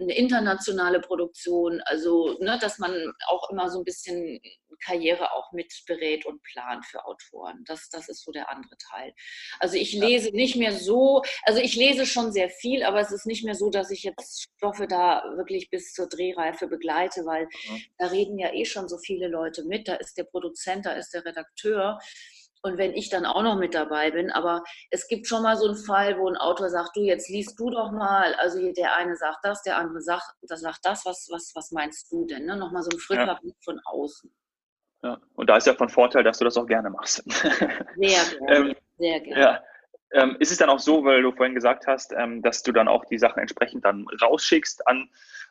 eine 0.00 0.16
internationale 0.16 1.00
Produktion, 1.00 1.80
also 1.84 2.38
ne, 2.40 2.58
dass 2.60 2.78
man 2.78 2.92
auch 3.28 3.50
immer 3.50 3.70
so 3.70 3.78
ein 3.78 3.84
bisschen 3.84 4.40
Karriere 4.80 5.32
auch 5.32 5.52
mitberät 5.52 6.26
und 6.26 6.42
plant 6.42 6.84
für 6.86 7.04
Autoren. 7.04 7.64
Das, 7.66 7.88
das 7.90 8.08
ist 8.08 8.24
so 8.24 8.32
der 8.32 8.50
andere 8.50 8.76
Teil. 8.90 9.14
Also 9.58 9.76
ich 9.76 9.92
lese 9.92 10.30
nicht 10.30 10.56
mehr 10.56 10.72
so, 10.72 11.22
also 11.44 11.60
ich 11.60 11.76
lese 11.76 12.06
schon 12.06 12.32
sehr 12.32 12.50
viel, 12.50 12.82
aber 12.82 13.00
es 13.00 13.12
ist 13.12 13.26
nicht 13.26 13.44
mehr 13.44 13.54
so, 13.54 13.70
dass 13.70 13.90
ich 13.90 14.02
jetzt 14.02 14.48
Stoffe 14.56 14.86
da 14.86 15.22
wirklich 15.36 15.70
bis 15.70 15.92
zur 15.92 16.08
Drehreife 16.08 16.66
begleite, 16.66 17.24
weil 17.24 17.44
mhm. 17.44 17.82
da 17.98 18.06
reden 18.06 18.38
ja 18.38 18.52
eh 18.52 18.64
schon 18.64 18.88
so 18.88 18.98
viele 18.98 19.28
Leute 19.28 19.64
mit. 19.64 19.88
Da 19.88 19.94
ist 19.94 20.16
der 20.16 20.24
Produzent, 20.24 20.86
da 20.86 20.92
ist 20.92 21.12
der 21.14 21.24
Redakteur. 21.24 21.98
Und 22.62 22.76
wenn 22.76 22.92
ich 22.92 23.08
dann 23.08 23.24
auch 23.24 23.42
noch 23.42 23.56
mit 23.56 23.74
dabei 23.74 24.10
bin, 24.10 24.30
aber 24.30 24.62
es 24.90 25.08
gibt 25.08 25.26
schon 25.26 25.42
mal 25.42 25.56
so 25.56 25.66
einen 25.66 25.76
Fall, 25.76 26.18
wo 26.18 26.28
ein 26.28 26.36
Autor 26.36 26.68
sagt, 26.68 26.94
du, 26.94 27.00
jetzt 27.00 27.30
liest 27.30 27.58
du 27.58 27.70
doch 27.70 27.90
mal, 27.90 28.34
also 28.34 28.60
der 28.72 28.96
eine 28.96 29.16
sagt 29.16 29.38
das, 29.42 29.62
der 29.62 29.78
andere 29.78 30.02
sagt, 30.02 30.34
das 30.42 30.60
sagt 30.60 30.80
das, 30.82 31.06
was, 31.06 31.28
was, 31.30 31.52
was 31.54 31.70
meinst 31.70 32.12
du 32.12 32.26
denn? 32.26 32.44
Ne? 32.44 32.56
Nochmal 32.56 32.82
so 32.82 32.90
ein 32.90 32.98
frischer 32.98 33.38
Blick 33.40 33.56
ja. 33.56 33.64
von 33.64 33.80
außen. 33.84 34.30
Ja. 35.02 35.18
Und 35.34 35.48
da 35.48 35.56
ist 35.56 35.66
ja 35.66 35.74
von 35.74 35.88
Vorteil, 35.88 36.22
dass 36.22 36.38
du 36.38 36.44
das 36.44 36.56
auch 36.56 36.66
gerne 36.66 36.90
machst. 36.90 37.24
Sehr 37.30 37.84
gerne. 37.96 38.26
ähm, 38.48 38.74
sehr 38.98 39.20
gerne. 39.20 39.40
Ja. 39.40 39.62
Ähm, 40.12 40.36
ist 40.40 40.50
es 40.50 40.58
dann 40.58 40.68
auch 40.68 40.80
so, 40.80 41.04
weil 41.04 41.22
du 41.22 41.32
vorhin 41.32 41.54
gesagt 41.54 41.86
hast, 41.86 42.12
ähm, 42.12 42.42
dass 42.42 42.62
du 42.62 42.72
dann 42.72 42.88
auch 42.88 43.04
die 43.04 43.18
Sachen 43.18 43.40
entsprechend 43.40 43.84
dann 43.84 44.06
rausschickst 44.20 44.86
an 44.88 45.08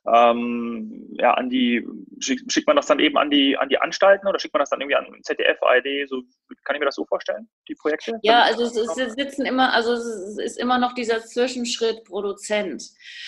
ähm, 0.07 1.07
ja, 1.13 1.33
an 1.33 1.49
die, 1.49 1.85
schickt, 2.19 2.51
schickt 2.51 2.67
man 2.67 2.75
das 2.75 2.87
dann 2.87 2.99
eben 2.99 3.17
an 3.17 3.29
die, 3.29 3.57
an 3.57 3.69
die 3.69 3.77
Anstalten 3.77 4.27
oder 4.27 4.39
schickt 4.39 4.53
man 4.53 4.59
das 4.59 4.69
dann 4.69 4.81
irgendwie 4.81 4.95
an 4.95 5.05
ZDF, 5.23 5.61
ARD, 5.61 6.07
so, 6.07 6.21
kann 6.63 6.75
ich 6.75 6.79
mir 6.79 6.85
das 6.85 6.95
so 6.95 7.05
vorstellen, 7.05 7.49
die 7.67 7.75
Projekte? 7.75 8.17
Ja, 8.23 8.43
also 8.43 8.63
es, 8.63 8.75
es 8.75 9.13
sitzen 9.13 9.45
immer, 9.45 9.73
also 9.73 9.93
es 9.93 10.37
ist 10.37 10.57
immer 10.57 10.77
noch 10.77 10.93
dieser 10.93 11.21
Zwischenschritt 11.21 12.05
Produzent. 12.05 12.83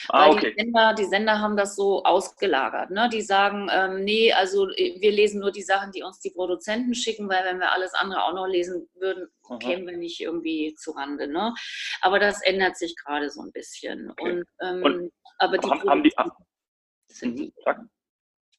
Ah, 0.09 0.27
weil 0.27 0.37
okay. 0.37 0.53
die, 0.55 0.63
Sender, 0.63 0.93
die 0.93 1.05
Sender 1.05 1.39
haben 1.39 1.57
das 1.57 1.75
so 1.75 2.03
ausgelagert, 2.03 2.91
ne? 2.91 3.09
Die 3.11 3.21
sagen, 3.21 3.69
ähm, 3.71 4.03
nee, 4.03 4.31
also 4.31 4.67
wir 4.67 5.11
lesen 5.11 5.41
nur 5.41 5.51
die 5.51 5.61
Sachen, 5.61 5.91
die 5.91 6.03
uns 6.03 6.19
die 6.19 6.31
Produzenten 6.31 6.95
schicken, 6.95 7.29
weil 7.29 7.43
wenn 7.45 7.59
wir 7.59 7.71
alles 7.71 7.93
andere 7.93 8.23
auch 8.23 8.33
noch 8.33 8.47
lesen 8.47 8.87
würden, 8.95 9.27
Aha. 9.49 9.57
kämen 9.57 9.87
wir 9.87 9.97
nicht 9.97 10.21
irgendwie 10.21 10.73
zu 10.75 10.91
Rande, 10.91 11.27
ne? 11.27 11.53
Aber 12.01 12.19
das 12.19 12.41
ändert 12.41 12.77
sich 12.77 12.95
gerade 12.95 13.29
so 13.29 13.41
ein 13.41 13.51
bisschen. 13.51 14.11
Okay. 14.11 14.31
Und, 14.31 14.45
ähm, 14.61 14.83
Und 14.83 15.11
aber 15.37 15.57
die 15.57 15.69
haben, 15.69 15.89
haben 15.89 16.03
die, 16.03 16.13
sind 17.19 17.37
die. 17.37 17.53
Mhm. 17.65 17.89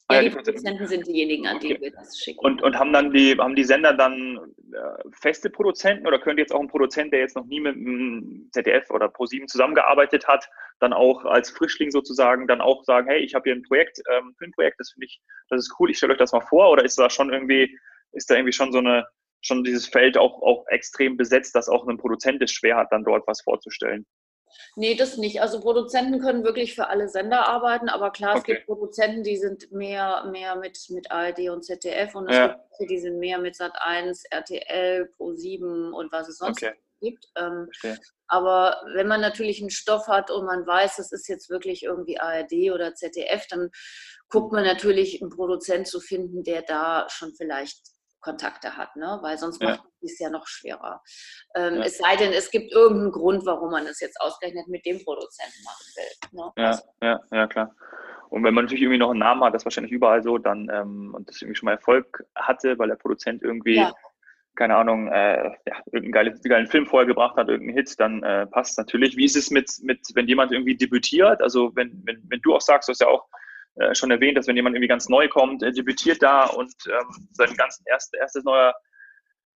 Ah, 0.09 0.17
ja, 0.17 0.23
die 0.23 0.31
Produzenten 0.31 0.87
sind 0.87 1.07
diejenigen, 1.07 1.47
an 1.47 1.57
okay. 1.57 1.75
die 1.75 1.81
wir 1.81 1.91
das 1.93 2.19
schicken. 2.19 2.45
Und, 2.45 2.63
und 2.63 2.79
haben 2.79 2.93
dann 2.93 3.13
die, 3.13 3.35
haben 3.39 3.55
die 3.55 3.65
Sender 3.65 3.95
dann 3.95 4.53
äh, 4.73 5.09
feste 5.13 5.49
Produzenten 5.49 6.07
oder 6.07 6.19
könnte 6.19 6.43
jetzt 6.43 6.53
auch 6.53 6.61
ein 6.61 6.69
Produzent, 6.69 7.13
der 7.13 7.21
jetzt 7.21 7.37
noch 7.37 7.47
nie 7.47 7.61
mit 7.61 7.77
dem 7.77 8.49
ZDF 8.53 8.91
oder 8.91 9.09
ProSieben 9.09 9.49
zusammengearbeitet 9.49 10.27
hat, 10.27 10.49
dann 10.81 10.93
auch 10.93 11.25
als 11.25 11.51
Frischling 11.51 11.91
sozusagen 11.91 12.47
dann 12.47 12.61
auch 12.61 12.85
sagen, 12.85 13.09
hey, 13.09 13.21
ich 13.21 13.35
habe 13.35 13.45
hier 13.45 13.55
ein 13.55 13.63
Projekt, 13.63 14.03
ähm, 14.11 14.35
Filmprojekt, 14.39 14.79
das 14.81 14.93
finde 14.93 15.07
ich, 15.07 15.21
das 15.49 15.61
ist 15.61 15.75
cool, 15.79 15.91
ich 15.91 15.97
stelle 15.97 16.13
euch 16.13 16.19
das 16.19 16.33
mal 16.33 16.41
vor, 16.41 16.71
oder 16.71 16.85
ist 16.85 16.99
da 16.99 17.09
schon 17.09 17.33
irgendwie, 17.33 17.79
ist 18.13 18.29
da 18.29 18.35
irgendwie 18.35 18.53
schon 18.53 18.73
so 18.73 18.79
eine, 18.79 19.07
schon 19.41 19.65
dieses 19.65 19.87
Feld 19.87 20.19
auch, 20.19 20.43
auch 20.43 20.67
extrem 20.69 21.17
besetzt, 21.17 21.55
dass 21.55 21.69
auch 21.69 21.87
ein 21.87 21.97
Produzent 21.97 22.43
es 22.43 22.53
schwer 22.53 22.77
hat, 22.77 22.89
dann 22.91 23.05
dort 23.05 23.27
was 23.27 23.41
vorzustellen? 23.41 24.05
Nee, 24.77 24.95
das 24.95 25.17
nicht. 25.17 25.41
Also 25.41 25.61
Produzenten 25.61 26.21
können 26.21 26.45
wirklich 26.45 26.75
für 26.75 26.89
alle 26.89 27.09
Sender 27.09 27.49
arbeiten, 27.49 27.89
aber 27.89 28.11
klar, 28.11 28.37
okay. 28.37 28.39
es 28.39 28.45
gibt 28.45 28.67
Produzenten, 28.67 29.23
die 29.23 29.37
sind 29.37 29.71
mehr, 29.73 30.25
mehr 30.31 30.57
mit, 30.57 30.79
mit 30.91 31.11
ARD 31.11 31.51
und 31.51 31.65
ZDF 31.65 32.15
und 32.15 32.31
es 32.31 32.37
ja. 32.37 32.47
gibt 32.49 32.63
die 32.91 32.99
sind 32.99 33.19
mehr 33.19 33.39
mit 33.39 33.55
Sat1, 33.55 34.25
RTL, 34.31 35.09
Pro7 35.19 35.91
und 35.93 36.13
was 36.13 36.29
es 36.29 36.39
sonst 36.39 36.63
okay. 36.63 36.75
gibt. 37.01 37.27
Ähm, 37.37 37.69
aber 38.29 38.83
wenn 38.95 39.09
man 39.09 39.21
natürlich 39.21 39.61
einen 39.61 39.71
Stoff 39.71 40.09
hat 40.09 40.31
und 40.31 40.47
man 40.47 40.67
weiß, 40.67 40.97
das 40.97 41.13
ist 41.13 41.29
jetzt 41.29 41.51
wirklich 41.51 41.83
irgendwie 41.83 42.19
ARD 42.19 42.73
oder 42.73 42.95
ZDF, 42.95 43.47
dann 43.49 43.71
guckt 44.31 44.53
man 44.53 44.65
natürlich, 44.65 45.21
einen 45.21 45.31
Produzent 45.31 45.87
zu 45.87 46.01
finden, 46.01 46.43
der 46.43 46.63
da 46.63 47.07
schon 47.09 47.35
vielleicht 47.35 47.92
Kontakte 48.23 48.77
hat, 48.77 48.97
ne? 48.97 49.19
weil 49.21 49.37
sonst 49.37 49.61
ja. 49.61 49.71
macht 49.71 49.83
es 50.01 50.19
ja 50.19 50.31
noch 50.31 50.47
schwerer. 50.47 51.03
Ähm, 51.55 51.77
ja. 51.77 51.83
Es 51.83 51.99
sei 51.99 52.17
denn, 52.17 52.33
es 52.33 52.51
gibt 52.51 52.73
irgendeinen 52.73 53.13
Grund, 53.13 53.45
warum 53.45 53.71
man 53.71 53.87
es 53.87 54.01
jetzt 54.01 54.21
ausgerechnet 54.21 54.69
mit 54.69 54.87
dem 54.87 55.05
Produzenten 55.05 55.63
machen 55.65 55.87
will. 55.97 56.39
Ne? 56.39 56.53
Ja, 56.57 56.67
also. 56.69 56.83
ja, 57.03 57.21
ja, 57.31 57.47
klar. 57.47 57.75
Und 58.31 58.45
wenn 58.45 58.55
man 58.55 58.65
natürlich 58.65 58.83
irgendwie 58.83 58.99
noch 58.99 59.11
einen 59.11 59.19
Namen 59.19 59.45
hat, 59.45 59.53
das 59.53 59.63
ist 59.63 59.67
wahrscheinlich 59.67 59.93
überall 59.93 60.23
so, 60.23 60.39
dann 60.39 60.71
ähm, 60.73 61.15
und 61.15 61.29
das 61.29 61.43
irgendwie 61.43 61.57
schon 61.57 61.67
mal 61.67 61.73
Erfolg 61.73 62.25
hatte, 62.35 62.79
weil 62.79 62.89
der 62.89 62.97
Produzent 62.97 63.43
irgendwie, 63.43 63.77
ja. 63.77 63.93
keine 64.55 64.77
Ahnung, 64.77 65.09
äh, 65.09 65.51
ja, 65.67 65.77
irgendeinen 65.93 66.13
geilen, 66.13 66.41
geilen 66.43 66.67
Film 66.67 66.87
vorher 66.87 67.07
gebracht 67.07 67.37
hat, 67.37 67.49
irgendeinen 67.49 67.77
Hit, 67.77 68.01
dann 68.01 68.23
äh, 68.23 68.47
passt 68.47 68.79
natürlich. 68.79 69.19
Wie 69.19 69.27
ist 69.27 69.37
es 69.37 69.51
mit, 69.51 69.71
mit, 69.83 70.01
wenn 70.15 70.29
jemand 70.29 70.51
irgendwie 70.51 70.77
debütiert? 70.77 71.43
Also 71.43 71.77
wenn, 71.77 72.01
wenn, 72.07 72.23
wenn 72.29 72.41
du 72.41 72.55
auch 72.55 72.63
sagst, 72.63 72.89
du 72.89 72.93
hast 72.93 73.01
ja 73.01 73.09
auch 73.09 73.27
äh, 73.77 73.95
schon 73.95 74.11
erwähnt, 74.11 74.37
dass 74.37 74.47
wenn 74.47 74.57
jemand 74.57 74.77
irgendwie 74.77 74.89
ganz 74.89 75.09
neu 75.09 75.29
kommt, 75.29 75.63
äh, 75.63 75.73
debütiert 75.73 76.23
da 76.23 76.45
und 76.45 76.73
ähm, 76.87 77.29
sein 77.33 77.55
ganzen 77.57 77.85
erst, 77.87 78.15
erstes 78.15 78.45
neuer 78.45 78.75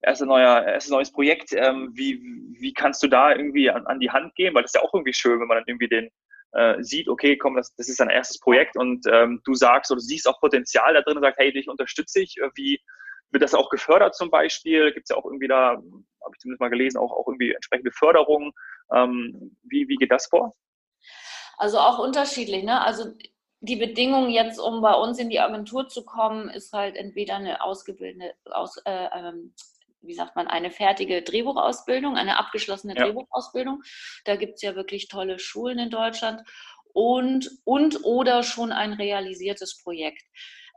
erstes, 0.03 0.27
neuer, 0.27 0.65
erstes 0.65 0.91
neues 0.91 1.13
Projekt, 1.13 1.53
ähm, 1.53 1.91
wie, 1.95 2.21
wie 2.59 2.73
kannst 2.73 3.03
du 3.03 3.09
da 3.09 3.33
irgendwie 3.33 3.71
an, 3.71 3.87
an 3.87 4.01
die 4.01 4.11
Hand 4.11 4.35
gehen? 4.35 4.55
Weil 4.55 4.63
das 4.63 4.71
ist 4.71 4.81
ja 4.81 4.87
auch 4.87 4.95
irgendwie 4.95 5.15
schön, 5.15 5.41
wenn 5.41 5.49
man 5.49 5.59
dann 5.59 5.65
irgendwie 5.67 5.89
den, 5.89 6.11
äh, 6.53 6.83
sieht, 6.83 7.09
okay, 7.09 7.37
komm, 7.37 7.57
das, 7.57 7.75
das 7.75 7.89
ist 7.89 8.01
dein 8.01 8.11
erstes 8.11 8.39
Projekt 8.39 8.77
und 8.77 9.05
ähm, 9.11 9.41
du 9.45 9.55
sagst 9.55 9.91
oder 9.91 10.01
siehst 10.01 10.29
auch 10.29 10.41
Potenzial 10.41 10.95
da 10.95 11.03
drin 11.03 11.17
und 11.17 11.23
sagst, 11.23 11.39
hey, 11.39 11.53
dich 11.53 11.69
unterstütze 11.69 12.21
ich. 12.21 12.37
Äh, 12.39 12.51
wie 12.55 12.81
wird 13.31 13.43
das 13.43 13.55
auch 13.55 13.69
gefördert 13.69 14.15
zum 14.15 14.31
Beispiel? 14.31 14.93
Gibt 14.93 15.05
es 15.05 15.11
ja 15.11 15.17
auch 15.17 15.25
irgendwie 15.25 15.49
da, 15.49 15.71
habe 15.71 16.33
ich 16.33 16.39
zumindest 16.39 16.61
mal 16.61 16.71
gelesen, 16.71 16.99
auch, 16.99 17.13
auch 17.13 17.27
irgendwie 17.27 17.53
entsprechende 17.53 17.91
Förderungen. 17.91 18.53
Ähm, 18.95 19.57
wie, 19.65 19.89
wie 19.89 19.97
geht 19.97 20.13
das 20.13 20.27
vor? 20.27 20.55
Also 21.59 21.79
auch 21.79 21.99
unterschiedlich, 21.99 22.65
ne? 22.65 22.81
Also 22.81 23.15
die 23.61 23.77
Bedingung 23.77 24.31
jetzt, 24.31 24.59
um 24.59 24.83
bei 24.83 24.95
uns 24.95 25.19
in 25.19 25.31
die 25.31 25.41
Agentur 25.41 25.89
zu 25.89 26.05
kommen, 26.05 26.49
ist 26.49 26.73
halt 26.73 26.97
entweder 26.97 27.37
eine 27.37 27.63
ausgebildete, 27.63 28.35
aus, 28.45 28.77
äh, 28.85 29.09
ähm, 29.13 29.55
wie 30.03 30.15
sagt 30.15 30.37
man, 30.37 30.47
eine 30.47 30.71
fertige 30.71 31.23
Drehbuchausbildung, 31.23 32.17
eine 32.17 32.39
abgeschlossene 32.39 32.95
ja. 32.95 33.05
Drehbuchausbildung. 33.05 33.83
Da 34.25 34.37
gibt 34.37 34.55
es 34.57 34.63
ja 34.63 34.77
wirklich 34.77 35.09
tolle 35.09 35.39
Schulen 35.39 35.79
in 35.79 35.91
Deutschland 35.91 36.43
und, 36.93 37.51
und 37.65 38.05
oder 38.05 38.43
schon 38.43 38.73
ein 38.73 38.93
realisiertes 38.93 39.83
Projekt. 39.83 40.23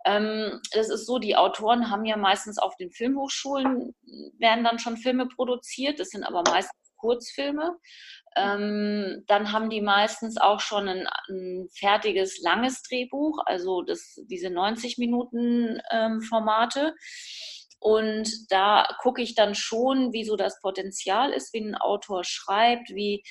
Ähm, 0.06 0.62
das 0.72 0.90
ist 0.90 1.06
so, 1.06 1.20
die 1.20 1.36
Autoren 1.36 1.92
haben 1.92 2.06
ja 2.06 2.18
meistens 2.18 2.58
auf 2.58 2.76
den 2.78 2.92
Filmhochschulen, 2.92 3.94
werden 4.38 4.64
dann 4.64 4.80
schon 4.80 4.98
Filme 4.98 5.28
produziert, 5.28 6.00
das 6.00 6.10
sind 6.10 6.24
aber 6.24 6.44
meistens 6.44 6.80
Kurzfilme. 7.00 7.78
Ähm, 8.36 9.24
dann 9.28 9.52
haben 9.52 9.70
die 9.70 9.82
meistens 9.82 10.38
auch 10.38 10.60
schon 10.60 10.88
ein, 10.88 11.08
ein 11.30 11.68
fertiges 11.74 12.42
langes 12.42 12.84
Drehbuch, 12.84 13.40
also 13.46 13.82
das, 13.82 14.20
diese 14.30 14.50
90 14.50 14.98
Minuten 14.98 15.82
ähm, 15.92 16.22
Formate. 16.22 16.96
Und 17.80 18.52
da 18.52 18.88
gucke 19.02 19.22
ich 19.22 19.36
dann 19.36 19.56
schon, 19.56 20.12
wie 20.12 20.26
so 20.26 20.36
das 20.36 20.60
Potenzial 20.62 21.32
ist, 21.32 21.54
wie 21.54 21.62
ein 21.62 21.76
Autor 21.76 22.24
schreibt, 22.24 22.90
wie, 22.90 23.24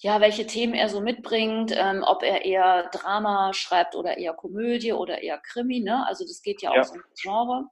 ja, 0.00 0.20
welche 0.20 0.46
Themen 0.46 0.74
er 0.74 0.88
so 0.88 1.00
mitbringt, 1.00 1.72
ähm, 1.74 2.04
ob 2.06 2.22
er 2.22 2.44
eher 2.44 2.88
Drama 2.92 3.52
schreibt 3.54 3.96
oder 3.96 4.18
eher 4.18 4.34
Komödie 4.34 4.92
oder 4.92 5.22
eher 5.22 5.38
Krimi. 5.38 5.80
Ne? 5.80 6.06
Also 6.06 6.24
das 6.24 6.42
geht 6.42 6.62
ja 6.62 6.70
auch 6.70 6.76
ja. 6.76 6.84
so 6.84 6.94
ins 6.94 7.20
Genre. 7.20 7.64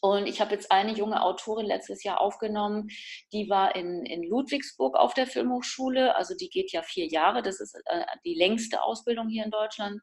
Und 0.00 0.26
ich 0.26 0.40
habe 0.40 0.52
jetzt 0.52 0.70
eine 0.70 0.92
junge 0.92 1.22
Autorin 1.22 1.66
letztes 1.66 2.04
Jahr 2.04 2.20
aufgenommen, 2.20 2.88
die 3.32 3.48
war 3.48 3.74
in, 3.74 4.04
in 4.06 4.22
Ludwigsburg 4.22 4.96
auf 4.96 5.14
der 5.14 5.26
Filmhochschule. 5.26 6.16
Also 6.16 6.34
die 6.34 6.48
geht 6.48 6.72
ja 6.72 6.82
vier 6.82 7.06
Jahre, 7.06 7.42
das 7.42 7.60
ist 7.60 7.74
äh, 7.86 8.04
die 8.24 8.34
längste 8.34 8.82
Ausbildung 8.82 9.28
hier 9.28 9.44
in 9.44 9.50
Deutschland. 9.50 10.00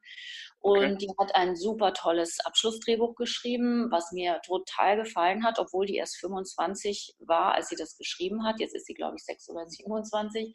Und 0.66 0.78
okay. 0.78 0.96
die 0.96 1.10
hat 1.20 1.36
ein 1.36 1.54
super 1.54 1.92
tolles 1.92 2.40
Abschlussdrehbuch 2.44 3.14
geschrieben, 3.14 3.86
was 3.92 4.10
mir 4.10 4.40
total 4.44 4.96
gefallen 4.96 5.44
hat, 5.44 5.60
obwohl 5.60 5.86
die 5.86 5.94
erst 5.94 6.16
25 6.16 7.14
war, 7.20 7.54
als 7.54 7.68
sie 7.68 7.76
das 7.76 7.96
geschrieben 7.96 8.44
hat. 8.44 8.58
Jetzt 8.58 8.74
ist 8.74 8.86
sie, 8.86 8.94
glaube 8.94 9.14
ich, 9.16 9.24
6 9.24 9.50
oder 9.50 9.68
27. 9.68 10.52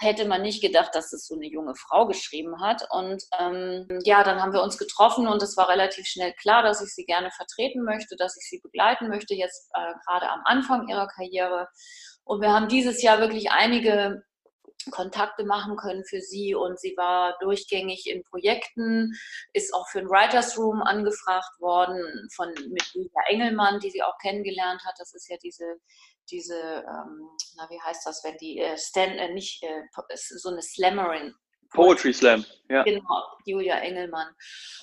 Hätte 0.00 0.26
man 0.26 0.42
nicht 0.42 0.60
gedacht, 0.60 0.94
dass 0.94 1.14
es 1.14 1.26
so 1.26 1.34
eine 1.34 1.46
junge 1.46 1.74
Frau 1.76 2.06
geschrieben 2.06 2.60
hat. 2.60 2.86
Und 2.90 3.24
ähm, 3.40 3.88
ja, 4.04 4.22
dann 4.22 4.42
haben 4.42 4.52
wir 4.52 4.62
uns 4.62 4.76
getroffen 4.76 5.26
und 5.26 5.42
es 5.42 5.56
war 5.56 5.70
relativ 5.70 6.06
schnell 6.06 6.34
klar, 6.34 6.62
dass 6.62 6.82
ich 6.82 6.94
sie 6.94 7.06
gerne 7.06 7.30
vertreten 7.30 7.84
möchte, 7.84 8.16
dass 8.16 8.36
ich 8.36 8.46
sie 8.46 8.60
begleiten 8.84 9.08
möchte, 9.08 9.34
jetzt 9.34 9.70
äh, 9.74 9.94
gerade 10.06 10.30
am 10.30 10.40
Anfang 10.44 10.88
ihrer 10.88 11.08
Karriere. 11.08 11.68
Und 12.24 12.40
wir 12.40 12.52
haben 12.52 12.68
dieses 12.68 13.02
Jahr 13.02 13.20
wirklich 13.20 13.50
einige 13.50 14.22
Kontakte 14.90 15.44
machen 15.44 15.76
können 15.76 16.04
für 16.04 16.20
sie 16.20 16.54
und 16.54 16.78
sie 16.78 16.94
war 16.96 17.38
durchgängig 17.40 18.06
in 18.06 18.22
Projekten, 18.24 19.12
ist 19.54 19.72
auch 19.72 19.88
für 19.88 20.00
ein 20.00 20.10
Writers 20.10 20.58
Room 20.58 20.82
angefragt 20.82 21.58
worden 21.58 22.28
von 22.34 22.48
mit 22.68 22.84
Julia 22.92 23.22
Engelmann, 23.28 23.80
die 23.80 23.90
sie 23.90 24.02
auch 24.02 24.18
kennengelernt 24.20 24.84
hat. 24.84 24.94
Das 24.98 25.14
ist 25.14 25.28
ja 25.30 25.36
diese 25.42 25.64
diese 26.30 26.54
ähm, 26.54 27.28
na 27.56 27.68
wie 27.70 27.80
heißt 27.80 28.06
das, 28.06 28.22
wenn 28.24 28.36
die 28.38 28.58
äh, 28.58 28.76
Stand 28.76 29.16
äh, 29.16 29.32
nicht 29.32 29.62
äh, 29.62 29.82
so 30.14 30.50
eine 30.50 30.62
Slammerin 30.62 31.34
Poetry 31.74 32.12
Slam, 32.12 32.44
ja. 32.68 32.82
Genau, 32.82 33.22
Julia 33.44 33.76
Engelmann. 33.80 34.28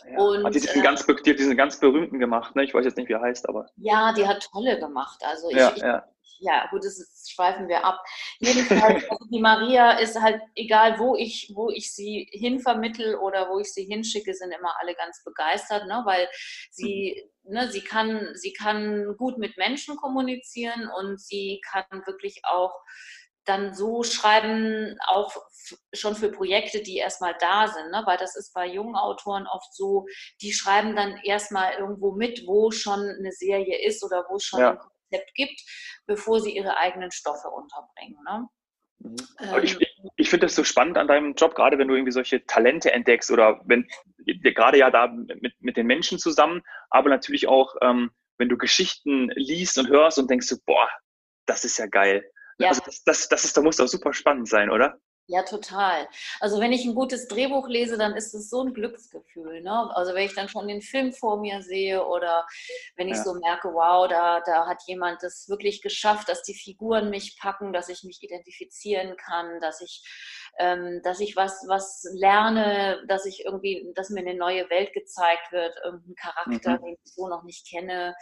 Ja. 0.09 0.19
Und, 0.19 0.45
hat 0.45 0.53
die, 0.53 0.59
diesen 0.59 0.81
äh, 0.81 0.83
ganz, 0.83 1.05
die 1.05 1.13
hat 1.13 1.39
diesen 1.39 1.57
ganz 1.57 1.79
berühmten 1.79 2.19
gemacht, 2.19 2.55
ne? 2.55 2.63
Ich 2.63 2.73
weiß 2.73 2.85
jetzt 2.85 2.97
nicht, 2.97 3.09
wie 3.09 3.13
er 3.13 3.21
heißt, 3.21 3.49
aber. 3.49 3.67
Ja, 3.77 4.13
die 4.13 4.27
hat 4.27 4.47
tolle 4.51 4.79
gemacht. 4.79 5.19
Also 5.23 5.49
ich, 5.49 5.57
ja, 5.57 5.73
ja 5.77 6.03
ja, 6.41 6.67
gut, 6.71 6.83
das 6.83 6.99
ist, 6.99 7.31
schweifen 7.31 7.67
wir 7.67 7.85
ab. 7.85 8.03
Jedenfalls, 8.39 9.03
also 9.09 9.25
die 9.31 9.39
Maria 9.39 9.91
ist 9.99 10.19
halt, 10.19 10.41
egal 10.55 10.99
wo 10.99 11.15
ich, 11.15 11.51
wo 11.53 11.69
ich 11.69 11.93
sie 11.93 12.27
hinvermittel 12.31 13.15
oder 13.15 13.49
wo 13.49 13.59
ich 13.59 13.71
sie 13.71 13.85
hinschicke, 13.85 14.33
sind 14.33 14.51
immer 14.51 14.73
alle 14.79 14.95
ganz 14.95 15.23
begeistert, 15.23 15.87
ne? 15.87 16.01
weil 16.05 16.27
sie, 16.71 17.23
ne, 17.43 17.69
sie 17.69 17.81
kann, 17.81 18.31
sie 18.33 18.53
kann 18.53 19.15
gut 19.17 19.37
mit 19.37 19.57
Menschen 19.57 19.95
kommunizieren 19.95 20.89
und 20.99 21.21
sie 21.21 21.61
kann 21.71 21.85
wirklich 22.05 22.41
auch 22.43 22.73
dann 23.45 23.73
so 23.73 24.03
schreiben, 24.03 24.97
auch 25.07 25.35
schon 25.93 26.15
für 26.15 26.29
Projekte, 26.29 26.81
die 26.81 26.97
erstmal 26.97 27.35
da 27.39 27.67
sind, 27.67 27.91
ne? 27.91 28.03
weil 28.05 28.17
das 28.17 28.35
ist 28.35 28.53
bei 28.53 28.67
jungen 28.67 28.95
Autoren 28.95 29.47
oft 29.47 29.73
so, 29.73 30.05
die 30.41 30.53
schreiben 30.53 30.95
dann 30.95 31.17
erstmal 31.23 31.73
irgendwo 31.73 32.11
mit, 32.13 32.43
wo 32.45 32.71
schon 32.71 32.99
eine 32.99 33.31
Serie 33.31 33.85
ist 33.85 34.03
oder 34.03 34.25
wo 34.29 34.39
schon 34.39 34.59
ja. 34.59 34.75
Konzept 34.75 35.33
gibt, 35.35 35.61
bevor 36.07 36.39
sie 36.39 36.55
ihre 36.55 36.77
eigenen 36.77 37.11
Stoffe 37.11 37.49
unterbringen. 37.49 38.17
Ne? 38.25 38.47
Mhm. 38.99 39.15
Ähm, 39.39 39.63
ich, 39.63 39.77
ich 40.15 40.29
finde 40.29 40.45
das 40.45 40.55
so 40.55 40.63
spannend 40.63 40.97
an 40.97 41.07
deinem 41.07 41.33
Job, 41.33 41.55
gerade 41.55 41.77
wenn 41.77 41.87
du 41.87 41.95
irgendwie 41.95 42.11
solche 42.11 42.45
Talente 42.45 42.91
entdeckst 42.91 43.31
oder 43.31 43.61
wenn 43.65 43.87
gerade 44.25 44.77
ja 44.77 44.91
da 44.91 45.07
mit, 45.07 45.53
mit 45.59 45.77
den 45.77 45.87
Menschen 45.87 46.19
zusammen, 46.19 46.61
aber 46.89 47.09
natürlich 47.09 47.47
auch, 47.47 47.75
ähm, 47.81 48.11
wenn 48.37 48.49
du 48.49 48.57
Geschichten 48.57 49.29
liest 49.35 49.77
und 49.77 49.89
hörst 49.89 50.17
und 50.17 50.29
denkst 50.29 50.47
so, 50.47 50.57
boah, 50.65 50.89
das 51.45 51.63
ist 51.63 51.77
ja 51.77 51.87
geil. 51.87 52.23
Ja. 52.61 52.69
Also 52.69 52.81
das, 52.85 53.03
das, 53.03 53.29
das, 53.29 53.45
ist, 53.45 53.57
da 53.57 53.61
muss 53.61 53.77
doch 53.77 53.87
super 53.87 54.13
spannend 54.13 54.47
sein, 54.47 54.69
oder? 54.69 54.97
Ja, 55.27 55.43
total. 55.43 56.09
Also 56.41 56.59
wenn 56.59 56.73
ich 56.73 56.83
ein 56.83 56.93
gutes 56.93 57.29
Drehbuch 57.29 57.69
lese, 57.69 57.97
dann 57.97 58.17
ist 58.17 58.33
es 58.33 58.49
so 58.49 58.63
ein 58.63 58.73
Glücksgefühl. 58.73 59.61
Ne? 59.61 59.95
Also 59.95 60.13
wenn 60.13 60.25
ich 60.25 60.35
dann 60.35 60.49
schon 60.49 60.67
den 60.67 60.81
Film 60.81 61.13
vor 61.13 61.39
mir 61.39 61.61
sehe 61.61 62.05
oder 62.05 62.45
wenn 62.97 63.07
ich 63.07 63.15
ja. 63.15 63.23
so 63.23 63.35
merke, 63.35 63.69
wow, 63.69 64.09
da, 64.09 64.41
da 64.41 64.67
hat 64.67 64.81
jemand 64.87 65.23
das 65.23 65.47
wirklich 65.47 65.81
geschafft, 65.81 66.27
dass 66.27 66.43
die 66.43 66.53
Figuren 66.53 67.09
mich 67.09 67.37
packen, 67.39 67.71
dass 67.71 67.87
ich 67.87 68.03
mich 68.03 68.21
identifizieren 68.21 69.15
kann, 69.15 69.61
dass 69.61 69.79
ich, 69.79 70.03
ähm, 70.59 70.99
dass 71.03 71.21
ich 71.21 71.37
was, 71.37 71.63
was 71.67 72.03
lerne, 72.13 73.01
dass 73.07 73.25
ich 73.25 73.45
irgendwie, 73.45 73.89
dass 73.95 74.09
mir 74.09 74.21
eine 74.21 74.35
neue 74.35 74.69
Welt 74.69 74.91
gezeigt 74.91 75.53
wird, 75.53 75.73
irgendein 75.85 76.15
Charakter, 76.15 76.71
mhm. 76.79 76.83
den 76.83 76.97
ich 77.01 77.13
so 77.13 77.29
noch 77.29 77.43
nicht 77.43 77.69
kenne. 77.69 78.15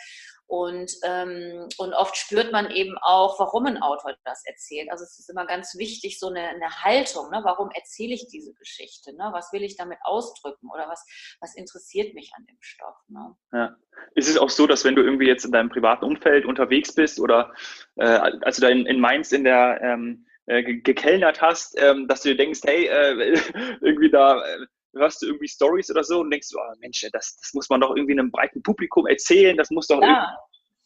Und, 0.49 0.91
ähm, 1.03 1.69
und 1.77 1.93
oft 1.93 2.17
spürt 2.17 2.51
man 2.51 2.71
eben 2.71 2.97
auch, 3.03 3.39
warum 3.39 3.67
ein 3.67 3.77
Autor 3.83 4.15
das 4.25 4.43
erzählt. 4.47 4.89
Also 4.89 5.03
es 5.03 5.19
ist 5.19 5.29
immer 5.29 5.45
ganz 5.45 5.77
wichtig, 5.77 6.17
so 6.17 6.29
eine, 6.29 6.39
eine 6.39 6.71
Haltung. 6.83 7.29
Ne? 7.29 7.41
Warum 7.43 7.69
erzähle 7.69 8.15
ich 8.15 8.29
diese 8.29 8.55
Geschichte? 8.55 9.15
Ne? 9.15 9.29
Was 9.31 9.53
will 9.53 9.61
ich 9.61 9.77
damit 9.77 9.99
ausdrücken? 10.01 10.71
Oder 10.73 10.89
was, 10.89 11.05
was 11.39 11.55
interessiert 11.55 12.15
mich 12.15 12.31
an 12.35 12.47
dem 12.47 12.57
Stoff? 12.61 12.95
Ne? 13.09 13.35
Ja. 13.53 13.75
Ist 14.15 14.27
es 14.27 14.39
auch 14.39 14.49
so, 14.49 14.65
dass 14.65 14.83
wenn 14.83 14.95
du 14.95 15.03
irgendwie 15.03 15.27
jetzt 15.27 15.45
in 15.45 15.51
deinem 15.51 15.69
privaten 15.69 16.03
Umfeld 16.03 16.45
unterwegs 16.45 16.95
bist 16.95 17.19
oder 17.19 17.53
äh, 17.97 18.05
als 18.05 18.55
du 18.55 18.63
da 18.63 18.69
in, 18.69 18.87
in 18.87 18.99
Mainz 18.99 19.31
in 19.31 19.43
der 19.43 19.79
ähm, 19.83 20.25
äh, 20.47 20.63
gekellnert 20.63 21.43
hast, 21.43 21.79
ähm, 21.79 22.07
dass 22.07 22.23
du 22.23 22.29
dir 22.29 22.37
denkst, 22.37 22.61
hey, 22.65 22.87
äh, 22.87 23.39
irgendwie 23.81 24.09
da 24.09 24.43
äh, 24.43 24.65
hörst 24.95 25.21
du 25.21 25.27
irgendwie 25.27 25.47
Stories 25.47 25.89
oder 25.91 26.03
so 26.03 26.21
und 26.21 26.31
denkst, 26.31 26.49
oh 26.55 26.73
Mensch, 26.79 27.05
das, 27.13 27.37
das 27.37 27.53
muss 27.53 27.69
man 27.69 27.81
doch 27.81 27.95
irgendwie 27.95 28.13
einem 28.13 28.31
breiten 28.31 28.61
Publikum 28.63 29.07
erzählen, 29.07 29.55
das 29.57 29.69
muss 29.69 29.87
doch 29.87 30.01
ja. 30.01 30.37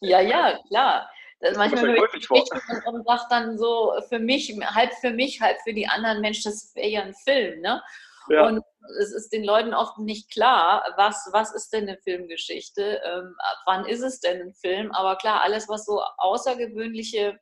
Ja, 0.01 0.19
ja, 0.19 0.59
klar. 0.67 1.09
Das 1.39 1.57
manchmal 1.57 1.87
höre 1.87 2.13
ich 2.15 2.29
und, 2.29 2.41
und 2.85 3.05
sage 3.05 3.23
dann 3.29 3.57
so, 3.57 3.93
für 4.07 4.19
mich, 4.19 4.53
halb 4.63 4.93
für 4.93 5.11
mich, 5.11 5.41
halb 5.41 5.57
für 5.63 5.73
die 5.73 5.87
anderen, 5.87 6.21
Mensch, 6.21 6.43
das 6.43 6.73
wäre 6.75 6.87
ja 6.87 7.01
ein 7.01 7.13
Film, 7.13 7.61
ne? 7.61 7.81
Ja. 8.29 8.47
Und 8.47 8.63
es 8.99 9.13
ist 9.13 9.33
den 9.33 9.43
Leuten 9.43 9.73
oft 9.73 9.97
nicht 9.97 10.31
klar, 10.31 10.85
was, 10.95 11.27
was 11.33 11.53
ist 11.53 11.73
denn 11.73 11.89
eine 11.89 11.97
Filmgeschichte, 11.97 13.01
ähm, 13.03 13.35
wann 13.65 13.85
ist 13.85 14.01
es 14.01 14.21
denn 14.21 14.41
ein 14.41 14.53
Film, 14.53 14.91
aber 14.91 15.17
klar, 15.17 15.41
alles, 15.41 15.67
was 15.67 15.85
so 15.85 16.01
außergewöhnliche 16.17 17.37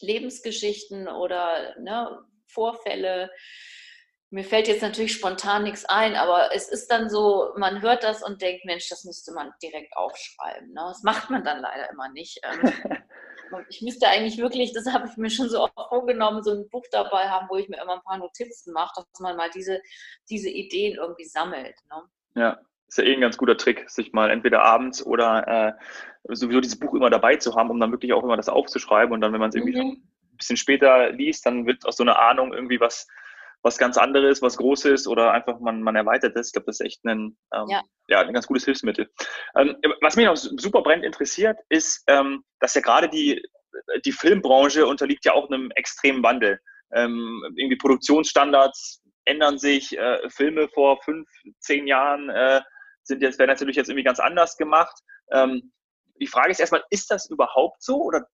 Lebensgeschichten 0.00 1.08
oder 1.08 1.74
ne, 1.78 2.18
Vorfälle. 2.46 3.30
Mir 4.30 4.44
fällt 4.44 4.66
jetzt 4.66 4.82
natürlich 4.82 5.14
spontan 5.14 5.62
nichts 5.62 5.84
ein, 5.84 6.16
aber 6.16 6.52
es 6.52 6.68
ist 6.68 6.88
dann 6.88 7.08
so, 7.08 7.52
man 7.56 7.80
hört 7.80 8.02
das 8.02 8.24
und 8.24 8.42
denkt, 8.42 8.64
Mensch, 8.64 8.88
das 8.88 9.04
müsste 9.04 9.32
man 9.32 9.52
direkt 9.62 9.96
aufschreiben. 9.96 10.68
Ne? 10.68 10.82
Das 10.88 11.02
macht 11.04 11.30
man 11.30 11.44
dann 11.44 11.60
leider 11.60 11.88
immer 11.90 12.08
nicht. 12.08 12.40
Ähm, 12.42 12.72
ich 13.68 13.82
müsste 13.82 14.08
eigentlich 14.08 14.38
wirklich, 14.38 14.72
das 14.72 14.92
habe 14.92 15.08
ich 15.08 15.16
mir 15.16 15.30
schon 15.30 15.48
so 15.48 15.62
oft 15.62 15.74
vorgenommen, 15.88 16.42
so 16.42 16.52
ein 16.52 16.68
Buch 16.68 16.84
dabei 16.90 17.28
haben, 17.28 17.46
wo 17.48 17.56
ich 17.56 17.68
mir 17.68 17.80
immer 17.80 17.94
ein 17.94 18.02
paar 18.02 18.18
Notizen 18.18 18.72
mache, 18.72 18.94
dass 18.96 19.20
man 19.20 19.36
mal 19.36 19.50
diese, 19.54 19.80
diese 20.28 20.50
Ideen 20.50 20.96
irgendwie 20.96 21.24
sammelt. 21.24 21.76
Ne? 21.88 22.02
Ja, 22.34 22.60
ist 22.88 22.98
ja 22.98 23.04
eh 23.04 23.14
ein 23.14 23.20
ganz 23.20 23.36
guter 23.36 23.56
Trick, 23.56 23.88
sich 23.90 24.12
mal 24.12 24.30
entweder 24.30 24.62
abends 24.62 25.04
oder 25.04 25.46
äh, 25.48 26.34
sowieso 26.34 26.60
dieses 26.60 26.78
Buch 26.78 26.94
immer 26.94 27.10
dabei 27.10 27.36
zu 27.36 27.54
haben, 27.54 27.70
um 27.70 27.80
dann 27.80 27.92
wirklich 27.92 28.12
auch 28.12 28.22
immer 28.22 28.36
das 28.36 28.48
aufzuschreiben. 28.48 29.12
Und 29.12 29.20
dann, 29.20 29.32
wenn 29.32 29.40
man 29.40 29.50
es 29.50 29.54
irgendwie 29.54 29.80
mhm. 29.80 29.90
ein 30.32 30.36
bisschen 30.36 30.56
später 30.56 31.10
liest, 31.10 31.46
dann 31.46 31.66
wird 31.66 31.86
aus 31.86 31.96
so 31.96 32.04
einer 32.04 32.18
Ahnung 32.18 32.52
irgendwie 32.52 32.80
was, 32.80 33.06
was 33.62 33.78
ganz 33.78 33.96
anderes, 33.98 34.42
was 34.42 34.56
Großes 34.56 35.08
oder 35.08 35.32
einfach 35.32 35.58
man, 35.60 35.82
man 35.82 35.96
erweitert 35.96 36.36
das. 36.36 36.48
Ich 36.48 36.52
glaube, 36.52 36.66
das 36.66 36.80
ist 36.80 36.86
echt 36.86 37.04
ein, 37.04 37.36
ähm, 37.52 37.66
ja. 37.68 37.82
ja. 38.08 38.20
ein 38.20 38.32
ganz 38.32 38.46
gutes 38.46 38.64
Hilfsmittel. 38.64 39.10
Ähm, 39.56 39.76
was 40.00 40.16
mich 40.16 40.26
noch 40.26 40.36
super 40.36 40.82
brennend 40.82 41.04
interessiert, 41.04 41.58
ist, 41.68 42.04
ähm, 42.06 42.44
dass 42.60 42.74
ja 42.74 42.80
gerade 42.80 43.08
die, 43.08 43.42
die 44.04 44.12
Filmbranche 44.12 44.86
unterliegt 44.86 45.24
ja 45.24 45.32
auch 45.32 45.50
einem 45.50 45.70
extremen 45.72 46.22
Wandel. 46.22 46.60
Ähm, 46.92 47.42
irgendwie 47.56 47.76
Produktionsstandards 47.76 49.02
ändern 49.24 49.58
sich, 49.58 49.98
äh, 49.98 50.30
Filme 50.30 50.68
vor 50.68 51.02
fünf, 51.02 51.28
zehn 51.58 51.86
Jahren 51.86 52.30
äh, 52.30 52.60
sind 53.02 53.22
jetzt, 53.22 53.38
werden 53.38 53.50
natürlich 53.50 53.76
jetzt 53.76 53.88
irgendwie 53.88 54.04
ganz 54.04 54.20
anders 54.20 54.56
gemacht. 54.56 54.96
Ähm, 55.32 55.72
die 56.20 56.26
Frage 56.26 56.50
ist 56.50 56.60
erstmal, 56.60 56.84
ist 56.90 57.10
das 57.10 57.28
überhaupt 57.28 57.82
so 57.82 58.00
oder 58.00 58.26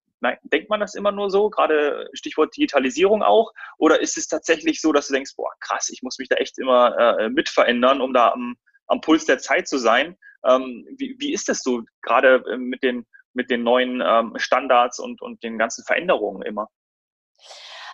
denkt 0.43 0.69
man 0.69 0.79
das 0.79 0.95
immer 0.95 1.11
nur 1.11 1.29
so, 1.29 1.49
gerade 1.49 2.09
Stichwort 2.13 2.55
Digitalisierung 2.55 3.23
auch? 3.23 3.51
Oder 3.77 4.01
ist 4.01 4.17
es 4.17 4.27
tatsächlich 4.27 4.81
so, 4.81 4.91
dass 4.91 5.07
du 5.07 5.13
denkst, 5.13 5.35
boah, 5.35 5.51
krass, 5.59 5.89
ich 5.89 6.01
muss 6.01 6.17
mich 6.19 6.29
da 6.29 6.35
echt 6.35 6.57
immer 6.57 6.97
äh, 6.97 7.29
mit 7.29 7.49
verändern, 7.49 8.01
um 8.01 8.13
da 8.13 8.31
am, 8.31 8.55
am 8.87 9.01
Puls 9.01 9.25
der 9.25 9.39
Zeit 9.39 9.67
zu 9.67 9.77
sein? 9.77 10.17
Ähm, 10.45 10.85
wie, 10.97 11.15
wie 11.19 11.33
ist 11.33 11.49
das 11.49 11.61
so, 11.61 11.83
gerade 12.01 12.43
äh, 12.51 12.57
mit 12.57 12.83
den, 12.83 13.05
mit 13.33 13.49
den 13.49 13.63
neuen 13.63 14.01
ähm, 14.05 14.33
Standards 14.37 14.99
und, 14.99 15.21
und 15.21 15.43
den 15.43 15.57
ganzen 15.57 15.83
Veränderungen 15.85 16.43
immer? 16.43 16.69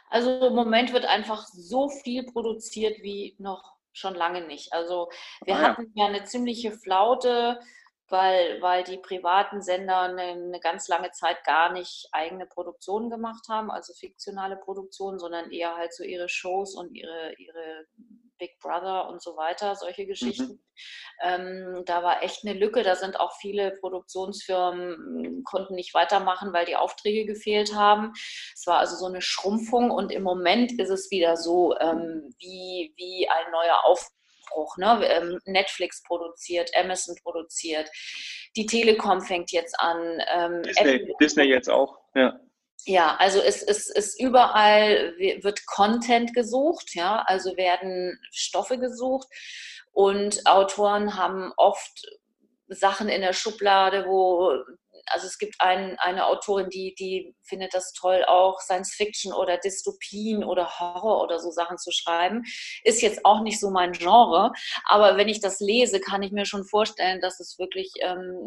Also 0.10 0.48
im 0.48 0.56
Moment 0.56 0.92
wird 0.92 1.06
einfach 1.06 1.46
so 1.48 1.90
viel 1.90 2.26
produziert 2.26 2.98
wie 3.02 3.36
noch 3.38 3.78
schon 3.94 4.16
lange 4.16 4.46
nicht. 4.48 4.74
Also 4.74 5.10
wir 5.46 5.56
ah, 5.56 5.62
ja. 5.62 5.68
hatten 5.70 5.92
ja 5.96 6.06
eine 6.06 6.24
ziemliche 6.24 6.72
Flaute, 6.72 7.60
weil, 8.10 8.62
weil 8.62 8.84
die 8.84 8.98
privaten 8.98 9.62
Sender 9.62 10.02
eine, 10.02 10.22
eine, 10.22 10.60
ganz 10.60 10.88
lange 10.88 11.12
Zeit 11.12 11.44
gar 11.44 11.72
nicht 11.72 12.08
eigene 12.12 12.46
Produktionen 12.46 13.10
gemacht 13.10 13.48
haben, 13.50 13.72
also 13.72 13.94
fiktionale 13.94 14.58
Produktionen, 14.58 15.20
sondern 15.20 15.52
eher 15.52 15.76
halt 15.76 15.94
so 15.94 16.04
ihre 16.04 16.30
Shows 16.30 16.76
und 16.76 16.96
ihre, 16.96 17.34
ihre 17.38 17.86
Big 18.40 18.58
Brother 18.60 19.10
und 19.10 19.22
so 19.22 19.36
weiter, 19.36 19.76
solche 19.76 20.06
Geschichten. 20.06 20.54
Mhm. 20.54 20.60
Ähm, 21.22 21.84
da 21.86 22.04
war 22.04 22.24
echt 22.24 22.46
eine 22.46 22.58
Lücke. 22.58 22.84
Da 22.84 22.96
sind 22.96 23.20
auch 23.20 23.34
viele 23.40 23.72
Produktionsfirmen, 23.72 24.96
hm, 24.96 25.44
konnten 25.44 25.76
nicht 25.76 25.94
weitermachen, 25.94 26.54
weil 26.54 26.66
die 26.66 26.78
Aufträge 26.78 27.26
gefehlt 27.26 27.76
haben. 27.76 28.14
Es 28.56 28.66
war 28.66 28.80
also 28.80 28.96
so 28.96 29.06
eine 29.06 29.22
Schrumpfung 29.22 29.92
und 29.92 30.12
im 30.12 30.24
Moment 30.24 30.80
ist 30.80 30.90
es 30.90 31.12
wieder 31.12 31.36
so 31.36 31.78
ähm, 31.80 32.34
wie, 32.40 32.94
wie 32.96 33.30
ein 33.30 33.52
neuer 33.52 33.84
Aufbruch. 34.50 34.78
Ne? 34.78 35.06
Ähm, 35.08 35.40
Netflix 35.46 36.04
produziert, 36.04 36.72
Amazon 36.76 37.16
produziert, 37.22 37.90
die 38.56 38.66
Telekom 38.66 39.22
fängt 39.22 39.52
jetzt 39.52 39.80
an. 39.80 40.22
Ähm, 40.34 40.64
Disney, 40.64 41.14
Disney 41.20 41.44
jetzt 41.46 41.70
auch, 41.70 41.98
ja. 42.16 42.40
Ja, 42.86 43.18
also 43.18 43.42
es, 43.42 43.62
es 43.62 43.90
ist 43.90 44.20
überall 44.22 45.14
wird 45.18 45.66
Content 45.66 46.34
gesucht, 46.34 46.96
ja, 46.96 47.22
also 47.26 47.58
werden 47.58 48.18
Stoffe 48.32 48.78
gesucht 48.78 49.28
und 49.92 50.46
Autoren 50.46 51.18
haben 51.18 51.52
oft 51.58 52.08
Sachen 52.70 53.10
in 53.10 53.20
der 53.20 53.34
Schublade, 53.34 54.06
wo 54.08 54.54
also 55.10 55.28
es 55.28 55.38
gibt 55.38 55.56
ein, 55.60 55.98
eine 56.00 56.28
Autorin, 56.28 56.70
die, 56.70 56.96
die 56.98 57.36
findet 57.44 57.74
das 57.74 57.94
toll, 57.94 58.24
auch 58.28 58.60
Science 58.60 58.94
Fiction 58.94 59.34
oder 59.34 59.58
Dystopien 59.58 60.44
oder 60.44 60.80
Horror 60.80 61.22
oder 61.24 61.40
so 61.40 61.52
Sachen 61.52 61.78
zu 61.78 61.92
schreiben. 61.92 62.44
Ist 62.84 63.02
jetzt 63.02 63.26
auch 63.26 63.42
nicht 63.42 63.60
so 63.60 63.70
mein 63.70 63.94
Genre, 63.94 64.52
aber 64.86 65.18
wenn 65.18 65.30
ich 65.30 65.40
das 65.40 65.60
lese, 65.60 66.00
kann 66.00 66.24
ich 66.24 66.32
mir 66.32 66.46
schon 66.46 66.66
vorstellen, 66.66 67.22
dass 67.22 67.40
es 67.40 67.58
wirklich, 67.60 67.92
ähm, 68.02 68.38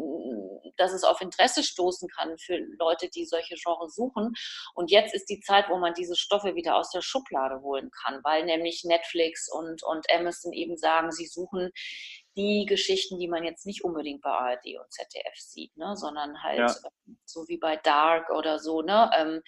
dass 0.77 0.93
es 0.93 1.03
auf 1.03 1.21
Interesse 1.21 1.63
stoßen 1.63 2.09
kann 2.09 2.37
für 2.37 2.57
Leute, 2.79 3.09
die 3.09 3.25
solche 3.25 3.55
Genres 3.55 3.95
suchen. 3.95 4.33
Und 4.73 4.91
jetzt 4.91 5.13
ist 5.13 5.29
die 5.29 5.39
Zeit, 5.39 5.69
wo 5.69 5.77
man 5.77 5.93
diese 5.93 6.15
Stoffe 6.15 6.55
wieder 6.55 6.75
aus 6.75 6.89
der 6.91 7.01
Schublade 7.01 7.61
holen 7.61 7.91
kann, 8.03 8.21
weil 8.23 8.45
nämlich 8.45 8.83
Netflix 8.83 9.51
und, 9.51 9.83
und 9.83 10.05
Amazon 10.11 10.53
eben 10.53 10.77
sagen, 10.77 11.11
sie 11.11 11.27
suchen 11.27 11.71
die 12.35 12.65
Geschichten, 12.67 13.19
die 13.19 13.27
man 13.27 13.43
jetzt 13.43 13.65
nicht 13.65 13.83
unbedingt 13.83 14.21
bei 14.21 14.29
ARD 14.29 14.65
und 14.79 14.91
ZDF 14.91 15.35
sieht, 15.35 15.75
ne, 15.77 15.95
sondern 15.95 16.41
halt 16.41 16.59
ja. 16.59 16.75
Ähm, 17.07 17.17
so 17.25 17.47
wie 17.47 17.57
bei 17.57 17.77
Dark 17.77 18.29
oder 18.29 18.59
so, 18.59 18.81
ne, 18.81 19.09
ähm, 19.17 19.41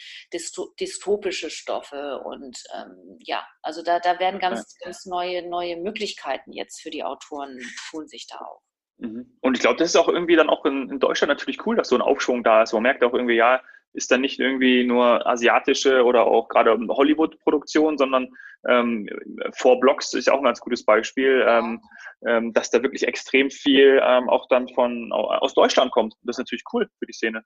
dystopische 0.79 1.49
Stoffe 1.49 2.19
und 2.23 2.57
ähm, 2.75 3.17
ja, 3.19 3.45
also 3.61 3.81
da, 3.81 3.99
da 3.99 4.19
werden 4.19 4.39
ganz, 4.39 4.75
ja. 4.79 4.85
ganz 4.85 5.05
neue, 5.05 5.47
neue 5.47 5.77
Möglichkeiten 5.77 6.51
jetzt 6.51 6.81
für 6.81 6.89
die 6.89 7.03
Autoren 7.03 7.59
tun 7.89 8.07
sich 8.07 8.27
da 8.27 8.37
auf. 8.37 8.61
Mhm. 8.97 9.37
Und 9.41 9.55
ich 9.55 9.61
glaube, 9.61 9.77
das 9.77 9.89
ist 9.89 9.95
auch 9.95 10.07
irgendwie 10.07 10.35
dann 10.35 10.49
auch 10.49 10.65
in, 10.65 10.89
in, 10.89 10.99
Deutschland 10.99 11.29
natürlich 11.29 11.65
cool, 11.65 11.75
dass 11.75 11.89
so 11.89 11.95
ein 11.95 12.01
Aufschwung 12.01 12.43
da 12.43 12.63
ist. 12.63 12.73
Man 12.73 12.83
merkt 12.83 13.03
auch 13.03 13.13
irgendwie, 13.13 13.35
ja, 13.35 13.61
ist 13.95 14.11
dann 14.11 14.21
nicht 14.21 14.39
irgendwie 14.39 14.83
nur 14.83 15.25
asiatische 15.25 16.03
oder 16.03 16.25
auch 16.25 16.47
gerade 16.49 16.71
Hollywood-Produktion, 16.71 17.97
sondern 17.97 18.29
ähm, 18.67 19.07
Four 19.53 19.79
Blocks 19.79 20.13
ist 20.13 20.29
auch 20.29 20.37
ein 20.37 20.43
ganz 20.43 20.59
gutes 20.59 20.85
Beispiel, 20.85 21.45
ähm, 21.47 21.81
ähm, 22.27 22.53
dass 22.53 22.69
da 22.71 22.81
wirklich 22.81 23.07
extrem 23.07 23.49
viel 23.49 24.01
ähm, 24.03 24.29
auch 24.29 24.47
dann 24.49 24.67
von 24.69 25.11
aus 25.11 25.53
Deutschland 25.53 25.91
kommt. 25.91 26.15
Das 26.23 26.35
ist 26.35 26.39
natürlich 26.39 26.63
cool 26.73 26.87
für 26.99 27.05
die 27.05 27.13
Szene. 27.13 27.43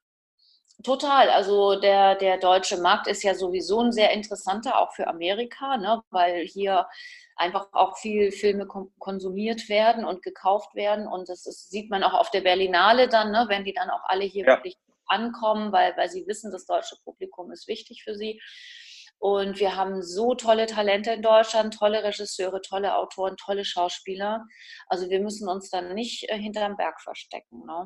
Total. 0.83 1.29
Also 1.29 1.77
der, 1.79 2.15
der 2.15 2.37
deutsche 2.37 2.77
Markt 2.77 3.07
ist 3.07 3.23
ja 3.23 3.35
sowieso 3.35 3.81
ein 3.81 3.91
sehr 3.91 4.11
interessanter, 4.11 4.79
auch 4.79 4.93
für 4.93 5.07
Amerika, 5.07 5.77
ne? 5.77 6.01
weil 6.09 6.45
hier 6.45 6.87
einfach 7.35 7.67
auch 7.73 7.97
viel 7.97 8.31
Filme 8.31 8.65
konsumiert 8.65 9.67
werden 9.67 10.05
und 10.05 10.21
gekauft 10.21 10.75
werden. 10.75 11.05
Und 11.05 11.27
das 11.27 11.45
ist, 11.45 11.69
sieht 11.69 11.89
man 11.89 12.03
auch 12.03 12.13
auf 12.13 12.31
der 12.31 12.41
Berlinale 12.41 13.09
dann, 13.09 13.31
ne? 13.31 13.45
wenn 13.49 13.65
die 13.65 13.73
dann 13.73 13.89
auch 13.89 14.03
alle 14.05 14.23
hier 14.23 14.45
ja. 14.45 14.55
wirklich 14.55 14.77
ankommen, 15.09 15.71
weil, 15.71 15.95
weil 15.97 16.09
sie 16.09 16.25
wissen, 16.27 16.51
das 16.51 16.65
deutsche 16.65 16.95
Publikum 17.03 17.51
ist 17.51 17.67
wichtig 17.67 18.03
für 18.03 18.15
sie. 18.15 18.41
Und 19.19 19.59
wir 19.59 19.75
haben 19.75 20.01
so 20.01 20.33
tolle 20.33 20.65
Talente 20.65 21.11
in 21.11 21.21
Deutschland, 21.21 21.77
tolle 21.77 22.03
Regisseure, 22.03 22.61
tolle 22.61 22.95
Autoren, 22.95 23.35
tolle 23.35 23.65
Schauspieler. 23.65 24.45
Also 24.87 25.09
wir 25.09 25.19
müssen 25.19 25.49
uns 25.49 25.69
dann 25.69 25.93
nicht 25.93 26.29
äh, 26.29 26.37
hinterm 26.37 26.77
Berg 26.77 27.01
verstecken. 27.01 27.65
Ne? 27.65 27.85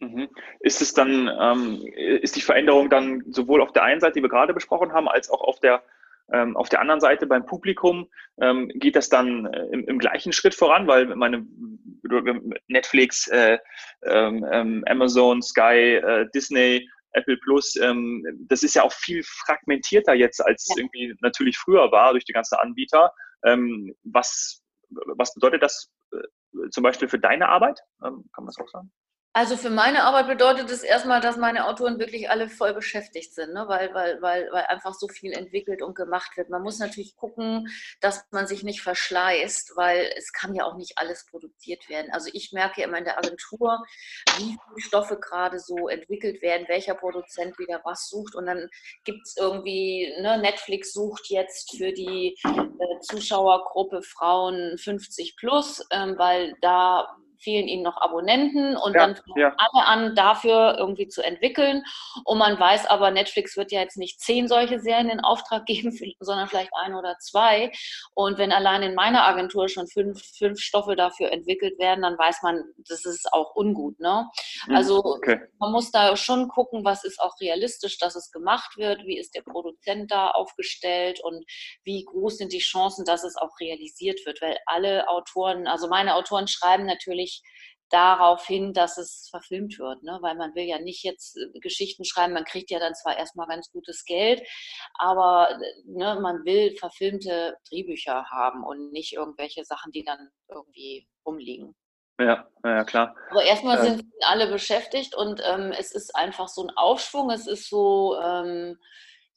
Mhm. 0.00 0.28
Ist 0.60 0.82
es 0.82 0.92
dann, 0.92 1.30
ähm, 1.40 1.82
ist 1.96 2.36
die 2.36 2.42
Veränderung 2.42 2.90
dann 2.90 3.24
sowohl 3.30 3.62
auf 3.62 3.72
der 3.72 3.84
einen 3.84 4.00
Seite, 4.00 4.14
die 4.14 4.22
wir 4.22 4.28
gerade 4.28 4.52
besprochen 4.52 4.92
haben, 4.92 5.08
als 5.08 5.30
auch 5.30 5.40
auf 5.40 5.60
der 5.60 5.82
ähm, 6.32 6.56
auf 6.56 6.68
der 6.68 6.80
anderen 6.80 7.00
Seite 7.00 7.26
beim 7.26 7.46
Publikum 7.46 8.08
ähm, 8.40 8.68
geht 8.74 8.96
das 8.96 9.08
dann 9.08 9.46
äh, 9.46 9.66
im, 9.72 9.86
im, 9.86 9.98
gleichen 9.98 10.32
Schritt 10.32 10.54
voran, 10.54 10.86
weil 10.86 11.06
meine 11.14 11.46
Netflix, 12.68 13.28
äh, 13.28 13.58
ähm, 14.04 14.46
ähm, 14.50 14.84
Amazon, 14.86 15.42
Sky, 15.42 16.00
äh, 16.02 16.26
Disney, 16.34 16.88
Apple 17.12 17.36
Plus, 17.38 17.76
ähm, 17.76 18.24
das 18.48 18.62
ist 18.62 18.74
ja 18.74 18.82
auch 18.82 18.92
viel 18.92 19.22
fragmentierter 19.24 20.14
jetzt, 20.14 20.44
als 20.44 20.66
ja. 20.68 20.76
irgendwie 20.78 21.14
natürlich 21.20 21.56
früher 21.58 21.90
war 21.90 22.12
durch 22.12 22.24
die 22.24 22.32
ganzen 22.32 22.56
Anbieter. 22.56 23.12
Ähm, 23.44 23.94
was, 24.02 24.62
was 24.90 25.32
bedeutet 25.34 25.62
das 25.62 25.90
äh, 26.12 26.68
zum 26.70 26.82
Beispiel 26.82 27.08
für 27.08 27.18
deine 27.18 27.48
Arbeit? 27.48 27.80
kann 28.00 28.24
man 28.36 28.46
das 28.46 28.58
auch 28.58 28.68
sagen? 28.68 28.90
Also 29.36 29.58
für 29.58 29.68
meine 29.68 30.04
Arbeit 30.04 30.28
bedeutet 30.28 30.70
es 30.70 30.82
erstmal, 30.82 31.20
dass 31.20 31.36
meine 31.36 31.66
Autoren 31.66 31.98
wirklich 31.98 32.30
alle 32.30 32.48
voll 32.48 32.72
beschäftigt 32.72 33.34
sind, 33.34 33.52
ne? 33.52 33.66
weil, 33.68 33.92
weil, 33.92 34.22
weil, 34.22 34.48
weil 34.50 34.64
einfach 34.64 34.94
so 34.94 35.08
viel 35.08 35.32
entwickelt 35.32 35.82
und 35.82 35.94
gemacht 35.94 36.38
wird. 36.38 36.48
Man 36.48 36.62
muss 36.62 36.78
natürlich 36.78 37.16
gucken, 37.16 37.68
dass 38.00 38.24
man 38.30 38.46
sich 38.46 38.62
nicht 38.62 38.80
verschleißt, 38.80 39.74
weil 39.76 40.10
es 40.16 40.32
kann 40.32 40.54
ja 40.54 40.64
auch 40.64 40.78
nicht 40.78 40.96
alles 40.96 41.26
produziert 41.26 41.86
werden. 41.90 42.10
Also 42.12 42.30
ich 42.32 42.52
merke 42.52 42.82
immer 42.82 42.96
in 42.96 43.04
der 43.04 43.18
Agentur, 43.18 43.84
wie 44.38 44.56
viele 44.56 44.80
Stoffe 44.80 45.18
gerade 45.20 45.58
so 45.60 45.86
entwickelt 45.88 46.40
werden, 46.40 46.66
welcher 46.68 46.94
Produzent 46.94 47.58
wieder 47.58 47.82
was 47.84 48.08
sucht 48.08 48.36
und 48.36 48.46
dann 48.46 48.70
gibt 49.04 49.20
es 49.26 49.36
irgendwie, 49.36 50.14
ne, 50.18 50.38
Netflix 50.38 50.94
sucht 50.94 51.28
jetzt 51.28 51.76
für 51.76 51.92
die 51.92 52.38
äh, 52.42 53.00
Zuschauergruppe 53.02 54.00
Frauen 54.00 54.78
50 54.78 55.36
plus, 55.36 55.86
ähm, 55.90 56.14
weil 56.16 56.54
da 56.62 57.18
fehlen 57.38 57.68
ihnen 57.68 57.82
noch 57.82 57.96
Abonnenten 58.00 58.76
und 58.76 58.94
ja, 58.94 59.00
dann 59.00 59.16
fangen 59.16 59.38
ja. 59.40 59.54
alle 59.56 59.86
an, 59.86 60.14
dafür 60.14 60.76
irgendwie 60.78 61.08
zu 61.08 61.22
entwickeln. 61.22 61.82
Und 62.24 62.38
man 62.38 62.58
weiß 62.58 62.86
aber, 62.86 63.10
Netflix 63.10 63.56
wird 63.56 63.72
ja 63.72 63.80
jetzt 63.80 63.96
nicht 63.96 64.20
zehn 64.20 64.48
solche 64.48 64.80
Serien 64.80 65.10
in 65.10 65.20
Auftrag 65.20 65.66
geben, 65.66 65.96
sondern 66.20 66.48
vielleicht 66.48 66.70
ein 66.74 66.94
oder 66.94 67.16
zwei. 67.18 67.72
Und 68.14 68.38
wenn 68.38 68.52
allein 68.52 68.82
in 68.82 68.94
meiner 68.94 69.26
Agentur 69.26 69.68
schon 69.68 69.86
fünf, 69.86 70.22
fünf 70.38 70.60
Stoffe 70.60 70.96
dafür 70.96 71.32
entwickelt 71.32 71.78
werden, 71.78 72.02
dann 72.02 72.18
weiß 72.18 72.42
man, 72.42 72.62
das 72.88 73.04
ist 73.04 73.32
auch 73.32 73.54
ungut. 73.54 73.98
Ne? 74.00 74.26
Mhm, 74.66 74.76
also 74.76 75.04
okay. 75.04 75.40
man 75.58 75.72
muss 75.72 75.90
da 75.90 76.16
schon 76.16 76.48
gucken, 76.48 76.84
was 76.84 77.04
ist 77.04 77.20
auch 77.20 77.38
realistisch, 77.40 77.98
dass 77.98 78.16
es 78.16 78.30
gemacht 78.30 78.76
wird, 78.76 79.04
wie 79.04 79.18
ist 79.18 79.34
der 79.34 79.42
Produzent 79.42 80.10
da 80.10 80.30
aufgestellt 80.30 81.20
und 81.22 81.44
wie 81.84 82.04
groß 82.04 82.38
sind 82.38 82.52
die 82.52 82.58
Chancen, 82.58 83.04
dass 83.04 83.24
es 83.24 83.36
auch 83.36 83.58
realisiert 83.60 84.20
wird, 84.26 84.40
weil 84.42 84.56
alle 84.66 85.08
Autoren, 85.08 85.66
also 85.66 85.88
meine 85.88 86.14
Autoren 86.14 86.48
schreiben 86.48 86.86
natürlich 86.86 87.25
darauf 87.90 88.44
hin, 88.46 88.72
dass 88.72 88.98
es 88.98 89.28
verfilmt 89.30 89.78
wird, 89.78 90.02
ne? 90.02 90.18
weil 90.20 90.34
man 90.34 90.54
will 90.54 90.64
ja 90.64 90.78
nicht 90.78 91.04
jetzt 91.04 91.36
äh, 91.36 91.58
Geschichten 91.60 92.04
schreiben, 92.04 92.32
man 92.32 92.44
kriegt 92.44 92.70
ja 92.70 92.80
dann 92.80 92.94
zwar 92.94 93.16
erstmal 93.16 93.46
ganz 93.46 93.70
gutes 93.70 94.04
Geld, 94.04 94.42
aber 94.94 95.50
äh, 95.50 95.82
ne, 95.86 96.18
man 96.20 96.44
will 96.44 96.76
verfilmte 96.76 97.56
Drehbücher 97.68 98.24
haben 98.30 98.64
und 98.64 98.92
nicht 98.92 99.12
irgendwelche 99.12 99.64
Sachen, 99.64 99.92
die 99.92 100.02
dann 100.02 100.30
irgendwie 100.48 101.06
rumliegen. 101.24 101.76
Ja, 102.18 102.48
ja, 102.64 102.84
klar. 102.84 103.14
Aber 103.30 103.44
erstmal 103.44 103.82
sind 103.82 104.02
alle 104.22 104.50
beschäftigt 104.50 105.14
und 105.14 105.40
ähm, 105.44 105.72
es 105.78 105.92
ist 105.92 106.16
einfach 106.16 106.48
so 106.48 106.62
ein 106.62 106.70
Aufschwung, 106.74 107.30
es 107.30 107.46
ist 107.46 107.68
so, 107.68 108.18
ähm, 108.18 108.78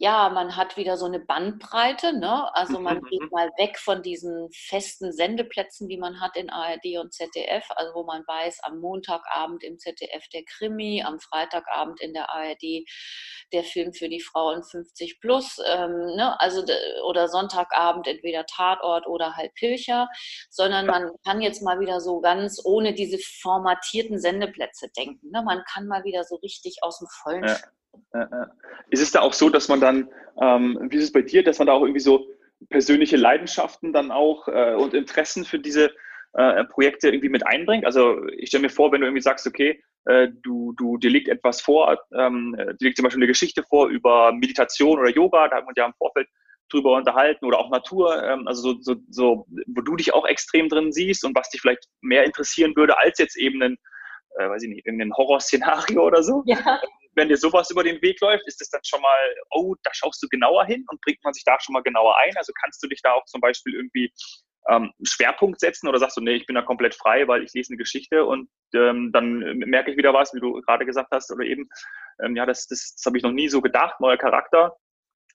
ja, 0.01 0.29
man 0.29 0.55
hat 0.55 0.77
wieder 0.77 0.95
so 0.95 1.05
eine 1.05 1.19
Bandbreite. 1.19 2.17
Ne? 2.17 2.55
Also 2.55 2.79
man 2.79 2.99
mhm, 2.99 3.05
geht 3.09 3.21
mhm. 3.21 3.29
mal 3.31 3.49
weg 3.57 3.77
von 3.77 4.01
diesen 4.01 4.49
festen 4.53 5.11
Sendeplätzen, 5.11 5.89
die 5.89 5.97
man 5.97 6.21
hat 6.21 6.37
in 6.37 6.49
ARD 6.49 6.97
und 7.01 7.13
ZDF, 7.13 7.65
also 7.75 7.93
wo 7.93 8.03
man 8.05 8.23
weiß, 8.25 8.63
am 8.63 8.79
Montagabend 8.79 9.61
im 9.61 9.77
ZDF 9.77 10.25
der 10.33 10.43
Krimi, 10.45 11.03
am 11.05 11.19
Freitagabend 11.19 11.99
in 11.99 12.13
der 12.13 12.33
ARD 12.33 12.85
der 13.51 13.65
Film 13.65 13.91
für 13.91 14.07
die 14.07 14.21
Frauen 14.21 14.63
50 14.63 15.19
plus, 15.19 15.57
ähm, 15.67 16.15
ne? 16.15 16.39
also 16.39 16.63
oder 17.05 17.27
Sonntagabend 17.27 18.07
entweder 18.07 18.45
Tatort 18.45 19.05
oder 19.05 19.35
halt 19.35 19.53
Pilcher, 19.55 20.07
sondern 20.49 20.85
man 20.85 21.11
kann 21.25 21.41
jetzt 21.41 21.61
mal 21.61 21.81
wieder 21.81 21.99
so 21.99 22.21
ganz 22.21 22.61
ohne 22.63 22.93
diese 22.93 23.17
formatierten 23.41 24.17
Sendeplätze 24.17 24.87
denken. 24.97 25.29
Ne? 25.31 25.43
Man 25.43 25.61
kann 25.65 25.87
mal 25.87 26.05
wieder 26.05 26.23
so 26.23 26.35
richtig 26.37 26.77
aus 26.83 26.99
dem 26.99 27.07
Vollen 27.21 27.43
ja. 27.43 27.57
Äh, 28.13 28.19
äh. 28.19 28.45
Ist 28.89 29.01
es 29.01 29.11
da 29.11 29.21
auch 29.21 29.33
so, 29.33 29.49
dass 29.49 29.67
man 29.67 29.79
dann, 29.79 30.09
ähm, 30.41 30.77
wie 30.89 30.97
ist 30.97 31.03
es 31.05 31.11
bei 31.11 31.21
dir, 31.21 31.43
dass 31.43 31.59
man 31.59 31.67
da 31.67 31.73
auch 31.73 31.81
irgendwie 31.81 31.99
so 31.99 32.27
persönliche 32.69 33.17
Leidenschaften 33.17 33.93
dann 33.93 34.11
auch 34.11 34.47
äh, 34.47 34.75
und 34.75 34.93
Interessen 34.93 35.45
für 35.45 35.59
diese 35.59 35.91
äh, 36.33 36.63
Projekte 36.65 37.09
irgendwie 37.09 37.29
mit 37.29 37.45
einbringt? 37.45 37.85
Also 37.85 38.27
ich 38.29 38.49
stelle 38.49 38.63
mir 38.63 38.69
vor, 38.69 38.91
wenn 38.91 39.01
du 39.01 39.07
irgendwie 39.07 39.21
sagst, 39.21 39.45
okay, 39.47 39.81
äh, 40.05 40.29
du, 40.43 40.73
du, 40.77 40.97
dir 40.97 41.09
liegt 41.09 41.27
etwas 41.27 41.61
vor, 41.61 41.99
ähm, 42.17 42.55
dir 42.57 42.75
liegt 42.79 42.97
zum 42.97 43.03
Beispiel 43.03 43.21
eine 43.21 43.27
Geschichte 43.27 43.63
vor 43.63 43.87
über 43.89 44.31
Meditation 44.31 44.99
oder 44.99 45.09
Yoga, 45.09 45.47
da 45.47 45.57
haben 45.57 45.65
wir 45.65 45.69
uns 45.69 45.77
ja 45.77 45.85
im 45.85 45.93
Vorfeld 45.93 46.27
drüber 46.69 46.95
unterhalten 46.95 47.45
oder 47.45 47.59
auch 47.59 47.69
Natur, 47.69 48.23
ähm, 48.23 48.47
also 48.47 48.73
so, 48.73 48.77
so, 48.81 48.95
so, 49.09 49.45
wo 49.67 49.81
du 49.81 49.95
dich 49.95 50.13
auch 50.13 50.25
extrem 50.25 50.69
drin 50.69 50.91
siehst 50.91 51.25
und 51.25 51.35
was 51.35 51.49
dich 51.49 51.61
vielleicht 51.61 51.83
mehr 52.01 52.23
interessieren 52.23 52.75
würde 52.75 52.97
als 52.97 53.17
jetzt 53.19 53.37
eben 53.37 53.61
ein, 53.61 53.77
äh, 54.37 54.49
weiß 54.49 54.63
ich 54.63 54.69
nicht, 54.69 54.85
irgendein 54.85 55.13
Horrorszenario 55.13 56.05
oder 56.05 56.23
so. 56.23 56.43
Ja 56.45 56.79
wenn 57.19 57.29
dir 57.29 57.37
sowas 57.37 57.69
über 57.69 57.83
den 57.83 58.01
Weg 58.01 58.19
läuft, 58.21 58.47
ist 58.47 58.61
es 58.61 58.69
dann 58.69 58.81
schon 58.83 59.01
mal, 59.01 59.35
oh, 59.51 59.75
da 59.83 59.91
schaust 59.93 60.23
du 60.23 60.27
genauer 60.27 60.65
hin 60.65 60.85
und 60.89 61.01
bringt 61.01 61.23
man 61.23 61.33
sich 61.33 61.43
da 61.43 61.57
schon 61.59 61.73
mal 61.73 61.83
genauer 61.83 62.15
ein? 62.17 62.35
Also 62.37 62.53
kannst 62.59 62.81
du 62.81 62.87
dich 62.87 63.01
da 63.01 63.11
auch 63.11 63.25
zum 63.25 63.41
Beispiel 63.41 63.75
irgendwie 63.75 64.11
ähm, 64.69 64.91
Schwerpunkt 65.03 65.59
setzen 65.59 65.87
oder 65.87 65.99
sagst 65.99 66.17
du, 66.17 66.21
nee, 66.21 66.35
ich 66.35 66.45
bin 66.45 66.55
da 66.55 66.61
komplett 66.61 66.95
frei, 66.95 67.27
weil 67.27 67.43
ich 67.43 67.53
lese 67.53 67.73
eine 67.73 67.77
Geschichte 67.77 68.25
und 68.25 68.49
ähm, 68.73 69.11
dann 69.11 69.39
merke 69.59 69.91
ich 69.91 69.97
wieder 69.97 70.13
was, 70.13 70.33
wie 70.33 70.39
du 70.39 70.53
gerade 70.61 70.85
gesagt 70.85 71.09
hast, 71.11 71.31
oder 71.31 71.43
eben, 71.43 71.67
ähm, 72.23 72.35
ja, 72.35 72.45
das, 72.45 72.67
das, 72.67 72.95
das 72.95 73.05
habe 73.05 73.17
ich 73.17 73.23
noch 73.23 73.31
nie 73.31 73.49
so 73.49 73.61
gedacht, 73.61 73.99
neuer 73.99 74.17
Charakter. 74.17 74.75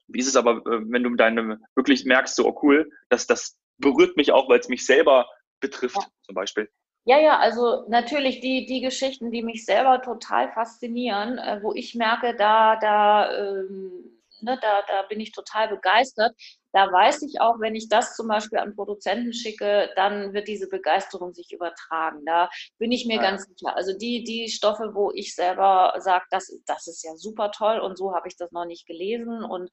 Wie 0.09 0.21
ist 0.21 0.29
es 0.29 0.37
aber, 0.37 0.59
äh, 0.59 0.81
wenn 0.91 1.03
du 1.03 1.15
deine 1.17 1.61
wirklich 1.75 2.05
merkst, 2.05 2.37
so, 2.37 2.47
oh 2.47 2.59
cool, 2.63 2.91
dass 3.09 3.27
das 3.27 3.59
berührt 3.79 4.17
mich 4.17 4.33
auch, 4.33 4.49
weil 4.49 4.61
es 4.61 4.69
mich 4.69 4.87
selber 4.87 5.29
betrifft, 5.61 5.97
ja. 5.97 6.07
zum 6.23 6.35
Beispiel? 6.35 6.71
Ja, 7.07 7.19
ja, 7.21 7.39
also 7.39 7.85
natürlich 7.89 8.41
die, 8.41 8.65
die 8.65 8.81
Geschichten, 8.81 9.31
die 9.31 9.43
mich 9.43 9.67
selber 9.67 10.01
total 10.01 10.51
faszinieren, 10.53 11.37
äh, 11.39 11.61
wo 11.63 11.75
ich 11.75 11.95
merke, 11.95 12.35
da, 12.35 12.77
da, 12.77 13.31
ähm, 13.39 14.23
ne, 14.41 14.59
da, 14.63 14.83
da 14.89 15.03
bin 15.03 15.21
ich 15.21 15.33
total 15.33 15.69
begeistert 15.69 16.35
da 16.75 16.91
weiß 16.91 17.23
ich 17.23 17.41
auch, 17.41 17.61
wenn 17.61 17.77
ich 17.77 17.89
das 17.89 18.17
zum 18.17 18.27
Beispiel 18.27 18.59
an 18.59 18.75
Produzenten 18.75 19.33
schicke, 19.33 19.91
dann 19.95 20.35
wird 20.35 20.49
diese 20.49 20.69
Begeisterung 20.69 21.33
sich 21.33 21.53
übertragen. 21.53 22.25
Da 22.27 22.51
bin 22.79 22.91
ich 22.91 23.07
mir 23.07 23.17
ja. 23.17 23.23
ganz 23.23 23.47
sicher. 23.47 23.77
Also 23.77 23.97
die, 23.97 24.25
die 24.25 24.49
Stoffe, 24.49 24.91
wo 24.93 25.13
ich 25.15 25.37
selber 25.37 25.95
sage, 25.99 26.25
das, 26.31 26.53
das 26.67 26.89
ist 26.89 27.05
ja 27.05 27.17
super 27.17 27.53
toll 27.53 27.79
und 27.79 27.97
so 27.97 28.13
habe 28.13 28.27
ich 28.27 28.37
das 28.37 28.51
noch 28.51 28.65
nicht 28.65 28.89
gelesen 28.89 29.45
und 29.45 29.71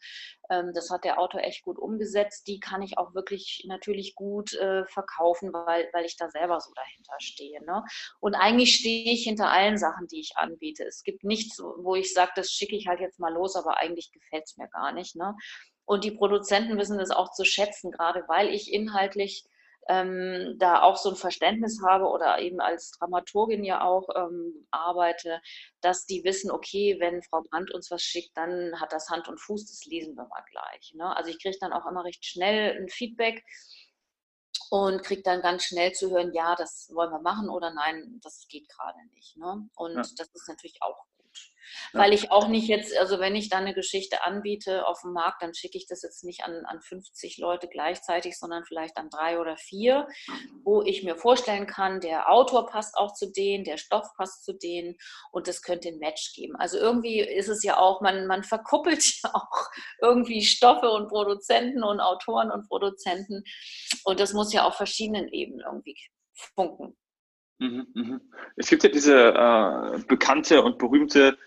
ähm, 0.51 0.73
das 0.75 0.91
hat 0.91 1.03
der 1.03 1.19
Autor 1.19 1.41
echt 1.41 1.63
gut 1.63 1.79
umgesetzt, 1.79 2.47
die 2.47 2.59
kann 2.59 2.83
ich 2.83 2.99
auch 2.99 3.15
wirklich 3.15 3.65
natürlich 3.67 4.13
gut 4.13 4.53
äh, 4.53 4.85
verkaufen, 4.85 5.51
weil, 5.53 5.89
weil 5.93 6.05
ich 6.05 6.17
da 6.17 6.29
selber 6.29 6.59
so 6.59 6.71
dahinter 6.75 7.15
stehe. 7.17 7.65
Ne? 7.65 7.83
Und 8.19 8.35
eigentlich 8.35 8.75
stehe 8.75 9.11
ich 9.11 9.23
hinter 9.23 9.49
allen 9.49 9.79
Sachen, 9.79 10.05
die 10.07 10.19
ich 10.19 10.33
anbiete. 10.35 10.83
Es 10.83 11.01
gibt 11.01 11.23
nichts, 11.23 11.59
wo 11.59 11.95
ich 11.95 12.13
sage, 12.13 12.31
das 12.35 12.51
schicke 12.51 12.75
ich 12.75 12.87
halt 12.87 12.99
jetzt 12.99 13.19
mal 13.19 13.33
los, 13.33 13.55
aber 13.55 13.79
eigentlich 13.79 14.11
gefällt 14.11 14.43
es 14.45 14.57
mir 14.57 14.67
gar 14.67 14.91
nicht. 14.91 15.15
Ne? 15.15 15.35
Und 15.85 16.03
die 16.03 16.11
Produzenten 16.11 16.77
wissen 16.77 16.97
das 16.97 17.11
auch 17.11 17.31
zu 17.31 17.43
schätzen, 17.43 17.91
gerade 17.91 18.23
weil 18.27 18.49
ich 18.49 18.71
inhaltlich 18.71 19.45
ähm, 19.89 20.55
da 20.59 20.81
auch 20.83 20.97
so 20.97 21.09
ein 21.09 21.15
Verständnis 21.15 21.81
habe 21.85 22.05
oder 22.05 22.39
eben 22.39 22.61
als 22.61 22.91
Dramaturgin 22.91 23.63
ja 23.63 23.83
auch 23.83 24.07
ähm, 24.15 24.67
arbeite, 24.71 25.41
dass 25.81 26.05
die 26.05 26.23
wissen, 26.23 26.51
okay, 26.51 26.97
wenn 26.99 27.23
Frau 27.23 27.41
Brandt 27.49 27.73
uns 27.73 27.89
was 27.89 28.01
schickt, 28.01 28.37
dann 28.37 28.79
hat 28.79 28.93
das 28.93 29.09
Hand 29.09 29.27
und 29.27 29.39
Fuß, 29.39 29.65
das 29.65 29.85
lesen 29.85 30.15
wir 30.15 30.27
mal 30.27 30.43
gleich. 30.49 30.93
Ne? 30.95 31.15
Also 31.15 31.29
ich 31.29 31.41
kriege 31.41 31.57
dann 31.59 31.73
auch 31.73 31.85
immer 31.85 32.05
recht 32.05 32.23
schnell 32.25 32.79
ein 32.79 32.89
Feedback 32.89 33.43
und 34.69 35.03
kriege 35.03 35.23
dann 35.23 35.41
ganz 35.41 35.63
schnell 35.63 35.91
zu 35.91 36.11
hören, 36.11 36.31
ja, 36.33 36.55
das 36.55 36.89
wollen 36.93 37.11
wir 37.11 37.21
machen 37.21 37.49
oder 37.49 37.73
nein, 37.73 38.19
das 38.23 38.47
geht 38.47 38.69
gerade 38.69 38.99
nicht. 39.13 39.35
Ne? 39.37 39.67
Und 39.75 39.95
ja. 39.95 40.01
das 40.01 40.29
ist 40.33 40.47
natürlich 40.47 40.77
auch 40.81 41.05
weil 41.93 42.13
ich 42.13 42.31
auch 42.31 42.47
nicht 42.47 42.67
jetzt, 42.67 42.95
also 42.97 43.19
wenn 43.19 43.35
ich 43.35 43.49
da 43.49 43.57
eine 43.57 43.73
Geschichte 43.73 44.23
anbiete 44.23 44.87
auf 44.87 45.01
dem 45.01 45.13
Markt, 45.13 45.41
dann 45.41 45.53
schicke 45.53 45.77
ich 45.77 45.87
das 45.87 46.01
jetzt 46.01 46.23
nicht 46.23 46.43
an, 46.43 46.65
an 46.65 46.81
50 46.81 47.37
Leute 47.37 47.67
gleichzeitig, 47.67 48.37
sondern 48.37 48.63
vielleicht 48.65 48.97
an 48.97 49.09
drei 49.09 49.39
oder 49.39 49.57
vier, 49.57 50.07
wo 50.63 50.81
ich 50.81 51.03
mir 51.03 51.15
vorstellen 51.15 51.67
kann, 51.67 52.01
der 52.01 52.31
Autor 52.31 52.67
passt 52.67 52.95
auch 52.97 53.13
zu 53.13 53.31
denen, 53.31 53.63
der 53.63 53.77
Stoff 53.77 54.07
passt 54.17 54.43
zu 54.43 54.53
denen 54.53 54.95
und 55.31 55.47
das 55.47 55.61
könnte 55.61 55.89
ein 55.89 55.99
Match 55.99 56.33
geben. 56.33 56.55
Also 56.55 56.77
irgendwie 56.77 57.19
ist 57.19 57.49
es 57.49 57.63
ja 57.63 57.77
auch, 57.77 58.01
man, 58.01 58.27
man 58.27 58.43
verkuppelt 58.43 59.03
ja 59.23 59.31
auch 59.33 59.69
irgendwie 60.01 60.43
Stoffe 60.43 60.89
und 60.89 61.07
Produzenten 61.07 61.83
und 61.83 61.99
Autoren 61.99 62.51
und 62.51 62.67
Produzenten 62.67 63.43
und 64.03 64.19
das 64.19 64.33
muss 64.33 64.53
ja 64.53 64.65
auf 64.65 64.75
verschiedenen 64.75 65.27
Ebenen 65.29 65.61
irgendwie 65.65 65.95
funken. 66.55 66.95
Mhm, 67.59 67.87
mhm. 67.93 68.21
Es 68.55 68.69
gibt 68.69 68.83
ja 68.83 68.89
diese 68.89 69.15
äh, 69.15 69.99
bekannte 70.07 70.63
und 70.63 70.79
berühmte 70.79 71.37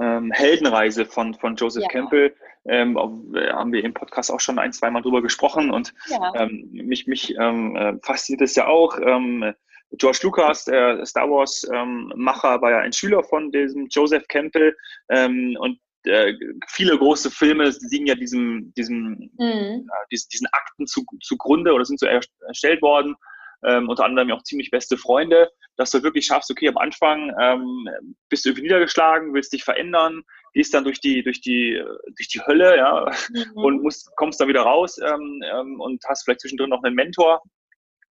ähm, 0.00 0.30
Heldenreise 0.32 1.04
von, 1.04 1.34
von 1.34 1.56
Joseph 1.56 1.84
ja. 1.84 1.88
Campbell. 1.88 2.34
Ähm, 2.64 2.96
haben 2.96 3.72
wir 3.72 3.82
im 3.82 3.92
Podcast 3.92 4.30
auch 4.30 4.38
schon 4.38 4.58
ein, 4.58 4.72
zweimal 4.72 5.02
drüber 5.02 5.20
gesprochen 5.20 5.72
und 5.72 5.92
ja. 6.06 6.32
ähm, 6.36 6.68
mich, 6.70 7.08
mich 7.08 7.34
ähm, 7.36 7.74
äh, 7.74 7.94
fasziniert 8.02 8.42
es 8.42 8.54
ja 8.54 8.68
auch. 8.68 8.98
Ähm, 9.00 9.52
George 9.98 10.20
Lucas, 10.22 10.64
der 10.64 11.04
Star 11.04 11.28
Wars-Macher, 11.28 12.54
ähm, 12.54 12.62
war 12.62 12.70
ja 12.70 12.78
ein 12.78 12.92
Schüler 12.92 13.22
von 13.24 13.50
diesem 13.50 13.88
Joseph 13.88 14.26
Campbell 14.28 14.76
ähm, 15.10 15.56
und 15.58 15.78
äh, 16.04 16.34
viele 16.68 16.96
große 16.96 17.30
Filme 17.30 17.72
liegen 17.90 18.06
ja 18.06 18.14
diesem, 18.14 18.72
diesem, 18.76 19.30
mhm. 19.38 19.40
äh, 19.40 20.06
diesen, 20.10 20.28
diesen 20.30 20.46
Akten 20.52 20.86
zu, 20.86 21.04
zugrunde 21.20 21.72
oder 21.72 21.84
sind 21.84 21.98
so 21.98 22.06
erstellt 22.06 22.80
worden 22.80 23.16
ähm, 23.64 23.88
unter 23.88 24.04
anderem 24.04 24.30
auch 24.32 24.42
ziemlich 24.42 24.70
beste 24.70 24.96
Freunde, 24.96 25.50
dass 25.76 25.90
du 25.90 26.02
wirklich 26.02 26.26
schaffst, 26.26 26.50
okay, 26.50 26.68
am 26.68 26.78
Anfang 26.78 27.32
ähm, 27.40 27.88
bist 28.28 28.44
du 28.44 28.50
irgendwie 28.50 28.64
niedergeschlagen, 28.64 29.34
willst 29.34 29.52
dich 29.52 29.64
verändern, 29.64 30.22
gehst 30.52 30.74
dann 30.74 30.84
durch 30.84 31.00
die, 31.00 31.22
durch 31.22 31.40
die, 31.40 31.82
durch 32.16 32.28
die 32.28 32.40
Hölle, 32.40 32.76
ja, 32.76 33.10
mhm. 33.30 33.52
und 33.54 33.82
musst, 33.82 34.10
kommst 34.16 34.40
dann 34.40 34.48
wieder 34.48 34.62
raus 34.62 34.98
ähm, 34.98 35.42
ähm, 35.50 35.80
und 35.80 36.02
hast 36.06 36.24
vielleicht 36.24 36.40
zwischendrin 36.40 36.70
noch 36.70 36.82
einen 36.82 36.94
Mentor. 36.94 37.42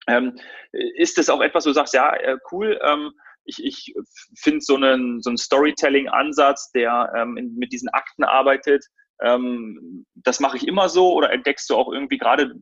Ähm, 0.09 0.37
ist 0.73 1.19
das 1.19 1.29
auch 1.29 1.41
etwas, 1.41 1.65
wo 1.65 1.71
du 1.71 1.75
sagst, 1.75 1.95
ja, 1.95 2.15
äh, 2.15 2.37
cool, 2.53 2.79
ähm, 2.83 3.13
ich, 3.45 3.65
ich 3.65 3.95
finde 4.37 4.61
so 4.61 4.77
einen, 4.77 5.23
so 5.23 5.31
einen 5.31 5.37
Storytelling-Ansatz, 5.37 6.73
der 6.73 7.13
ähm, 7.17 7.37
in, 7.37 7.55
mit 7.55 7.73
diesen 7.73 7.89
Akten 7.91 8.25
arbeitet, 8.25 8.85
ähm, 9.23 10.05
das 10.15 10.41
mache 10.41 10.57
ich 10.57 10.69
immer 10.69 10.89
so 10.89 11.13
oder 11.15 11.33
entdeckst 11.33 11.71
du 11.71 11.77
auch 11.77 11.91
irgendwie 11.93 12.19
gerade 12.19 12.55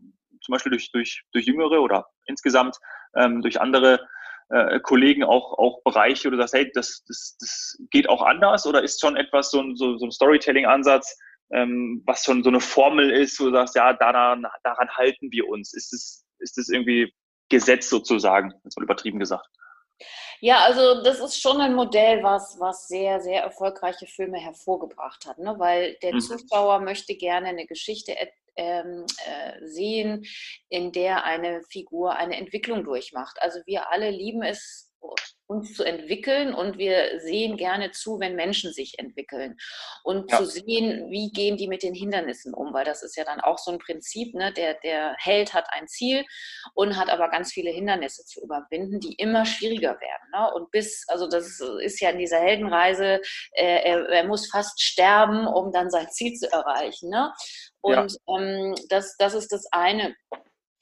zum 0.45 0.53
Beispiel 0.53 0.71
durch, 0.71 0.91
durch, 0.93 1.23
durch 1.33 1.47
Jüngere 1.47 1.81
oder 1.81 2.07
insgesamt 2.27 2.77
ähm, 3.17 3.43
durch 3.43 3.61
andere 3.61 4.07
äh, 4.51 4.79
Kollegen 4.81 5.25
auch, 5.25 5.59
auch 5.59 5.83
Bereiche, 5.83 6.29
wo 6.29 6.31
du 6.33 6.37
sagst, 6.37 6.55
hey, 6.55 6.71
das, 6.75 7.03
das, 7.09 7.37
das 7.41 7.79
geht 7.91 8.09
auch 8.09 8.23
anders 8.23 8.67
oder 8.67 8.83
ist 8.83 9.01
schon 9.01 9.17
etwas 9.17 9.51
so 9.51 9.61
ein, 9.61 9.77
so, 9.77 9.97
so 9.99 10.07
ein 10.07 10.13
Storytelling-Ansatz, 10.13 11.19
ähm, 11.53 12.03
was 12.07 12.25
schon 12.25 12.43
so 12.43 12.51
eine 12.51 12.61
Formel 12.61 13.11
ist, 13.11 13.41
wo 13.41 13.47
du 13.47 13.53
sagst, 13.53 13.75
ja, 13.75 13.93
daran, 13.95 14.47
daran 14.63 14.89
halten 14.91 15.31
wir 15.31 15.49
uns. 15.49 15.73
Ist 15.73 15.93
es 15.93 16.25
ist 16.45 16.59
das 16.59 16.69
irgendwie 16.69 17.13
Gesetz 17.49 17.89
sozusagen, 17.89 18.53
jetzt 18.65 18.77
mal 18.77 18.85
übertrieben 18.85 19.19
gesagt? 19.19 19.47
Ja, 20.41 20.65
also 20.65 21.03
das 21.03 21.21
ist 21.21 21.41
schon 21.41 21.61
ein 21.61 21.75
Modell, 21.75 22.23
was, 22.23 22.57
was 22.59 22.87
sehr, 22.87 23.21
sehr 23.21 23.43
erfolgreiche 23.43 24.07
Filme 24.07 24.39
hervorgebracht 24.39 25.27
hat, 25.27 25.39
ne? 25.39 25.55
weil 25.59 25.97
der 26.03 26.15
mhm. 26.15 26.21
Zuschauer 26.21 26.81
möchte 26.81 27.17
gerne 27.17 27.49
eine 27.49 27.67
Geschichte 27.67 28.17
ähm, 28.57 29.05
äh, 29.27 29.67
sehen, 29.67 30.25
in 30.69 30.93
der 30.93 31.25
eine 31.25 31.63
Figur 31.71 32.17
eine 32.17 32.37
Entwicklung 32.37 32.85
durchmacht. 32.85 33.37
Also 33.41 33.61
wir 33.67 33.91
alle 33.91 34.11
lieben 34.11 34.43
es, 34.43 34.91
uns 35.47 35.75
zu 35.75 35.85
entwickeln 35.85 36.55
und 36.55 36.79
wir 36.79 37.21
sehen 37.21 37.57
gerne 37.59 37.91
zu, 37.91 38.19
wenn 38.19 38.35
Menschen 38.35 38.73
sich 38.73 38.99
entwickeln 38.99 39.57
und 40.03 40.31
ja. 40.31 40.39
zu 40.39 40.47
sehen, 40.47 41.11
wie 41.11 41.31
gehen 41.31 41.59
die 41.59 41.69
mit 41.69 41.83
den 41.83 41.95
Hindernissen 41.95 42.55
um, 42.55 42.73
weil 42.73 42.85
das 42.85 43.03
ist 43.03 43.17
ja 43.17 43.25
dann 43.25 43.41
auch 43.41 43.59
so 43.59 43.71
ein 43.71 43.79
Prinzip, 43.79 44.35
ne? 44.35 44.53
der, 44.55 44.75
der 44.83 45.15
Held 45.19 45.53
hat 45.53 45.67
ein 45.71 45.87
Ziel 45.87 46.25
und 46.73 46.97
hat 46.97 47.11
aber 47.11 47.29
ganz 47.29 47.53
viele 47.53 47.71
Hindernisse 47.71 48.25
zu 48.25 48.43
überwinden, 48.43 49.01
die 49.01 49.15
immer 49.15 49.45
schwieriger 49.45 50.01
werden. 50.01 50.31
Ne? 50.33 50.51
Und 50.55 50.71
bis, 50.71 51.05
also 51.09 51.29
das 51.29 51.61
ist 51.83 52.01
ja 52.01 52.11
in 52.11 52.19
dieser 52.19 52.41
Heldenreise, 52.41 53.21
äh, 53.53 53.83
er, 53.85 54.09
er, 54.09 54.25
muss 54.25 54.51
fast 54.51 54.81
sterben, 54.81 55.47
um 55.47 55.73
dann 55.73 55.91
sein 55.91 56.09
Ziel 56.11 56.33
zu 56.33 56.51
erreichen. 56.51 57.11
Ne? 57.11 57.33
Und 57.85 58.19
ja. 58.27 58.39
ähm, 58.39 58.75
das, 58.89 59.15
das 59.19 59.35
ist 59.35 59.53
das 59.53 59.67
eine. 59.71 60.17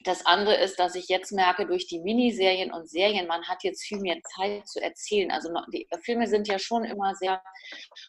Das 0.03 0.25
andere 0.25 0.55
ist, 0.55 0.79
dass 0.79 0.95
ich 0.95 1.07
jetzt 1.07 1.31
merke, 1.31 1.65
durch 1.65 1.87
die 1.87 1.99
Miniserien 1.99 2.73
und 2.73 2.89
Serien, 2.89 3.25
man 3.25 3.43
hat 3.47 3.63
jetzt 3.63 3.83
viel 3.83 3.99
mehr 3.99 4.17
Zeit 4.35 4.67
zu 4.67 4.81
erzählen. 4.81 5.31
Also 5.31 5.49
die 5.71 5.87
Filme 6.01 6.27
sind 6.27 6.47
ja 6.49 6.59
schon 6.59 6.83
immer 6.83 7.15
sehr 7.15 7.41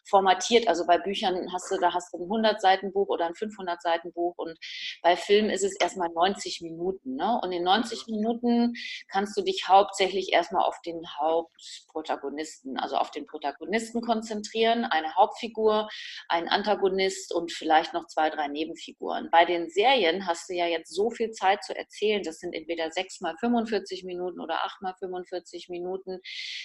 formatiert. 0.09 0.67
Also 0.67 0.85
bei 0.85 0.97
Büchern 0.97 1.47
hast 1.53 1.71
du, 1.71 1.77
da 1.77 1.93
hast 1.93 2.13
du 2.13 2.17
ein 2.17 2.23
100 2.23 2.59
Seiten 2.59 2.91
Buch 2.91 3.07
oder 3.07 3.27
ein 3.27 3.35
500 3.35 3.81
Seiten 3.81 4.11
Buch 4.11 4.33
und 4.37 4.57
bei 5.03 5.15
Filmen 5.15 5.49
ist 5.49 5.63
es 5.63 5.79
erstmal 5.79 6.09
90 6.09 6.59
Minuten. 6.61 7.15
Ne? 7.15 7.39
Und 7.41 7.53
in 7.53 7.63
90 7.63 8.07
Minuten 8.07 8.73
kannst 9.09 9.37
du 9.37 9.41
dich 9.41 9.69
hauptsächlich 9.69 10.33
erstmal 10.33 10.63
auf 10.63 10.81
den 10.85 11.01
Hauptprotagonisten, 11.17 12.77
also 12.77 12.97
auf 12.97 13.11
den 13.11 13.25
Protagonisten 13.25 14.01
konzentrieren, 14.01 14.83
eine 14.83 15.15
Hauptfigur, 15.15 15.87
einen 16.27 16.49
Antagonist 16.49 17.33
und 17.33 17.53
vielleicht 17.53 17.93
noch 17.93 18.07
zwei, 18.07 18.29
drei 18.29 18.49
Nebenfiguren. 18.49 19.29
Bei 19.31 19.45
den 19.45 19.69
Serien 19.69 20.27
hast 20.27 20.49
du 20.49 20.55
ja 20.55 20.67
jetzt 20.67 20.93
so 20.93 21.09
viel 21.09 21.31
Zeit 21.31 21.63
zu 21.63 21.73
erzählen 21.73 21.84
erzählen. 21.85 22.23
Das 22.23 22.39
sind 22.39 22.53
entweder 22.53 22.91
6 22.91 23.21
mal 23.21 23.35
45 23.39 24.03
Minuten 24.03 24.39
oder 24.39 24.65
8 24.65 24.81
mal 24.81 24.93
45 24.99 25.69
Minuten. 25.69 26.19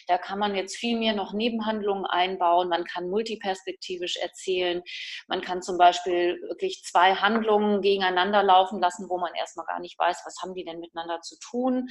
Da 0.07 0.19
kann 0.19 0.39
man 0.39 0.55
jetzt 0.55 0.77
viel 0.77 0.99
mehr 0.99 1.15
noch 1.15 1.33
Nebenhandlungen 1.33 2.07
einbauen. 2.07 2.69
Man 2.69 2.85
kann 2.85 3.09
multiperspektivisch 3.09 4.17
erzählen. 4.17 4.83
Man 5.29 5.41
kann 5.41 5.63
zum 5.63 5.79
Beispiel 5.79 6.41
wirklich 6.49 6.83
zwei 6.85 7.15
Handlungen 7.15 7.83
gegeneinander 7.83 8.43
laufen 8.43 8.81
lassen, 8.81 9.09
wo 9.09 9.19
man 9.19 9.35
erstmal 9.35 9.67
gar 9.67 9.81
nicht 9.81 9.99
weiß, 9.99 10.23
was 10.25 10.37
haben 10.43 10.55
die 10.55 10.65
denn 10.65 10.81
miteinander 10.81 11.21
zu 11.21 11.37
tun. 11.39 11.89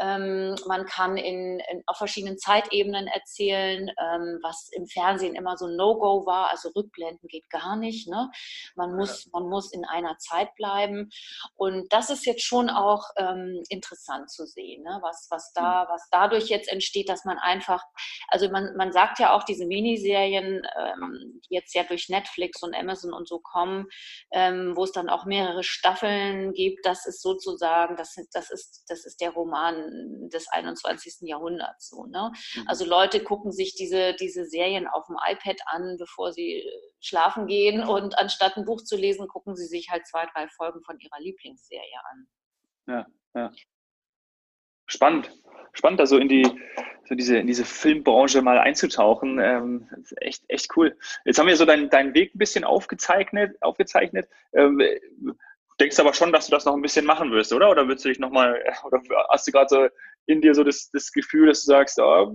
Ähm, 0.00 0.54
man 0.66 0.86
kann 0.86 1.16
in, 1.16 1.60
in, 1.70 1.82
auf 1.86 1.98
verschiedenen 1.98 2.38
Zeitebenen 2.38 3.06
erzählen, 3.06 3.88
ähm, 3.88 4.38
was 4.42 4.68
im 4.72 4.86
Fernsehen 4.86 5.34
immer 5.34 5.56
so 5.56 5.66
ein 5.66 5.76
No-Go 5.76 6.26
war. 6.26 6.50
Also 6.50 6.70
Rückblenden 6.70 7.28
geht 7.28 7.48
gar 7.50 7.76
nicht. 7.76 8.08
Ne? 8.08 8.30
Man, 8.74 8.96
muss, 8.96 9.28
man 9.32 9.48
muss 9.48 9.72
in 9.72 9.84
einer 9.84 10.18
Zeit 10.18 10.54
bleiben. 10.56 11.10
Und 11.56 11.92
das 11.92 12.10
ist 12.10 12.26
jetzt 12.26 12.42
schon 12.42 12.63
schon 12.64 12.74
auch 12.74 13.10
ähm, 13.16 13.62
interessant 13.68 14.30
zu 14.30 14.46
sehen, 14.46 14.82
ne? 14.82 14.98
was, 15.02 15.26
was, 15.30 15.52
da, 15.52 15.84
mhm. 15.84 15.88
was 15.90 16.08
dadurch 16.10 16.48
jetzt 16.48 16.70
entsteht, 16.70 17.08
dass 17.08 17.24
man 17.24 17.38
einfach, 17.38 17.82
also 18.28 18.48
man, 18.50 18.76
man 18.76 18.92
sagt 18.92 19.18
ja 19.18 19.34
auch, 19.34 19.44
diese 19.44 19.66
Miniserien, 19.66 20.62
ähm, 20.78 21.40
die 21.48 21.54
jetzt 21.54 21.74
ja 21.74 21.84
durch 21.84 22.08
Netflix 22.08 22.62
und 22.62 22.74
Amazon 22.74 23.12
und 23.12 23.28
so 23.28 23.38
kommen, 23.38 23.86
ähm, 24.32 24.72
wo 24.76 24.84
es 24.84 24.92
dann 24.92 25.08
auch 25.08 25.24
mehrere 25.24 25.62
Staffeln 25.62 26.52
gibt, 26.52 26.84
das 26.86 27.06
ist 27.06 27.22
sozusagen, 27.22 27.96
das, 27.96 28.14
das, 28.32 28.50
ist, 28.50 28.84
das 28.88 29.04
ist 29.04 29.20
der 29.20 29.30
Roman 29.30 30.28
des 30.30 30.48
21. 30.48 31.28
Jahrhunderts. 31.28 31.88
So, 31.88 32.06
ne? 32.06 32.32
Mhm. 32.54 32.64
Also 32.66 32.84
Leute 32.84 33.22
gucken 33.22 33.52
sich 33.52 33.74
diese, 33.74 34.14
diese 34.14 34.44
Serien 34.44 34.86
auf 34.86 35.06
dem 35.06 35.16
iPad 35.24 35.60
an, 35.66 35.96
bevor 35.98 36.32
sie 36.32 36.64
schlafen 37.00 37.46
gehen 37.46 37.84
und 37.84 38.18
anstatt 38.18 38.56
ein 38.56 38.64
Buch 38.64 38.82
zu 38.82 38.96
lesen, 38.96 39.28
gucken 39.28 39.56
sie 39.56 39.66
sich 39.66 39.90
halt 39.90 40.06
zwei, 40.06 40.26
drei 40.26 40.48
Folgen 40.48 40.82
von 40.82 40.98
ihrer 40.98 41.20
Lieblingsserie 41.20 42.00
an 42.10 42.26
ja, 42.86 43.06
ja. 43.34 43.52
Spannend. 44.86 45.30
Spannend, 45.72 46.00
also 46.00 46.18
in 46.18 46.28
die, 46.28 46.46
so 47.08 47.14
diese, 47.14 47.38
in 47.38 47.46
diese 47.46 47.64
Filmbranche 47.64 48.42
mal 48.42 48.58
einzutauchen. 48.58 49.40
Ähm, 49.40 49.88
echt, 50.20 50.44
echt 50.48 50.76
cool. 50.76 50.96
Jetzt 51.24 51.38
haben 51.38 51.48
wir 51.48 51.56
so 51.56 51.64
deinen 51.64 51.90
deinen 51.90 52.14
Weg 52.14 52.34
ein 52.34 52.38
bisschen 52.38 52.64
aufgezeichnet, 52.64 53.56
aufgezeichnet. 53.60 54.28
Ähm, 54.52 54.80
denkst 55.80 55.98
aber 55.98 56.14
schon, 56.14 56.32
dass 56.32 56.46
du 56.46 56.52
das 56.52 56.64
noch 56.64 56.74
ein 56.74 56.82
bisschen 56.82 57.04
machen 57.04 57.32
wirst, 57.32 57.52
oder? 57.52 57.70
Oder 57.70 57.88
würdest 57.88 58.04
du 58.04 58.08
dich 58.08 58.18
nochmal, 58.18 58.62
oder 58.84 59.00
hast 59.30 59.46
du 59.46 59.52
gerade 59.52 59.68
so 59.68 59.88
in 60.26 60.40
dir 60.40 60.54
so 60.54 60.64
das, 60.64 60.90
das 60.90 61.12
Gefühl, 61.12 61.48
dass 61.48 61.64
du 61.64 61.72
sagst, 61.72 61.98
oh, 62.00 62.32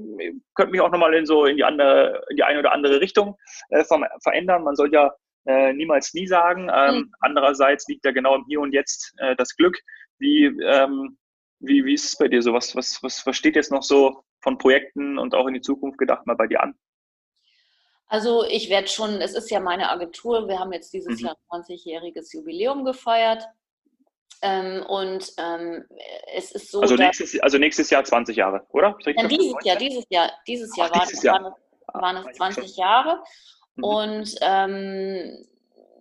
könnte 0.55 0.71
mich 0.71 0.81
auch 0.81 0.91
nochmal 0.91 1.13
in 1.13 1.25
so 1.25 1.45
in 1.45 1.57
die 1.57 1.63
andere, 1.63 2.23
in 2.29 2.35
die 2.35 2.43
eine 2.43 2.59
oder 2.59 2.73
andere 2.73 3.01
Richtung 3.01 3.37
äh, 3.69 3.83
verändern? 4.21 4.63
Man 4.63 4.75
soll 4.75 4.91
ja 4.93 5.11
äh, 5.45 5.73
niemals 5.73 6.13
nie 6.13 6.27
sagen. 6.27 6.69
Ähm, 6.73 6.95
mhm. 6.95 7.11
Andererseits 7.21 7.87
liegt 7.87 8.05
ja 8.05 8.11
genau 8.11 8.35
im 8.35 8.45
Hier 8.47 8.59
und 8.59 8.73
Jetzt 8.73 9.13
äh, 9.17 9.35
das 9.35 9.55
Glück. 9.55 9.79
Wie, 10.19 10.45
ähm, 10.45 11.17
wie, 11.59 11.83
wie 11.85 11.93
ist 11.93 12.05
es 12.05 12.17
bei 12.17 12.27
dir 12.27 12.41
so? 12.41 12.53
Was, 12.53 12.75
was, 12.75 13.01
was, 13.01 13.25
was 13.25 13.35
steht 13.35 13.55
jetzt 13.55 13.71
noch 13.71 13.83
so 13.83 14.23
von 14.41 14.57
Projekten 14.57 15.17
und 15.17 15.33
auch 15.33 15.47
in 15.47 15.53
die 15.53 15.61
Zukunft 15.61 15.97
gedacht 15.97 16.25
mal 16.27 16.35
bei 16.35 16.47
dir 16.47 16.61
an? 16.61 16.75
Also 18.07 18.43
ich 18.43 18.69
werde 18.69 18.87
schon, 18.87 19.21
es 19.21 19.35
ist 19.35 19.51
ja 19.51 19.59
meine 19.59 19.89
Agentur, 19.89 20.47
wir 20.47 20.59
haben 20.59 20.73
jetzt 20.73 20.93
dieses 20.93 21.19
mhm. 21.19 21.27
Jahr 21.27 21.37
20-jähriges 21.51 22.33
Jubiläum 22.33 22.83
gefeiert. 22.83 23.45
Ähm, 24.41 24.83
und 24.87 25.31
ähm, 25.37 25.85
es 26.33 26.51
ist 26.51 26.71
so. 26.71 26.79
Also 26.81 26.95
nächstes, 26.95 27.39
also 27.41 27.57
nächstes 27.57 27.89
Jahr 27.89 28.03
20 28.03 28.37
Jahre, 28.37 28.65
oder? 28.69 28.97
Ja, 29.05 29.27
dieses 29.27 29.53
Jahr, 29.63 29.75
dieses 29.75 30.05
Jahr, 30.09 30.31
dieses 30.47 30.75
Jahr, 30.77 30.89
Ach, 30.93 31.07
dieses 31.07 31.25
waren, 31.25 31.43
Jahr. 31.43 31.57
waren, 31.93 32.17
es 32.25 32.37
20 32.37 32.77
Jahre. 32.77 33.21
Mhm. 33.75 33.83
Und 33.83 34.35
ähm, 34.41 35.45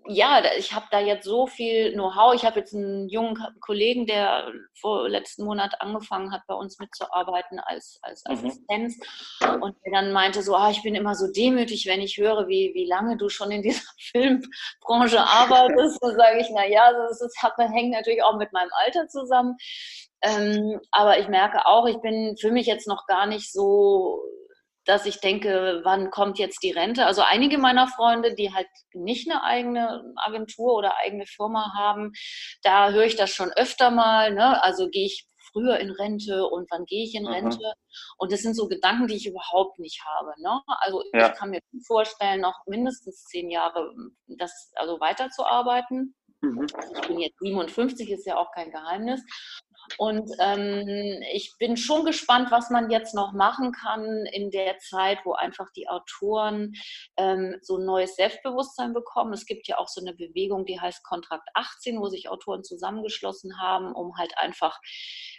ja, 0.08 0.42
ich 0.56 0.74
habe 0.74 0.86
da 0.90 1.00
jetzt 1.00 1.24
so 1.24 1.46
viel 1.46 1.92
Know-how. 1.92 2.34
Ich 2.34 2.44
habe 2.44 2.60
jetzt 2.60 2.74
einen 2.74 3.08
jungen 3.08 3.36
Kollegen, 3.60 4.06
der 4.06 4.50
vor 4.80 5.08
letzten 5.08 5.44
Monat 5.44 5.80
angefangen 5.80 6.32
hat, 6.32 6.42
bei 6.46 6.54
uns 6.54 6.78
mitzuarbeiten 6.78 7.60
als, 7.60 7.98
als 8.02 8.24
mhm. 8.26 8.34
Assistenz. 8.34 8.98
Und 9.60 9.76
der 9.84 9.92
dann 9.92 10.12
meinte 10.12 10.42
so, 10.42 10.54
ah, 10.54 10.70
ich 10.70 10.82
bin 10.82 10.94
immer 10.94 11.14
so 11.14 11.30
demütig, 11.30 11.86
wenn 11.86 12.00
ich 12.00 12.16
höre, 12.16 12.48
wie, 12.48 12.72
wie 12.74 12.86
lange 12.86 13.18
du 13.18 13.28
schon 13.28 13.50
in 13.50 13.62
dieser 13.62 13.82
Filmbranche 13.98 15.20
arbeitest. 15.20 16.02
Dann 16.02 16.16
sage 16.16 16.40
ich, 16.40 16.48
na 16.54 16.66
ja, 16.66 16.90
das, 16.92 17.18
das 17.18 17.34
hat, 17.42 17.58
hängt 17.58 17.90
natürlich 17.90 18.22
auch 18.22 18.38
mit 18.38 18.52
meinem 18.52 18.70
Alter 18.84 19.08
zusammen. 19.08 19.56
Ähm, 20.22 20.80
aber 20.90 21.18
ich 21.18 21.28
merke 21.28 21.66
auch, 21.66 21.86
ich 21.86 22.00
bin 22.00 22.36
für 22.40 22.50
mich 22.50 22.66
jetzt 22.66 22.88
noch 22.88 23.06
gar 23.06 23.26
nicht 23.26 23.52
so 23.52 24.22
dass 24.88 25.04
ich 25.04 25.20
denke, 25.20 25.82
wann 25.84 26.10
kommt 26.10 26.38
jetzt 26.38 26.62
die 26.62 26.70
Rente? 26.70 27.04
Also 27.04 27.20
einige 27.20 27.58
meiner 27.58 27.88
Freunde, 27.88 28.34
die 28.34 28.54
halt 28.54 28.68
nicht 28.94 29.30
eine 29.30 29.42
eigene 29.42 30.02
Agentur 30.16 30.72
oder 30.72 30.96
eigene 30.96 31.26
Firma 31.26 31.74
haben, 31.76 32.12
da 32.62 32.90
höre 32.90 33.04
ich 33.04 33.14
das 33.14 33.28
schon 33.28 33.52
öfter 33.52 33.90
mal. 33.90 34.32
Ne? 34.32 34.62
Also 34.64 34.88
gehe 34.88 35.04
ich 35.04 35.26
früher 35.52 35.78
in 35.78 35.90
Rente 35.90 36.46
und 36.46 36.70
wann 36.70 36.86
gehe 36.86 37.04
ich 37.04 37.14
in 37.14 37.26
Rente? 37.26 37.58
Mhm. 37.58 38.14
Und 38.16 38.32
das 38.32 38.40
sind 38.40 38.54
so 38.54 38.66
Gedanken, 38.66 39.08
die 39.08 39.16
ich 39.16 39.26
überhaupt 39.26 39.78
nicht 39.78 40.02
habe. 40.06 40.32
Ne? 40.38 40.58
Also 40.80 41.02
ja. 41.12 41.28
ich 41.28 41.34
kann 41.34 41.50
mir 41.50 41.60
vorstellen, 41.86 42.40
noch 42.40 42.56
mindestens 42.66 43.24
zehn 43.24 43.50
Jahre 43.50 43.92
das 44.26 44.72
also 44.76 44.98
weiterzuarbeiten. 45.00 46.14
Mhm. 46.40 46.66
Ich 46.94 47.08
bin 47.08 47.18
jetzt 47.18 47.38
57, 47.40 48.10
ist 48.10 48.26
ja 48.26 48.38
auch 48.38 48.52
kein 48.52 48.70
Geheimnis. 48.70 49.22
Und 49.98 50.30
ähm, 50.40 51.22
ich 51.32 51.54
bin 51.58 51.76
schon 51.76 52.04
gespannt, 52.04 52.50
was 52.50 52.70
man 52.70 52.90
jetzt 52.90 53.14
noch 53.14 53.32
machen 53.32 53.72
kann 53.72 54.26
in 54.32 54.50
der 54.50 54.78
Zeit, 54.78 55.18
wo 55.24 55.32
einfach 55.32 55.70
die 55.74 55.88
Autoren 55.88 56.74
ähm, 57.16 57.56
so 57.62 57.78
ein 57.78 57.84
neues 57.84 58.16
Selbstbewusstsein 58.16 58.92
bekommen. 58.92 59.32
Es 59.32 59.46
gibt 59.46 59.68
ja 59.68 59.78
auch 59.78 59.88
so 59.88 60.00
eine 60.00 60.14
Bewegung, 60.14 60.66
die 60.66 60.80
heißt 60.80 61.04
Kontrakt 61.04 61.48
18, 61.54 62.00
wo 62.00 62.08
sich 62.08 62.28
Autoren 62.28 62.64
zusammengeschlossen 62.64 63.60
haben, 63.60 63.92
um 63.92 64.16
halt 64.16 64.36
einfach 64.36 64.78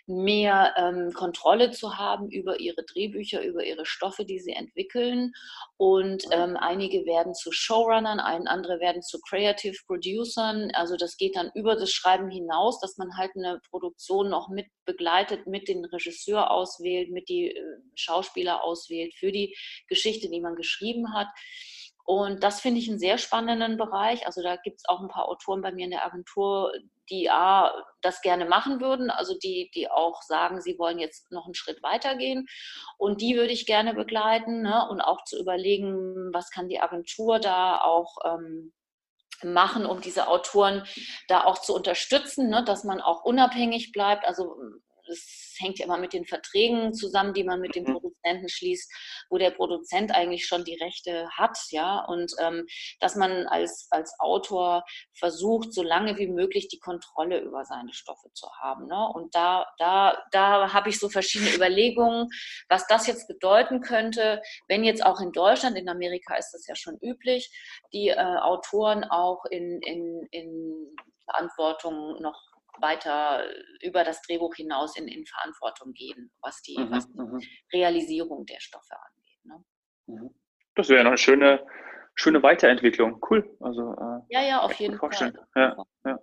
mehr 0.08 0.74
ähm, 0.78 1.14
Kontrolle 1.14 1.72
zu 1.72 1.98
haben 1.98 2.30
über 2.30 2.60
ihre 2.60 2.84
Drehbücher, 2.84 3.44
über 3.44 3.64
ihre 3.64 3.86
Stoffe, 3.86 4.26
die 4.26 4.40
sie 4.40 4.54
entwickeln. 4.54 5.34
Und 5.78 6.24
ähm, 6.32 6.58
einige 6.58 7.06
werden 7.06 7.36
zu 7.36 7.52
Showrunnern, 7.52 8.20
ein, 8.20 8.48
andere 8.48 8.80
werden 8.80 9.02
zu 9.02 9.20
Creative 9.22 9.78
Producern. 9.86 10.72
Also 10.74 10.98
das 10.98 11.18
geht 11.18 11.36
dann 11.36 11.52
über 11.54 11.76
das 11.76 11.92
Schreiben 11.92 12.30
hinaus, 12.30 12.80
dass 12.80 12.98
man 12.98 13.18
halt 13.18 13.32
eine 13.36 13.62
Produktion 13.70 14.30
noch 14.30 14.39
mit 14.48 14.68
begleitet, 14.86 15.48
mit 15.48 15.68
den 15.68 15.84
Regisseur 15.84 16.52
auswählt, 16.52 17.12
mit 17.12 17.28
die 17.28 17.52
äh, 17.52 17.62
Schauspieler 17.96 18.64
auswählt 18.64 19.14
für 19.16 19.32
die 19.32 19.56
Geschichte, 19.88 20.30
die 20.30 20.40
man 20.40 20.56
geschrieben 20.56 21.14
hat. 21.14 21.28
Und 22.10 22.44
das 22.44 22.60
finde 22.60 22.80
ich 22.80 22.90
einen 22.90 22.98
sehr 22.98 23.20
spannenden 23.20 23.78
Bereich. 23.78 24.26
Also 24.26 24.42
da 24.42 24.56
gibt 24.56 24.78
es 24.78 24.90
auch 24.90 25.00
ein 25.00 25.10
paar 25.10 25.30
Autoren 25.30 25.62
bei 25.62 25.72
mir 25.72 25.86
in 25.86 25.92
der 25.92 26.04
Agentur, 26.04 26.74
die 27.12 27.30
A, 27.30 27.72
das 28.02 28.22
gerne 28.22 28.46
machen 28.46 28.82
würden, 28.82 29.12
also 29.12 29.38
die, 29.38 29.70
die 29.76 29.92
auch 29.92 30.24
sagen, 30.24 30.60
sie 30.60 30.80
wollen 30.80 30.98
jetzt 30.98 31.32
noch 31.32 31.46
einen 31.46 31.54
Schritt 31.54 31.84
weitergehen. 31.84 32.48
Und 32.98 33.22
die 33.22 33.36
würde 33.36 33.52
ich 33.52 33.68
gerne 33.68 33.94
begleiten 33.94 34.64
ne? 34.64 34.88
und 34.90 35.02
auch 35.02 35.24
zu 35.24 35.40
überlegen, 35.40 36.32
was 36.34 36.50
kann 36.50 36.68
die 36.68 36.80
Agentur 36.80 37.38
da 37.38 37.80
auch 37.82 38.18
ähm, 38.26 38.74
machen, 39.44 39.86
um 39.86 40.02
diese 40.02 40.28
Autoren 40.28 40.84
da 41.28 41.44
auch 41.44 41.60
zu 41.60 41.74
unterstützen, 41.74 42.50
ne? 42.50 42.64
dass 42.64 42.84
man 42.84 43.02
auch 43.02 43.24
unabhängig 43.24 43.92
bleibt. 43.92 44.26
Also 44.26 44.56
es 45.10 45.56
hängt 45.60 45.80
ja 45.80 45.86
immer 45.86 45.98
mit 45.98 46.14
den 46.14 46.26
Verträgen 46.26 46.94
zusammen, 46.94 47.34
die 47.34 47.44
man 47.44 47.60
mit 47.60 47.76
dem 47.76 47.84
mhm. 47.84 47.94
Produzenten 47.94 48.50
schließt, 48.50 48.92
wo 49.30 49.38
der 49.38 49.52
Produzent 49.52 50.14
eigentlich 50.14 50.46
schon 50.46 50.64
die 50.64 50.76
Rechte 50.76 51.30
hat, 51.32 51.58
ja, 51.70 52.06
und 52.06 52.34
ähm, 52.40 52.66
dass 53.00 53.16
man 53.16 53.48
als, 53.48 53.88
als 53.92 54.16
Autor 54.20 54.84
versucht, 55.18 55.74
so 55.74 55.84
lange 55.84 56.18
wie 56.18 56.28
möglich 56.28 56.68
die 56.68 56.80
Kontrolle 56.80 57.40
über 57.40 57.66
seine 57.66 57.94
Stoffe 57.94 58.32
zu 58.34 58.48
haben. 58.62 58.88
Ne? 58.88 59.10
Und 59.14 59.36
da, 59.36 59.68
da, 59.78 60.18
da 60.32 60.74
habe 60.74 60.90
ich 60.90 61.00
so 61.00 61.10
verschiedene 61.10 61.54
Überlegungen, 61.54 62.30
was 62.70 62.88
das 62.88 63.08
jetzt 63.08 63.28
bedeuten 63.28 63.82
könnte, 63.82 64.42
wenn 64.68 64.84
jetzt 64.84 65.06
auch 65.06 65.20
in 65.20 65.32
Deutschland, 65.32 65.78
in 65.78 65.90
Amerika 65.90 66.36
ist 66.36 66.52
das 66.52 66.66
ja 66.68 66.76
schon 66.76 66.98
üblich, 67.02 67.52
die 67.94 68.10
äh, 68.10 68.16
Autoren 68.18 69.04
auch 69.04 69.46
in, 69.46 69.82
in, 69.82 70.28
in 70.32 70.96
Verantwortung 71.26 72.22
noch 72.22 72.49
weiter 72.82 73.44
über 73.82 74.04
das 74.04 74.22
Drehbuch 74.22 74.56
hinaus 74.56 74.98
in, 74.98 75.08
in 75.08 75.26
Verantwortung 75.26 75.94
gehen, 75.94 76.32
was 76.42 76.62
die, 76.62 76.78
mhm, 76.78 76.92
was 76.92 77.08
die 77.08 77.20
mhm. 77.20 77.42
Realisierung 77.74 78.46
der 78.46 78.60
Stoffe 78.60 78.96
angeht. 78.96 79.46
Ne? 79.46 79.66
Mhm. 80.08 80.36
Das 80.76 80.90
wäre 80.90 81.06
eine 81.06 81.18
schöne, 81.18 81.66
schöne 82.16 82.42
Weiterentwicklung. 82.44 83.20
Cool. 83.30 83.50
Also, 83.60 83.94
äh, 83.94 84.34
ja, 84.34 84.42
ja, 84.42 84.62
auf 84.62 84.74
jeden 84.74 84.98
Fall. 84.98 85.34
Ja, 85.56 85.76
ja. 86.06 86.20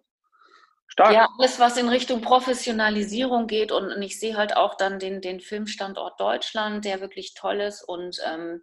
Stark. 0.88 1.12
Ja, 1.12 1.28
alles, 1.38 1.60
was 1.60 1.76
in 1.76 1.88
Richtung 1.88 2.22
Professionalisierung 2.22 3.48
geht 3.48 3.70
und 3.70 4.00
ich 4.00 4.18
sehe 4.18 4.36
halt 4.36 4.56
auch 4.56 4.76
dann 4.76 4.98
den, 4.98 5.20
den 5.20 5.40
Filmstandort 5.40 6.18
Deutschland, 6.18 6.84
der 6.84 7.00
wirklich 7.00 7.34
toll 7.34 7.60
ist 7.60 7.82
und 7.82 8.18
ähm, 8.24 8.62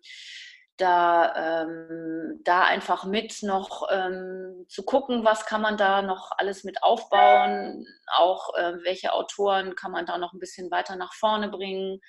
da, 0.84 1.63
ähm, 1.63 2.41
da 2.43 2.63
einfach 2.65 3.05
mit 3.05 3.41
noch 3.41 3.88
ähm, 3.89 4.65
zu 4.67 4.84
gucken, 4.84 5.23
was 5.23 5.45
kann 5.45 5.61
man 5.61 5.77
da 5.77 6.01
noch 6.01 6.31
alles 6.38 6.65
mit 6.65 6.84
aufbauen, 6.84 7.88
auch 8.17 8.53
äh, 8.57 8.73
welche 8.84 9.13
Autoren 9.13 9.75
kann 9.75 9.93
man 9.93 10.05
da 10.05 10.17
noch 10.17 10.34
ein 10.34 10.39
bisschen 10.39 10.69
weiter 10.71 10.97
nach 10.97 11.13
vorne 11.13 11.47
bringen. 11.47 12.01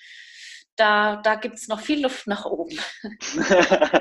Da, 0.75 1.16
da 1.22 1.37
gibt 1.37 1.55
es 1.55 1.68
noch 1.68 1.79
viel 1.79 2.03
Luft 2.03 2.27
nach 2.27 2.47
oben. 2.47 2.77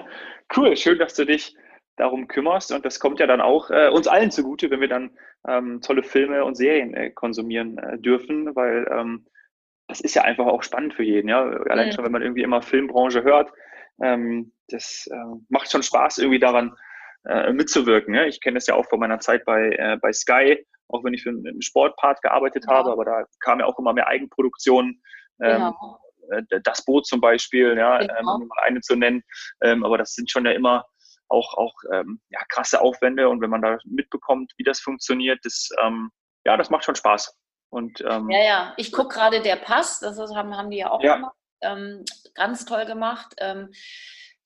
cool, 0.58 0.76
schön, 0.76 0.98
dass 0.98 1.14
du 1.14 1.26
dich 1.26 1.56
darum 1.96 2.28
kümmerst 2.28 2.72
und 2.72 2.84
das 2.84 3.00
kommt 3.00 3.20
ja 3.20 3.28
dann 3.28 3.42
auch 3.42 3.70
äh, 3.70 3.90
uns 3.90 4.08
allen 4.08 4.32
zugute, 4.32 4.72
wenn 4.72 4.82
wir 4.82 4.88
dann 4.88 5.16
ähm, 5.48 5.82
tolle 5.82 6.02
Filme 6.02 6.44
und 6.44 6.56
Serien 6.56 6.96
äh, 6.96 7.12
konsumieren 7.12 7.78
äh, 7.78 8.00
dürfen, 8.00 8.56
weil 8.56 8.88
ähm, 8.90 9.28
das 9.88 10.02
ist 10.02 10.16
ja 10.16 10.24
einfach 10.24 10.48
auch 10.48 10.64
spannend 10.64 10.96
für 10.96 11.04
jeden, 11.04 11.30
ja. 11.30 11.44
Allein 11.44 11.90
mhm. 11.90 11.92
schon, 11.92 12.06
wenn 12.06 12.12
man 12.12 12.24
irgendwie 12.24 12.42
immer 12.42 12.64
Filmbranche 12.64 13.22
hört, 13.22 13.52
ähm, 14.02 14.54
das 14.68 15.08
äh, 15.12 15.36
macht 15.50 15.72
schon 15.72 15.84
Spaß, 15.84 16.18
irgendwie 16.18 16.40
daran 16.40 16.76
äh, 17.26 17.52
mitzuwirken. 17.52 18.14
Ne? 18.14 18.28
Ich 18.28 18.42
kenne 18.42 18.56
das 18.56 18.68
ja 18.68 18.76
auch 18.76 18.88
von 18.90 19.00
meiner 19.00 19.20
Zeit 19.20 19.46
bei, 19.46 19.72
äh, 19.78 19.98
bei 20.02 20.12
Sky, 20.12 20.66
auch 20.90 21.04
wenn 21.04 21.14
ich 21.14 21.24
für 21.24 21.30
einen 21.30 21.62
Sportpart 21.62 22.22
gearbeitet 22.22 22.66
ja. 22.68 22.74
habe, 22.74 22.92
aber 22.92 23.06
da 23.06 23.26
kam 23.40 23.60
ja 23.60 23.66
auch 23.66 23.80
immer 23.80 23.94
mehr 23.94 24.08
Eigenproduktion. 24.08 25.02
Ähm, 25.42 25.58
genau. 25.58 26.00
Äh, 26.32 26.62
das 26.64 26.86
Boot 26.86 27.06
zum 27.06 27.22
Beispiel, 27.22 27.78
ja, 27.78 28.00
genau. 28.00 28.14
ähm, 28.20 28.28
um 28.28 28.48
mal 28.48 28.64
eine 28.64 28.82
zu 28.82 28.96
nennen. 28.96 29.24
Ähm, 29.62 29.84
aber 29.84 29.98
das 29.98 30.14
sind 30.14 30.30
schon 30.30 30.46
ja 30.46 30.52
immer 30.52 30.86
auch, 31.30 31.54
auch 31.56 31.74
ähm, 31.92 32.22
ja, 32.30 32.42
krasse 32.50 32.82
Aufwände 32.82 33.30
und 33.30 33.42
wenn 33.42 33.50
man 33.50 33.62
da 33.62 33.78
mitbekommt, 33.86 34.54
wie 34.58 34.64
das 34.64 34.80
funktioniert, 34.80 35.40
das, 35.44 35.70
ähm, 35.82 36.12
ja, 36.46 36.58
das 36.58 36.70
macht 36.70 36.84
schon 36.84 36.96
Spaß. 36.96 37.36
Und, 37.70 38.02
ähm, 38.02 38.30
ja, 38.30 38.44
ja, 38.44 38.74
ich 38.78 38.92
gucke 38.92 39.16
gerade 39.16 39.42
der 39.42 39.56
Pass, 39.56 40.00
das 40.00 40.18
haben, 40.36 40.56
haben 40.56 40.70
die 40.70 40.78
ja 40.78 40.92
auch 40.92 41.02
ja. 41.02 41.16
gemacht 41.16 41.36
ähm, 41.64 42.04
ganz 42.36 42.66
toll 42.66 42.86
gemacht. 42.86 43.34
Ähm, 43.40 43.72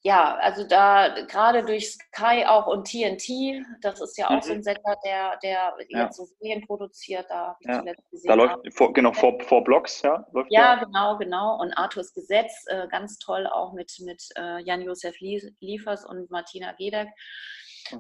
ja, 0.04 0.38
also 0.38 0.64
da 0.66 1.10
gerade 1.26 1.66
durch 1.66 1.92
Sky 1.92 2.46
auch 2.46 2.68
und 2.68 2.88
TNT, 2.88 3.66
das 3.82 4.00
ist 4.00 4.18
ja 4.18 4.28
auch 4.28 4.36
mhm. 4.36 4.42
so 4.42 4.54
ein 4.54 4.64
Sender, 4.64 4.96
der, 5.04 5.38
der 5.44 5.74
ja. 5.90 6.04
jetzt 6.06 6.16
so 6.18 6.26
Serien 6.40 6.66
produziert, 6.66 7.26
da 7.30 7.48
habe 7.48 7.58
ich 7.60 7.68
ja. 7.68 7.80
zuletzt 7.80 8.12
gesehen. 8.12 8.28
Da 8.30 8.36
läuft, 8.36 8.74
vor, 8.74 8.94
genau, 8.94 9.12
vor, 9.12 9.38
vor 9.42 9.64
Blocks, 9.64 10.02
ja? 10.04 10.26
Läuft 10.32 10.52
ja, 10.52 10.78
da. 10.78 10.86
genau, 10.86 11.18
genau. 11.18 11.60
Und 11.60 11.74
Arthurs 11.74 12.14
Gesetz, 12.14 12.64
äh, 12.68 12.88
ganz 12.88 13.18
toll 13.18 13.48
auch 13.48 13.74
mit, 13.74 13.92
mit 14.00 14.24
äh, 14.38 14.64
Jan-Josef 14.64 15.16
Liefers 15.20 16.06
und 16.06 16.30
Martina 16.32 16.72
Gedeck. 16.74 17.10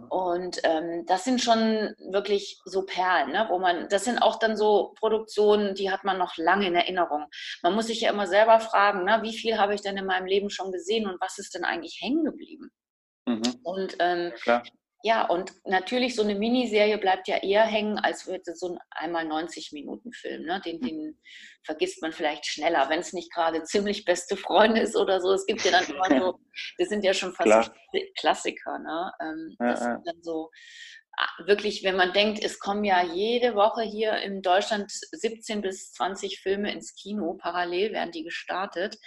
Und 0.09 0.59
ähm, 0.63 1.05
das 1.05 1.23
sind 1.23 1.41
schon 1.41 1.93
wirklich 2.11 2.59
so 2.65 2.83
Perlen, 2.83 3.31
ne? 3.31 3.45
wo 3.49 3.59
man, 3.59 3.87
das 3.89 4.05
sind 4.05 4.19
auch 4.19 4.39
dann 4.39 4.57
so 4.57 4.93
Produktionen, 4.99 5.75
die 5.75 5.91
hat 5.91 6.03
man 6.03 6.17
noch 6.17 6.37
lange 6.37 6.67
in 6.67 6.75
Erinnerung. 6.75 7.25
Man 7.63 7.73
muss 7.73 7.87
sich 7.87 8.01
ja 8.01 8.11
immer 8.11 8.27
selber 8.27 8.59
fragen, 8.59 9.03
ne? 9.03 9.19
wie 9.21 9.37
viel 9.37 9.57
habe 9.57 9.73
ich 9.73 9.81
denn 9.81 9.97
in 9.97 10.05
meinem 10.05 10.25
Leben 10.25 10.49
schon 10.49 10.71
gesehen 10.71 11.07
und 11.07 11.19
was 11.21 11.37
ist 11.37 11.55
denn 11.55 11.63
eigentlich 11.63 11.99
hängen 12.01 12.23
geblieben? 12.23 12.71
Mhm. 13.25 13.59
Und 13.63 13.95
ähm, 13.99 14.31
ja, 14.45 14.63
und 15.27 15.53
natürlich 15.65 16.15
so 16.15 16.23
eine 16.23 16.35
Miniserie 16.35 16.97
bleibt 16.97 17.27
ja 17.27 17.37
eher 17.37 17.63
hängen, 17.63 17.99
als 17.99 18.25
würde 18.25 18.55
so 18.55 18.73
ein 18.73 18.79
einmal 18.89 19.25
90 19.25 19.71
Minuten 19.71 20.11
Film. 20.11 20.43
Ne? 20.43 20.59
Den, 20.65 20.81
den 20.81 21.19
vergisst 21.63 22.01
man 22.01 22.11
vielleicht 22.11 22.45
schneller, 22.45 22.89
wenn 22.89 22.99
es 22.99 23.13
nicht 23.13 23.31
gerade 23.31 23.63
ziemlich 23.63 24.05
beste 24.05 24.35
Freunde 24.35 24.81
ist 24.81 24.95
oder 24.95 25.21
so. 25.21 25.31
Es 25.33 25.45
gibt 25.45 25.63
ja 25.63 25.71
dann 25.71 25.85
immer 25.89 26.19
so, 26.19 26.39
das 26.77 26.89
sind 26.89 27.03
ja 27.03 27.13
schon 27.13 27.33
fast 27.33 27.47
Klar. 27.47 27.75
Klassiker. 28.17 28.79
Ne? 28.79 29.11
Ähm, 29.21 29.55
ja, 29.59 29.67
das 29.67 29.79
sind 29.81 30.07
dann 30.07 30.23
so 30.23 30.49
ah, 31.15 31.45
wirklich, 31.45 31.83
wenn 31.83 31.95
man 31.95 32.13
denkt, 32.13 32.43
es 32.43 32.59
kommen 32.59 32.83
ja 32.83 33.03
jede 33.03 33.53
Woche 33.53 33.83
hier 33.83 34.17
in 34.17 34.41
Deutschland 34.41 34.91
17 34.91 35.61
bis 35.61 35.91
20 35.91 36.39
Filme 36.39 36.71
ins 36.71 36.95
Kino, 36.95 37.37
parallel 37.39 37.93
werden 37.93 38.11
die 38.11 38.23
gestartet. 38.23 38.97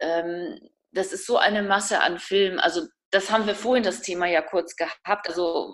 Ähm, 0.00 0.58
das 0.92 1.12
ist 1.12 1.26
so 1.26 1.38
eine 1.38 1.62
Masse 1.62 2.00
an 2.00 2.18
Filmen. 2.18 2.58
Also 2.58 2.82
das 3.10 3.30
haben 3.30 3.46
wir 3.46 3.54
vorhin 3.54 3.84
das 3.84 4.02
Thema 4.02 4.26
ja 4.26 4.42
kurz 4.42 4.76
gehabt. 4.76 5.28
Also 5.28 5.72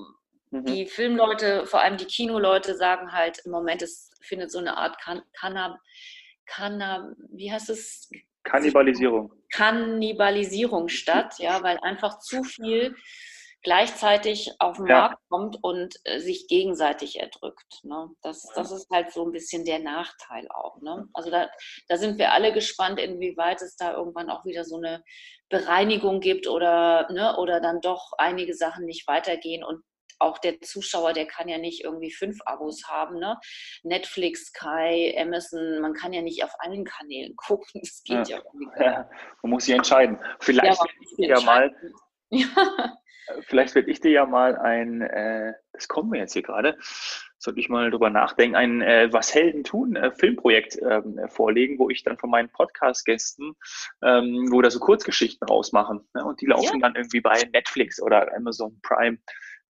mhm. 0.51 0.65
die 0.65 0.87
Filmleute, 0.87 1.67
vor 1.67 1.81
allem 1.81 1.97
die 1.97 2.07
Kinoleute, 2.07 2.77
sagen 2.77 3.13
halt 3.13 3.41
im 3.45 3.51
Moment, 3.51 3.83
es 3.83 4.11
findet 4.23 4.51
so 4.51 4.59
eine 4.59 4.77
Art 4.77 4.97
Kannab, 5.39 5.79
Kannab, 6.47 7.09
wie 7.33 7.53
heißt 7.53 7.71
es? 7.71 8.11
Kannibalisierung. 8.45 9.33
Kannibalisierung 9.53 10.89
statt, 10.89 11.35
ja, 11.39 11.63
weil 11.63 11.79
einfach 11.81 12.19
zu 12.19 12.45
viel 12.45 12.95
gleichzeitig 13.65 14.53
auf 14.61 14.77
den 14.77 14.87
ja. 14.87 14.99
Markt 14.99 15.23
kommt 15.29 15.59
und 15.63 15.97
äh, 16.05 16.21
sich 16.21 16.47
gegenseitig 16.49 17.19
erdrückt. 17.19 17.81
Ne? 17.83 18.11
Das, 18.23 18.47
das 18.55 18.71
ist 18.71 18.89
halt 18.91 19.11
so 19.11 19.25
ein 19.25 19.33
bisschen 19.33 19.65
der 19.65 19.81
Nachteil 19.81 20.47
auch. 20.51 20.81
Ne? 20.81 21.09
Also 21.15 21.31
da, 21.31 21.49
da 21.89 21.97
sind 21.97 22.19
wir 22.19 22.33
alle 22.33 22.53
gespannt, 22.53 23.01
inwieweit 23.01 23.63
es 23.63 23.77
da 23.77 23.95
irgendwann 23.95 24.31
auch 24.31 24.45
wieder 24.45 24.65
so 24.65 24.77
eine 24.77 25.03
Bereinigung 25.49 26.21
gibt 26.21 26.47
oder, 26.47 27.11
ne, 27.11 27.37
oder 27.37 27.61
dann 27.61 27.81
doch 27.81 28.13
einige 28.19 28.55
Sachen 28.55 28.85
nicht 28.87 29.07
weitergehen 29.09 29.65
und 29.65 29.83
auch 30.21 30.39
der 30.39 30.61
Zuschauer, 30.61 31.13
der 31.13 31.27
kann 31.27 31.49
ja 31.49 31.59
nicht 31.59 31.83
irgendwie 31.83 32.13
fünf 32.13 32.39
Abos 32.47 32.85
haben, 32.89 33.19
ne? 33.19 33.39
Netflix, 33.83 34.47
Sky, 34.47 35.15
Amazon, 35.19 35.81
man 35.81 35.93
kann 35.93 36.13
ja 36.13 36.23
nicht 36.23 36.45
auf 36.45 36.55
allen 36.61 36.85
Kanälen 36.85 37.35
gucken. 37.37 37.81
Das 37.83 38.03
geht 38.05 38.29
ja, 38.29 38.37
ja 38.37 38.43
irgendwie. 38.45 38.83
Ja, 38.83 39.11
man 39.43 39.51
muss 39.51 39.65
sich 39.65 39.75
entscheiden. 39.75 40.19
Vielleicht 40.41 40.81
ja, 41.19 41.37
ja 41.37 41.41
mal. 41.41 41.75
Ja. 42.31 42.97
Vielleicht 43.43 43.75
werde 43.75 43.91
ich 43.91 44.01
dir 44.01 44.11
ja 44.11 44.27
mal 44.27 44.57
ein, 44.57 45.03
äh, 45.03 45.55
das 45.73 45.89
kommen 45.89 46.13
wir 46.13 46.21
jetzt 46.21 46.33
hier 46.35 46.43
gerade, 46.43 46.77
sollte 47.39 47.61
ich 47.61 47.69
mal 47.69 47.91
drüber 47.91 48.11
nachdenken, 48.11 48.57
ein 48.57 48.83
äh, 48.83 49.13
Was 49.13 49.35
Helden 49.35 49.65
tun 49.65 49.97
äh, 49.97 50.13
Filmprojekt 50.13 50.79
ähm, 50.83 51.19
vorlegen, 51.29 51.79
wo 51.79 51.91
ich 51.91 52.03
dann 52.03 52.19
von 52.19 52.31
meinen 52.31 52.49
Podcast-Gästen, 52.51 53.55
ähm, 54.03 54.49
wo 54.51 54.63
da 54.63 54.71
so 54.71 54.81
Kurzgeschichten 54.81 55.47
rausmachen. 55.47 56.07
Ne? 56.15 56.25
Und 56.25 56.41
die 56.41 56.47
laufen 56.47 56.81
ja. 56.81 56.89
dann 56.89 56.97
irgendwie 56.97 57.21
bei 57.21 57.43
Netflix 57.53 58.01
oder 58.01 58.35
Amazon 58.35 58.79
Prime. 58.83 59.19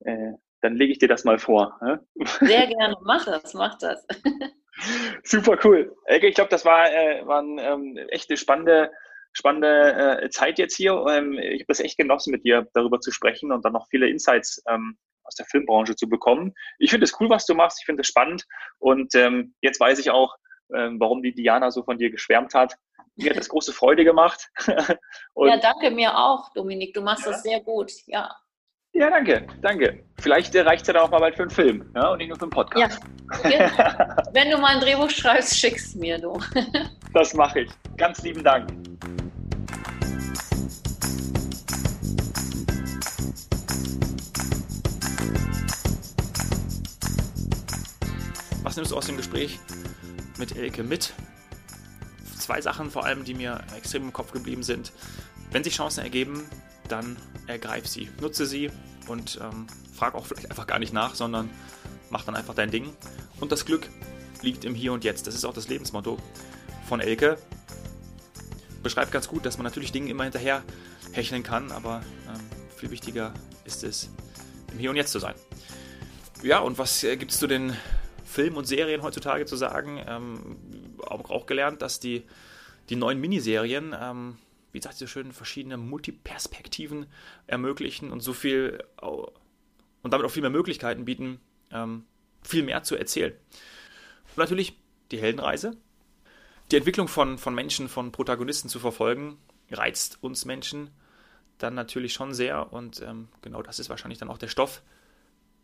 Äh, 0.01 0.33
dann 0.61 0.77
lege 0.77 0.93
ich 0.93 0.99
dir 0.99 1.09
das 1.09 1.25
mal 1.25 1.39
vor. 1.39 1.79
Ne? 1.83 2.05
Sehr 2.41 2.67
gerne, 2.67 2.97
mach 3.03 3.25
das, 3.25 3.55
mach 3.55 3.77
das. 3.79 4.07
Super 5.23 5.59
cool. 5.65 5.95
Ich 6.09 6.35
glaube, 6.35 6.51
das 6.51 6.65
war, 6.65 6.91
äh, 6.91 7.27
war 7.27 7.43
ein, 7.43 7.59
ähm, 7.59 7.97
echt 8.09 8.31
eine 8.31 8.37
spannende 8.37 8.91
spannende 9.35 10.23
äh, 10.23 10.31
Zeit 10.31 10.59
jetzt 10.59 10.77
hier. 10.77 11.05
Ähm, 11.09 11.39
ich 11.39 11.63
habe 11.63 11.73
es 11.73 11.81
echt 11.81 11.99
genossen, 11.99 12.31
mit 12.31 12.45
dir 12.45 12.67
darüber 12.73 13.01
zu 13.01 13.11
sprechen 13.11 13.53
und 13.53 13.65
dann 13.65 13.73
noch 13.73 13.89
viele 13.89 14.09
Insights 14.09 14.63
ähm, 14.69 14.97
aus 15.25 15.35
der 15.35 15.47
Filmbranche 15.47 15.97
zu 15.97 16.09
bekommen. 16.09 16.55
Ich 16.79 16.91
finde 16.91 17.05
es 17.05 17.21
cool, 17.21 17.29
was 17.29 17.47
du 17.47 17.55
machst. 17.55 17.79
Ich 17.81 17.87
finde 17.87 18.03
es 18.03 18.07
spannend. 18.07 18.45
Und 18.79 19.15
ähm, 19.15 19.55
jetzt 19.61 19.81
weiß 19.81 19.99
ich 19.99 20.11
auch, 20.11 20.35
ähm, 20.75 20.99
warum 21.01 21.23
die 21.23 21.35
Diana 21.35 21.71
so 21.71 21.83
von 21.83 21.99
dir 21.99 22.11
geschwärmt 22.11 22.55
hat. 22.55 22.75
Mir 23.17 23.31
hat 23.31 23.37
das 23.37 23.49
große 23.49 23.73
Freude 23.73 24.05
gemacht. 24.05 24.51
ja, 24.67 25.57
danke 25.59 25.91
mir 25.91 26.17
auch, 26.17 26.53
Dominik. 26.53 26.95
Du 26.95 27.01
machst 27.01 27.27
ja. 27.27 27.33
das 27.33 27.43
sehr 27.43 27.61
gut. 27.61 27.93
Ja. 28.07 28.35
Ja, 28.93 29.11
danke, 29.11 29.47
danke. 29.61 30.05
Vielleicht 30.21 30.55
reicht 30.55 30.83
es 30.83 30.89
ja 30.89 30.95
dann 30.95 31.03
auch 31.03 31.11
mal 31.11 31.19
bald 31.19 31.35
für 31.35 31.43
einen 31.43 31.51
Film 31.51 31.91
ja, 31.97 32.11
und 32.11 32.19
nicht 32.19 32.29
nur 32.29 32.39
für 32.39 32.45
einen 32.45 32.51
Podcast. 32.51 33.01
Ja. 33.43 34.17
Wenn 34.33 34.51
du 34.51 34.59
mal 34.59 34.77
ein 34.77 34.81
Drehbuch 34.81 35.11
schreibst, 35.11 35.59
schickst 35.59 35.97
mir 35.97 36.19
du. 36.19 36.39
das 37.13 37.35
mache 37.35 37.63
ich. 37.63 37.71
Ganz 37.97 38.23
lieben 38.23 38.45
Dank. 38.45 38.71
Was 48.75 48.79
nimmst 48.79 48.91
du 48.91 48.97
aus 48.97 49.07
dem 49.07 49.17
Gespräch 49.17 49.61
mit 50.37 50.57
Elke 50.57 50.83
mit? 50.83 51.15
Zwei 52.37 52.61
Sachen 52.61 52.91
vor 52.91 53.05
allem, 53.05 53.23
die 53.23 53.33
mir 53.33 53.63
extrem 53.77 54.03
im 54.03 54.13
Kopf 54.13 54.33
geblieben 54.33 54.65
sind. 54.65 54.91
Wenn 55.53 55.63
sich 55.63 55.77
Chancen 55.77 56.03
ergeben, 56.03 56.43
dann 56.89 57.17
ergreif 57.47 57.87
sie, 57.87 58.11
nutze 58.21 58.47
sie 58.47 58.73
und 59.07 59.39
ähm, 59.41 59.69
frag 59.95 60.17
auch 60.17 60.27
vielleicht 60.27 60.51
einfach 60.51 60.67
gar 60.67 60.81
nicht 60.81 60.93
nach, 60.93 61.15
sondern 61.15 61.51
mach 62.11 62.25
dann 62.25 62.35
einfach 62.35 62.57
dein 62.57 62.73
Ding. 62.73 62.93
Und 63.39 63.53
das 63.53 63.65
Glück 63.65 63.89
liegt 64.43 64.65
im 64.65 64.75
Hier 64.75 64.93
und 64.93 65.05
Jetzt. 65.05 65.29
Das 65.29 65.37
ist 65.37 65.45
auch 65.45 65.55
das 65.55 65.69
Lebensmotto 65.69 66.19
von 66.89 66.99
Elke. 66.99 67.39
Beschreibt 68.83 69.13
ganz 69.13 69.29
gut, 69.29 69.47
dass 69.47 69.57
man 69.57 69.63
natürlich 69.63 69.93
Dinge 69.93 70.11
immer 70.11 70.25
hinterher 70.25 70.65
hecheln 71.13 71.45
kann, 71.45 71.71
aber 71.71 72.03
ähm, 72.27 72.41
viel 72.77 72.91
wichtiger 72.91 73.35
ist 73.65 73.85
es, 73.85 74.11
im 74.73 74.81
Hier 74.81 74.91
und 74.91 74.97
Jetzt 74.97 75.13
zu 75.13 75.21
sein. 75.21 75.37
Ja, 76.43 76.59
und 76.59 76.77
was 76.77 77.05
äh, 77.05 77.17
gibt 77.17 77.31
es 77.31 77.39
zu 77.39 77.47
den 77.47 77.77
Filmen 78.35 78.57
und 78.57 78.67
Serien 78.67 79.03
heutzutage 79.03 79.47
zu 79.47 79.57
sagen? 79.57 80.03
Ähm, 80.07 80.57
auch, 81.07 81.31
auch, 81.31 81.47
gelernt, 81.47 81.83
dass 81.83 82.01
die, 82.01 82.25
die 82.89 82.97
neuen 82.97 83.21
Miniserien, 83.21 83.95
ähm, 83.99 84.39
wie 84.73 84.83
sagt 84.83 84.97
so 84.97 85.07
schön, 85.07 85.33
verschiedene 85.33 85.77
Multiperspektiven 85.77 87.07
ermöglichen 87.47 88.11
und 88.11 88.21
so 88.21 88.33
viel 88.33 88.83
und 89.01 90.13
damit 90.13 90.27
auch 90.27 90.31
viel 90.31 90.43
mehr 90.43 90.51
Möglichkeiten 90.51 91.05
bieten, 91.05 91.41
ähm, 91.71 92.05
viel 92.43 92.65
mehr 92.65 92.83
zu 92.83 92.97
erzählen. 92.97 93.33
Und 94.31 94.39
natürlich 94.39 94.77
die 95.13 95.19
Heldenreise. 95.19 95.77
Die 96.73 96.77
Entwicklung 96.77 97.07
von, 97.07 97.39
von 97.39 97.55
Menschen, 97.55 97.89
von 97.89 98.11
Protagonisten 98.11 98.69
zu 98.69 98.81
verfolgen, 98.81 99.39
reizt 99.71 100.19
uns 100.23 100.45
Menschen 100.45 100.91
dann 101.59 101.75
natürlich 101.75 102.15
schon 102.15 102.35
sehr. 102.35 102.73
Und 102.73 103.01
ähm, 103.01 103.29
genau 103.43 103.63
das 103.63 103.79
ist 103.79 103.91
wahrscheinlich 103.91 104.19
dann 104.19 104.29
auch 104.29 104.39
der 104.39 104.49
Stoff, 104.49 104.83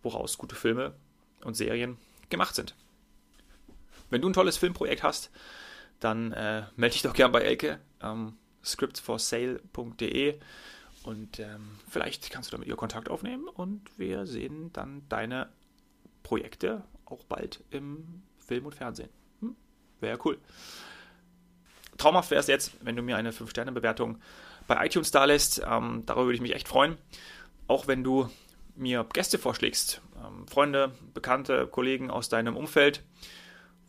woraus 0.02 0.38
gute 0.38 0.54
Filme 0.54 0.94
und 1.42 1.54
Serien 1.54 1.98
gemacht 2.30 2.54
sind. 2.54 2.74
Wenn 4.08 4.22
du 4.22 4.28
ein 4.28 4.32
tolles 4.32 4.56
Filmprojekt 4.56 5.02
hast, 5.02 5.30
dann 6.00 6.32
äh, 6.32 6.64
melde 6.76 6.94
dich 6.94 7.02
doch 7.02 7.12
gern 7.12 7.32
bei 7.32 7.42
Elke, 7.42 7.78
ähm, 8.02 8.36
scriptsforsale.de 8.64 10.38
und 11.02 11.38
ähm, 11.38 11.78
vielleicht 11.88 12.30
kannst 12.30 12.50
du 12.50 12.56
da 12.56 12.58
mit 12.58 12.68
ihr 12.68 12.76
Kontakt 12.76 13.08
aufnehmen 13.08 13.48
und 13.48 13.82
wir 13.96 14.26
sehen 14.26 14.72
dann 14.72 15.02
deine 15.08 15.48
Projekte 16.22 16.84
auch 17.06 17.24
bald 17.24 17.62
im 17.70 18.22
Film 18.38 18.66
und 18.66 18.74
Fernsehen. 18.74 19.08
Hm? 19.40 19.56
Wäre 20.00 20.18
cool. 20.24 20.38
Traumhaft 21.96 22.30
wäre 22.30 22.40
es 22.40 22.46
jetzt, 22.46 22.72
wenn 22.82 22.96
du 22.96 23.02
mir 23.02 23.16
eine 23.16 23.32
5-Sterne-Bewertung 23.32 24.20
bei 24.66 24.86
iTunes 24.86 25.10
da 25.10 25.24
lässt. 25.24 25.62
Ähm, 25.66 26.04
darüber 26.06 26.26
würde 26.26 26.36
ich 26.36 26.40
mich 26.40 26.54
echt 26.54 26.68
freuen. 26.68 26.96
Auch 27.66 27.86
wenn 27.86 28.04
du 28.04 28.28
mir 28.74 29.06
Gäste 29.12 29.38
vorschlägst, 29.38 30.00
ähm, 30.24 30.46
Freunde, 30.46 30.92
Bekannte, 31.14 31.66
Kollegen 31.66 32.10
aus 32.10 32.28
deinem 32.28 32.56
Umfeld, 32.56 33.02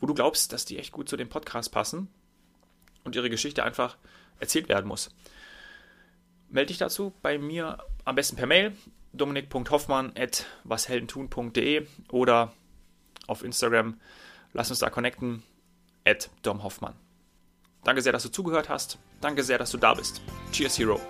wo 0.00 0.06
du 0.06 0.14
glaubst, 0.14 0.52
dass 0.52 0.64
die 0.64 0.78
echt 0.78 0.92
gut 0.92 1.08
zu 1.08 1.16
dem 1.16 1.28
Podcast 1.28 1.72
passen 1.72 2.08
und 3.04 3.14
ihre 3.16 3.30
Geschichte 3.30 3.64
einfach 3.64 3.96
erzählt 4.38 4.68
werden 4.68 4.86
muss. 4.86 5.10
Melde 6.48 6.68
dich 6.68 6.78
dazu 6.78 7.12
bei 7.22 7.38
mir 7.38 7.78
am 8.04 8.14
besten 8.14 8.36
per 8.36 8.46
Mail 8.46 8.76
dominik.hoffmann.washeldentun.de 9.12 11.86
oder 12.10 12.52
auf 13.26 13.42
Instagram. 13.44 14.00
Lass 14.52 14.70
uns 14.70 14.78
da 14.80 14.90
connecten. 14.90 15.42
At 16.04 16.30
Dom 16.42 16.64
Hoffmann. 16.64 16.94
Danke 17.84 18.02
sehr, 18.02 18.12
dass 18.12 18.24
du 18.24 18.28
zugehört 18.28 18.68
hast. 18.68 18.98
Danke 19.20 19.44
sehr, 19.44 19.58
dass 19.58 19.70
du 19.70 19.78
da 19.78 19.94
bist. 19.94 20.20
Cheers, 20.50 20.76
Hero. 20.78 21.00